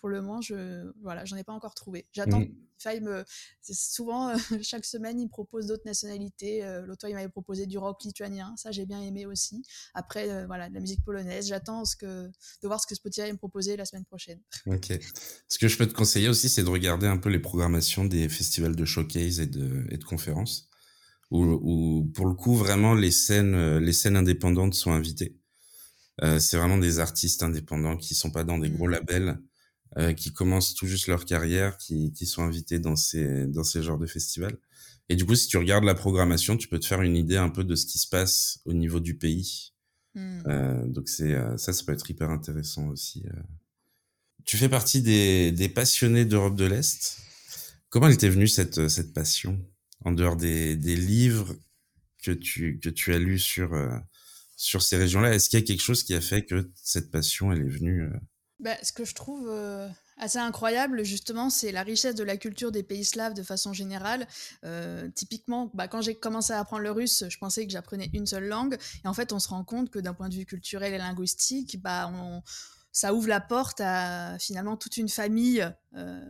pour 0.03 0.09
le 0.09 0.21
moment, 0.21 0.41
je 0.41 0.91
voilà, 1.01 1.25
j'en 1.25 1.37
ai 1.37 1.45
pas 1.45 1.53
encore 1.53 1.77
trouvé. 1.77 2.09
J'attends. 2.13 2.41
Mmh. 2.41 3.01
me, 3.03 3.25
souvent 3.63 4.35
chaque 4.63 4.85
semaine, 4.85 5.21
il 5.21 5.29
propose 5.29 5.69
d'autres 5.69 5.87
nationalités. 5.87 6.65
Euh, 6.65 6.85
L'autre 6.85 7.03
fois, 7.03 7.11
il 7.11 7.15
m'avait 7.15 7.29
proposé 7.29 7.67
du 7.67 7.79
rock 7.79 8.03
lituanien, 8.03 8.53
ça 8.57 8.73
j'ai 8.73 8.85
bien 8.85 9.01
aimé 9.01 9.27
aussi. 9.27 9.63
Après, 9.95 10.29
euh, 10.29 10.45
voilà, 10.47 10.69
de 10.69 10.75
la 10.75 10.81
musique 10.81 11.05
polonaise. 11.05 11.47
J'attends 11.47 11.85
ce 11.85 11.95
que 11.95 12.27
de 12.27 12.67
voir 12.67 12.81
ce 12.81 12.89
que 12.89 12.97
Spotify 12.97 13.29
va 13.29 13.33
me 13.33 13.39
proposer 13.39 13.77
la 13.77 13.85
semaine 13.85 14.05
prochaine. 14.05 14.41
Ok. 14.67 14.93
Ce 15.49 15.59
que 15.59 15.69
je 15.69 15.79
peux 15.79 15.87
te 15.87 15.95
conseiller 15.95 16.29
aussi, 16.29 16.49
c'est 16.49 16.65
de 16.65 16.69
regarder 16.69 17.07
un 17.07 17.19
peu 17.19 17.29
les 17.29 17.39
programmations 17.39 18.05
des 18.05 18.29
festivals 18.29 18.75
de 18.75 18.85
showcase 18.85 19.39
et 19.39 19.47
de, 19.47 19.87
et 19.91 19.99
de 19.99 20.05
conférences, 20.05 20.69
où, 21.31 21.45
où, 21.45 22.11
pour 22.13 22.27
le 22.27 22.35
coup 22.35 22.57
vraiment 22.57 22.95
les 22.95 23.13
scènes, 23.13 23.55
euh, 23.55 23.79
les 23.79 23.93
scènes 23.93 24.17
indépendantes 24.17 24.75
sont 24.75 24.91
invitées. 24.91 25.37
Euh, 26.23 26.41
c'est 26.41 26.57
vraiment 26.57 26.79
des 26.79 26.99
artistes 26.99 27.45
indépendants 27.45 27.97
qui 27.97 28.17
sont 28.17 28.33
pas 28.33 28.43
dans 28.43 28.59
des 28.59 28.69
gros 28.69 28.89
mmh. 28.89 28.91
labels 28.91 29.39
euh, 29.99 30.13
qui 30.15 30.33
commencent 30.33 30.75
tout 30.75 30.87
juste 30.87 31.07
leur 31.07 31.25
carrière, 31.25 31.77
qui, 31.77 32.13
qui 32.13 32.27
sont 32.27 32.43
invités 32.43 32.79
dans 32.79 32.97
ces, 32.97 33.47
dans 33.47 33.65
ces 33.65 33.83
genres 33.83 33.99
de 33.99 34.07
festivals. 34.07 34.59
Et 35.09 35.17
du 35.17 35.27
coup, 35.27 35.35
si 35.35 35.49
tu 35.49 35.59
regardes 35.59 35.85
la 35.85 35.95
programmation, 35.95 36.57
tu 36.57 36.69
peux 36.69 36.79
te 36.79 36.87
faire 36.87 37.03
une 37.03 37.17
idée 37.17 37.37
un 37.37 37.51
peu 37.51 37.65
de 37.65 37.75
ce 37.75 37.87
qui 37.87 37.99
se 37.99 38.09
passe 38.09 38.61
au 38.65 38.73
niveau 38.73 39.01
du 39.01 39.17
pays. 39.19 39.73
Mmh. 40.15 40.43
Euh, 40.47 40.87
donc 40.87 41.09
c'est 41.09 41.35
euh, 41.35 41.57
ça, 41.57 41.73
ça 41.73 41.85
peut 41.85 41.93
être 41.93 42.09
hyper 42.09 42.31
intéressant 42.31 42.89
aussi. 42.89 43.25
Euh. 43.27 43.43
Tu 44.45 44.57
fais 44.57 44.69
partie 44.69 45.03
des, 45.03 45.53
des 45.53 45.69
passionnés 45.69 46.25
d'Europe 46.25 46.57
de 46.57 46.65
l'Est. 46.65 47.19
Comment 47.91 48.09
elle 48.09 48.17
t'est 48.17 48.29
venue 48.29 48.49
cette, 48.49 48.89
cette 48.89 49.13
passion 49.13 49.61
en 50.05 50.13
dehors 50.13 50.37
des, 50.37 50.77
des 50.77 50.97
livres 50.97 51.55
que 52.23 52.31
tu, 52.31 52.79
que 52.79 52.89
tu 52.89 53.13
as 53.13 53.19
lus 53.19 53.39
sur, 53.39 53.71
sur 54.57 54.83
ces 54.83 54.97
régions-là? 54.97 55.35
Est-ce 55.35 55.49
qu'il 55.49 55.59
y 55.59 55.63
a 55.63 55.67
quelque 55.67 55.83
chose 55.83 56.03
qui 56.03 56.15
a 56.15 56.21
fait 56.21 56.45
que 56.45 56.71
cette 56.83 57.11
passion, 57.11 57.53
elle 57.53 57.61
est 57.61 57.69
venue 57.69 58.09
bah, 58.63 58.77
ce 58.83 58.93
que 58.93 59.05
je 59.05 59.15
trouve 59.15 59.49
euh, 59.51 59.89
assez 60.17 60.39
incroyable, 60.39 61.03
justement, 61.03 61.51
c'est 61.51 61.73
la 61.73 61.83
richesse 61.83 62.15
de 62.15 62.23
la 62.23 62.37
culture 62.37 62.71
des 62.71 62.85
pays 62.85 63.05
slaves 63.05 63.35
de 63.35 63.43
façon 63.43 63.73
générale. 63.73 64.27
Euh, 64.65 65.09
typiquement, 65.15 65.71
bah, 65.75 65.89
quand 65.89 66.01
j'ai 66.01 66.15
commencé 66.15 66.53
à 66.53 66.61
apprendre 66.61 66.83
le 66.83 66.93
russe, 66.93 67.25
je 67.29 67.39
pensais 67.39 67.67
que 67.67 67.73
j'apprenais 67.73 68.09
une 68.15 68.27
seule 68.27 68.47
langue. 68.47 68.79
Et 69.05 69.09
en 69.09 69.15
fait, 69.15 69.33
on 69.33 69.41
se 69.41 69.49
rend 69.49 69.65
compte 69.65 69.91
que 69.91 69.99
d'un 69.99 70.15
point 70.15 70.29
de 70.29 70.35
vue 70.35 70.47
culturel 70.47 70.95
et 70.95 70.99
linguistique, 70.99 71.83
bah, 71.83 72.11
ça 72.93 73.15
ouvre 73.15 73.27
la 73.27 73.41
porte 73.41 73.81
à 73.81 74.39
finalement 74.39 74.77
toute 74.77 74.97
une 74.97 75.09
famille 75.09 75.69
euh, 75.97 76.25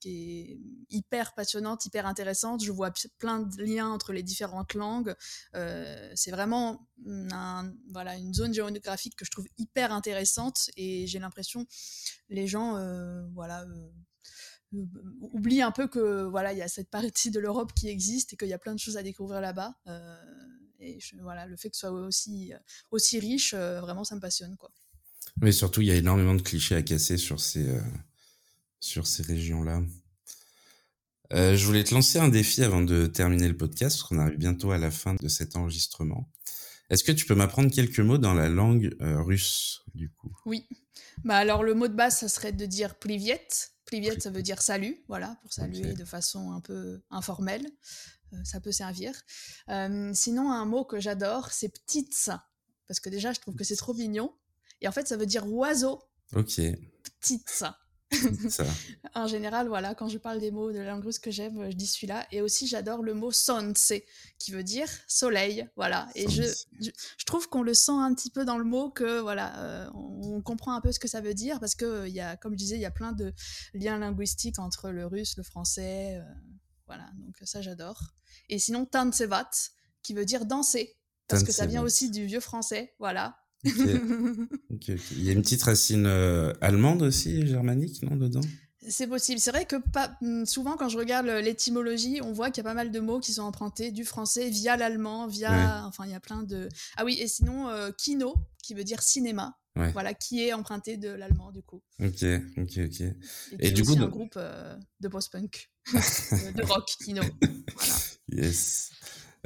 qui 0.00 0.40
est 0.40 0.60
hyper 0.90 1.34
passionnante, 1.34 1.84
hyper 1.84 2.06
intéressante. 2.06 2.62
Je 2.64 2.72
vois 2.72 2.92
plein 3.18 3.40
de 3.40 3.62
liens 3.62 3.88
entre 3.88 4.12
les 4.12 4.22
différentes 4.22 4.74
langues. 4.74 5.14
Euh, 5.54 6.10
c'est 6.14 6.30
vraiment 6.30 6.88
voilà, 7.88 8.16
une 8.16 8.34
zone 8.34 8.54
géographique 8.54 9.16
que 9.16 9.24
je 9.24 9.30
trouve 9.30 9.46
hyper 9.58 9.92
intéressante 9.92 10.70
et 10.76 11.06
j'ai 11.06 11.18
l'impression 11.18 11.66
les 12.28 12.46
gens 12.46 12.76
euh, 12.76 13.26
voilà, 13.34 13.62
euh, 13.62 14.84
oublient 15.20 15.62
un 15.62 15.70
peu 15.70 15.88
que 15.88 16.24
voilà 16.24 16.52
il 16.52 16.58
y 16.58 16.62
a 16.62 16.68
cette 16.68 16.90
partie 16.90 17.30
de 17.30 17.38
l'Europe 17.38 17.72
qui 17.74 17.88
existe 17.88 18.32
et 18.32 18.36
qu'il 18.36 18.48
y 18.48 18.54
a 18.54 18.58
plein 18.58 18.74
de 18.74 18.80
choses 18.80 18.96
à 18.96 19.02
découvrir 19.02 19.40
là-bas. 19.40 19.74
et 20.80 20.98
voilà, 21.20 21.46
le 21.46 21.56
fait 21.56 21.70
que 21.70 21.76
ce 21.76 21.86
soit 21.88 21.90
aussi, 21.90 22.52
aussi 22.90 23.18
riche, 23.18 23.54
vraiment 23.54 24.04
ça 24.04 24.14
me 24.14 24.20
passionne. 24.20 24.56
quoi. 24.56 24.70
Mais 25.40 25.52
surtout, 25.52 25.82
il 25.82 25.88
y 25.88 25.90
a 25.90 25.96
énormément 25.96 26.34
de 26.34 26.42
clichés 26.42 26.74
à 26.74 26.82
casser 26.82 27.16
sur 27.18 27.40
ces, 27.40 27.66
sur 28.80 29.06
ces 29.06 29.22
régions-là. 29.22 29.82
Euh, 31.32 31.56
je 31.56 31.66
voulais 31.66 31.84
te 31.84 31.94
lancer 31.94 32.18
un 32.18 32.28
défi 32.28 32.62
avant 32.62 32.82
de 32.82 33.06
terminer 33.06 33.48
le 33.48 33.56
podcast, 33.56 33.96
parce 33.96 34.08
qu'on 34.08 34.18
arrive 34.18 34.38
bientôt 34.38 34.70
à 34.70 34.78
la 34.78 34.90
fin 34.90 35.14
de 35.14 35.28
cet 35.28 35.56
enregistrement. 35.56 36.30
Est-ce 36.88 37.02
que 37.02 37.12
tu 37.12 37.26
peux 37.26 37.34
m'apprendre 37.34 37.70
quelques 37.70 38.00
mots 38.00 38.18
dans 38.18 38.34
la 38.34 38.48
langue 38.48 38.96
euh, 39.00 39.20
russe, 39.20 39.82
du 39.94 40.10
coup? 40.10 40.32
Oui. 40.44 40.68
Bah 41.24 41.36
alors, 41.36 41.64
le 41.64 41.74
mot 41.74 41.88
de 41.88 41.94
base, 41.94 42.18
ça 42.18 42.28
serait 42.28 42.52
de 42.52 42.66
dire 42.66 42.96
pliviet. 42.96 43.48
Pliviet, 43.86 44.20
ça 44.20 44.30
veut 44.30 44.42
dire 44.42 44.62
salut, 44.62 45.04
voilà, 45.08 45.38
pour 45.42 45.52
saluer 45.52 45.94
de 45.94 46.04
façon 46.04 46.52
un 46.52 46.60
peu 46.60 47.00
informelle. 47.10 47.66
Euh, 48.32 48.36
ça 48.44 48.60
peut 48.60 48.72
servir. 48.72 49.14
sinon, 50.12 50.52
un 50.52 50.64
mot 50.64 50.84
que 50.84 51.00
j'adore, 51.00 51.50
c'est 51.50 51.68
ptitsa. 51.68 52.46
Parce 52.86 53.00
que 53.00 53.08
déjà, 53.08 53.32
je 53.32 53.40
trouve 53.40 53.56
que 53.56 53.64
c'est 53.64 53.76
trop 53.76 53.94
mignon. 53.94 54.32
Et 54.80 54.86
en 54.86 54.92
fait, 54.92 55.08
ça 55.08 55.16
veut 55.16 55.26
dire 55.26 55.50
oiseau. 55.50 56.00
Ok. 56.34 56.60
Ptitsa. 57.02 57.78
en 59.14 59.26
général, 59.26 59.68
voilà, 59.68 59.94
quand 59.94 60.08
je 60.08 60.18
parle 60.18 60.38
des 60.38 60.50
mots 60.50 60.70
de 60.70 60.78
la 60.78 60.90
langue 60.90 61.04
russe 61.04 61.18
que 61.18 61.30
j'aime, 61.30 61.70
je 61.70 61.76
dis 61.76 61.86
celui-là. 61.86 62.26
Et 62.30 62.40
aussi, 62.40 62.66
j'adore 62.66 63.02
le 63.02 63.14
mot 63.14 63.32
sonse, 63.32 63.92
qui 64.38 64.52
veut 64.52 64.62
dire 64.62 64.88
soleil. 65.08 65.68
Voilà. 65.76 66.08
Et 66.14 66.28
je, 66.28 66.42
je, 66.80 67.24
trouve 67.24 67.48
qu'on 67.48 67.62
le 67.62 67.74
sent 67.74 67.92
un 67.92 68.14
petit 68.14 68.30
peu 68.30 68.44
dans 68.44 68.58
le 68.58 68.64
mot, 68.64 68.90
que 68.90 69.20
voilà, 69.20 69.58
euh, 69.60 69.90
on, 69.94 70.40
comprend 70.40 70.74
un 70.74 70.80
peu 70.80 70.92
ce 70.92 71.00
que 71.00 71.08
ça 71.08 71.20
veut 71.20 71.34
dire, 71.34 71.58
parce 71.58 71.74
que, 71.74 72.06
il 72.06 72.14
y 72.14 72.20
a, 72.20 72.36
comme 72.36 72.52
je 72.52 72.58
disais, 72.58 72.76
il 72.76 72.82
y 72.82 72.86
a 72.86 72.90
plein 72.90 73.12
de 73.12 73.32
liens 73.74 73.98
linguistiques 73.98 74.58
entre 74.58 74.90
le 74.90 75.06
russe, 75.06 75.36
le 75.36 75.42
français. 75.42 76.16
Euh, 76.16 76.34
voilà, 76.86 77.10
donc 77.16 77.36
ça, 77.42 77.60
j'adore. 77.60 78.14
Et 78.48 78.58
sinon, 78.58 78.86
tansevat, 78.86 79.50
qui 80.02 80.14
veut 80.14 80.24
dire 80.24 80.46
danser, 80.46 80.96
parce 81.26 81.42
que 81.42 81.50
ça 81.50 81.66
vient 81.66 81.82
aussi 81.82 82.10
du 82.10 82.26
vieux 82.26 82.40
français. 82.40 82.94
Voilà. 83.00 83.36
Il 84.88 85.24
y 85.24 85.28
a 85.28 85.32
une 85.32 85.42
petite 85.42 85.62
racine 85.62 86.06
euh, 86.06 86.52
allemande 86.60 87.02
aussi, 87.02 87.46
germanique, 87.46 88.02
non, 88.02 88.16
dedans? 88.16 88.40
C'est 88.88 89.08
possible. 89.08 89.40
C'est 89.40 89.50
vrai 89.50 89.64
que 89.64 89.76
pas, 89.76 90.16
hmm, 90.20 90.44
souvent, 90.44 90.76
quand 90.76 90.88
je 90.88 90.96
regarde 90.96 91.26
l'étymologie, 91.26 92.20
on 92.22 92.32
voit 92.32 92.50
qu'il 92.50 92.62
y 92.62 92.66
a 92.66 92.70
pas 92.70 92.74
mal 92.74 92.92
de 92.92 93.00
mots 93.00 93.18
qui 93.18 93.32
sont 93.32 93.42
empruntés 93.42 93.90
du 93.90 94.04
français 94.04 94.48
via 94.48 94.76
l'allemand, 94.76 95.26
via. 95.26 95.84
Enfin, 95.86 96.04
il 96.06 96.12
y 96.12 96.14
a 96.14 96.20
plein 96.20 96.42
de. 96.42 96.68
Ah 96.96 97.04
oui, 97.04 97.16
et 97.20 97.26
sinon, 97.26 97.68
euh, 97.68 97.90
kino, 97.96 98.36
qui 98.62 98.74
veut 98.74 98.84
dire 98.84 99.02
cinéma. 99.02 99.56
Voilà, 99.92 100.14
qui 100.14 100.42
est 100.42 100.54
emprunté 100.54 100.96
de 100.96 101.10
l'allemand, 101.10 101.52
du 101.52 101.62
coup. 101.62 101.82
Ok, 102.00 102.24
ok, 102.56 102.78
ok. 102.78 103.02
Et, 103.58 103.70
du 103.72 103.82
coup. 103.82 103.92
un 103.92 104.08
groupe 104.08 104.34
euh, 104.38 104.74
de 105.00 105.08
post-punk, 105.08 105.70
de 105.92 106.62
rock, 106.62 106.88
kino. 107.04 107.22
Voilà. 107.74 107.94
Yes. 108.28 108.90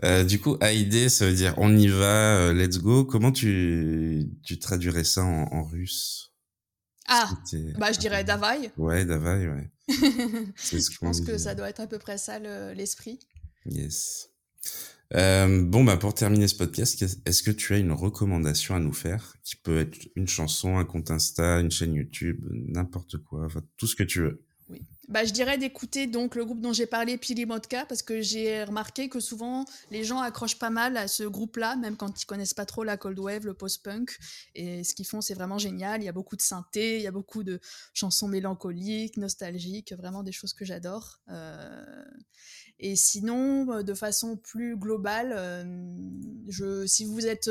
Euh, 0.05 0.25
du 0.25 0.41
coup, 0.41 0.57
AID, 0.61 1.09
ça 1.09 1.27
veut 1.27 1.35
dire 1.35 1.55
on 1.59 1.77
y 1.77 1.89
va, 1.89 2.39
euh, 2.39 2.53
let's 2.53 2.79
go. 2.79 3.05
Comment 3.05 3.33
tu, 3.33 4.29
tu 4.43 4.59
traduirais 4.59 5.05
ça 5.05 5.23
en, 5.23 5.63
russe? 5.63 6.33
Ah, 7.07 7.29
bah 7.77 7.93
je 7.93 7.99
dirais 7.99 8.25
Davai. 8.25 8.71
Ouais, 8.77 9.05
Davai, 9.05 9.49
ouais. 9.49 9.71
je 9.89 10.99
pense 10.99 11.21
que 11.21 11.39
ça 11.39 11.55
doit 11.55 11.69
être 11.69 11.81
à 11.81 11.87
peu 11.87 11.99
près 11.99 12.19
ça 12.19 12.39
l'esprit. 12.75 13.19
yes. 13.67 14.29
Euh, 15.17 15.65
bon, 15.65 15.83
bah 15.83 15.97
pour 15.97 16.15
terminer 16.15 16.47
ce 16.47 16.55
podcast, 16.55 17.05
est-ce 17.27 17.43
que 17.43 17.51
tu 17.51 17.75
as 17.75 17.79
une 17.79 17.91
recommandation 17.91 18.77
à 18.77 18.79
nous 18.79 18.93
faire 18.93 19.35
qui 19.43 19.57
peut 19.57 19.81
être 19.81 19.99
une 20.15 20.29
chanson, 20.29 20.79
un 20.79 20.85
compte 20.85 21.11
Insta, 21.11 21.59
une 21.59 21.71
chaîne 21.71 21.95
YouTube, 21.95 22.47
n'importe 22.49 23.19
quoi, 23.19 23.45
enfin, 23.45 23.61
tout 23.77 23.89
ce 23.89 23.97
que 23.97 24.05
tu 24.05 24.21
veux? 24.21 24.45
Bah, 25.11 25.25
je 25.25 25.33
dirais 25.33 25.59
d'écouter 25.59 26.07
donc 26.07 26.37
le 26.37 26.45
groupe 26.45 26.61
dont 26.61 26.73
j'ai 26.73 26.87
parlé, 26.87 27.19
Pili 27.19 27.45
Motka, 27.45 27.85
parce 27.85 28.01
que 28.01 28.21
j'ai 28.21 28.63
remarqué 28.63 29.09
que 29.09 29.19
souvent 29.19 29.65
les 29.91 30.05
gens 30.05 30.21
accrochent 30.21 30.61
pas 30.61 30.71
mal 30.71 30.97
à 30.97 31.09
ce 31.09 31.25
groupe-là, 31.25 31.75
même 31.75 31.97
quand 31.97 32.23
ils 32.23 32.27
connaissent 32.27 32.55
pas 32.55 32.65
trop 32.65 32.85
la 32.85 32.97
cold 32.97 33.19
wave, 33.19 33.45
le 33.45 33.55
post-punk. 33.55 34.17
Et 34.55 34.85
ce 34.85 34.95
qu'ils 34.95 35.07
font, 35.07 35.21
c'est 35.21 35.35
vraiment 35.35 35.59
génial. 35.59 36.01
Il 36.01 36.05
y 36.05 36.09
a 36.09 36.13
beaucoup 36.13 36.37
de 36.37 36.43
synthé, 36.43 36.99
il 36.99 37.03
y 37.03 37.09
a 37.09 37.11
beaucoup 37.11 37.43
de 37.43 37.59
chansons 37.93 38.29
mélancoliques, 38.29 39.17
nostalgiques, 39.17 39.93
vraiment 39.95 40.23
des 40.23 40.31
choses 40.31 40.53
que 40.53 40.65
j'adore. 40.65 41.19
Euh... 41.29 42.05
Et 42.83 42.97
sinon, 42.97 43.71
euh, 43.71 43.83
de 43.83 43.93
façon 43.93 44.37
plus 44.37 44.75
globale, 44.77 45.35
euh, 45.37 46.87
si 46.87 47.05
vous 47.05 47.27
êtes 47.27 47.51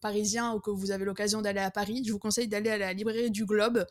parisien 0.00 0.54
ou 0.54 0.60
que 0.60 0.70
vous 0.70 0.92
avez 0.92 1.04
l'occasion 1.04 1.42
d'aller 1.42 1.60
à 1.60 1.70
Paris, 1.70 2.04
je 2.06 2.12
vous 2.12 2.18
conseille 2.18 2.48
d'aller 2.48 2.70
à 2.70 2.78
la 2.78 2.92
librairie 2.92 3.30
du 3.30 3.44
Globe, 3.44 3.84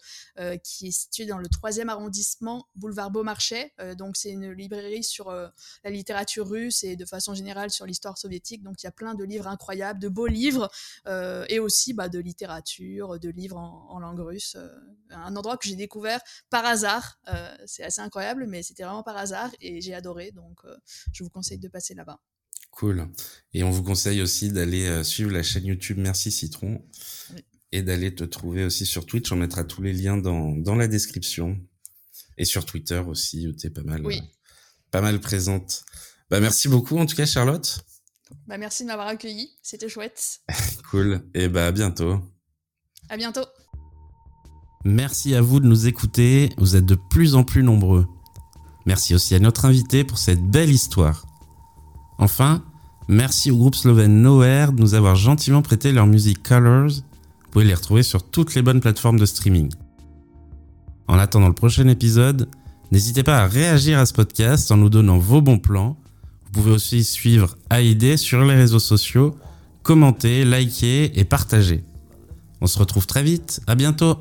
qui 0.64 0.88
est 0.88 0.92
située 0.92 1.26
dans 1.26 1.38
le 1.38 1.48
3e 1.48 1.88
arrondissement, 1.88 2.68
boulevard 2.76 3.01
Beaumarchais. 3.10 3.74
donc 3.98 4.18
c'est 4.18 4.32
une 4.32 4.52
librairie 4.52 5.04
sur 5.04 5.32
la 5.32 5.90
littérature 5.90 6.48
russe 6.48 6.84
et 6.84 6.96
de 6.96 7.06
façon 7.06 7.34
générale 7.34 7.70
sur 7.70 7.86
l'histoire 7.86 8.18
soviétique. 8.18 8.64
Donc 8.64 8.84
il 8.84 8.86
y 8.86 8.90
a 8.90 8.92
plein 8.92 9.16
de 9.16 9.24
livres 9.24 9.48
incroyables, 9.48 10.00
de 10.00 10.10
beaux 10.10 10.28
livres, 10.28 10.70
et 11.50 11.60
aussi 11.60 11.94
bah, 11.94 12.10
de 12.10 12.20
littérature, 12.20 13.20
de 13.20 13.30
livres 13.30 13.58
en, 13.58 13.88
en 13.90 14.00
langue 14.00 14.20
russe. 14.20 14.58
un 15.10 15.36
endroit 15.36 15.58
que 15.58 15.68
j'ai 15.68 15.76
découvert 15.76 16.22
par 16.50 16.66
hasard. 16.66 17.20
c'est 17.66 17.84
assez 17.84 18.02
incroyable, 18.02 18.46
mais 18.48 18.64
c'était 18.64 18.84
vraiment 18.84 19.04
par 19.04 19.18
hasard 19.18 19.52
et 19.60 19.82
j'ai 19.82 19.94
adoré. 19.94 20.32
Donc 20.32 20.60
euh, 20.66 20.76
je 21.14 21.24
vous 21.24 21.30
conseille 21.30 21.60
de 21.60 21.68
passer 21.68 21.94
là-bas. 21.94 22.20
Cool. 22.72 23.08
Et 23.54 23.64
on 23.64 23.72
vous 23.72 23.84
conseille 23.84 24.22
aussi 24.22 24.52
d'aller 24.52 24.86
euh, 24.86 25.04
suivre 25.04 25.32
la 25.32 25.44
chaîne 25.44 25.66
YouTube 25.66 25.98
Merci 25.98 26.32
Citron 26.32 26.82
et 27.72 27.82
d'aller 27.82 28.14
te 28.16 28.24
trouver 28.24 28.64
aussi 28.66 28.86
sur 28.86 29.06
Twitch. 29.06 29.32
On 29.32 29.36
mettra 29.36 29.64
tous 29.64 29.82
les 29.82 29.94
liens 29.94 30.18
dans, 30.18 30.52
dans 30.52 30.76
la 30.76 30.88
description 30.88 31.60
et 32.38 32.46
sur 32.46 32.66
Twitter 32.66 33.00
aussi 33.08 33.48
où 33.48 33.54
tu 33.54 33.68
es 33.68 33.70
pas 33.70 33.84
mal, 33.84 34.06
Oui. 34.06 34.18
euh, 34.18 34.26
pas 34.92 35.02
mal 35.02 35.20
présente. 35.20 35.84
Bah, 36.30 36.40
merci 36.40 36.68
beaucoup 36.68 36.98
en 36.98 37.06
tout 37.06 37.16
cas, 37.16 37.26
Charlotte. 37.26 37.84
Bah, 38.48 38.58
merci 38.58 38.84
de 38.84 38.88
m'avoir 38.88 39.08
accueilli, 39.08 39.52
c'était 39.62 39.90
chouette. 39.90 40.40
Cool. 40.90 41.22
Et 41.34 41.48
bah, 41.48 41.68
à 41.68 41.72
bientôt. 41.72 42.20
À 43.10 43.16
bientôt. 43.18 43.46
Merci 44.84 45.36
à 45.36 45.42
vous 45.42 45.60
de 45.60 45.68
nous 45.68 45.88
écouter, 45.88 46.50
vous 46.58 46.76
êtes 46.76 46.86
de 46.86 46.98
plus 47.10 47.36
en 47.36 47.44
plus 47.44 47.64
nombreux. 47.64 48.08
Merci 48.86 49.14
aussi 49.14 49.36
à 49.36 49.40
notre 49.40 49.66
invité 49.66 50.04
pour 50.04 50.18
cette 50.18 50.42
belle 50.44 50.72
histoire. 50.72 51.26
Enfin, 52.18 52.64
merci 53.08 53.52
au 53.52 53.58
groupe 53.58 53.76
slovène 53.76 54.22
Nowhere 54.22 54.72
de 54.74 54.82
nous 54.82 54.94
avoir 54.96 55.16
gentiment 55.16 55.62
prêté 55.62 55.92
leur 55.92 56.08
musique 56.08 56.42
Colors. 56.42 56.90
Vous 56.90 57.50
pouvez 57.52 57.66
les 57.66 57.74
retrouver 57.76 58.02
sur 58.04 58.28
toutes 58.28 58.56
les 58.56 58.62
bonnes 58.64 58.82
plateformes 58.82 59.20
de 59.20 59.26
streaming. 59.26 59.72
En 61.08 61.18
attendant 61.18 61.48
le 61.48 61.54
prochain 61.54 61.88
épisode, 61.88 62.48
n'hésitez 62.92 63.24
pas 63.24 63.40
à 63.40 63.48
réagir 63.48 64.00
à 64.00 64.06
ce 64.06 64.14
podcast 64.14 64.72
en 64.72 64.78
nous 64.78 64.90
donnant 64.90 65.18
vos 65.18 65.42
bons 65.42 65.60
plans. 65.60 65.98
Vous 66.46 66.52
pouvez 66.52 66.72
aussi 66.72 67.04
suivre 67.04 67.58
AID 67.70 68.18
sur 68.18 68.44
les 68.44 68.56
réseaux 68.56 68.80
sociaux, 68.80 69.36
commenter, 69.84 70.46
liker 70.46 71.20
et 71.20 71.24
partager. 71.24 71.84
On 72.62 72.68
se 72.68 72.78
retrouve 72.78 73.08
très 73.08 73.24
vite, 73.24 73.62
à 73.68 73.76
bientôt 73.76 74.18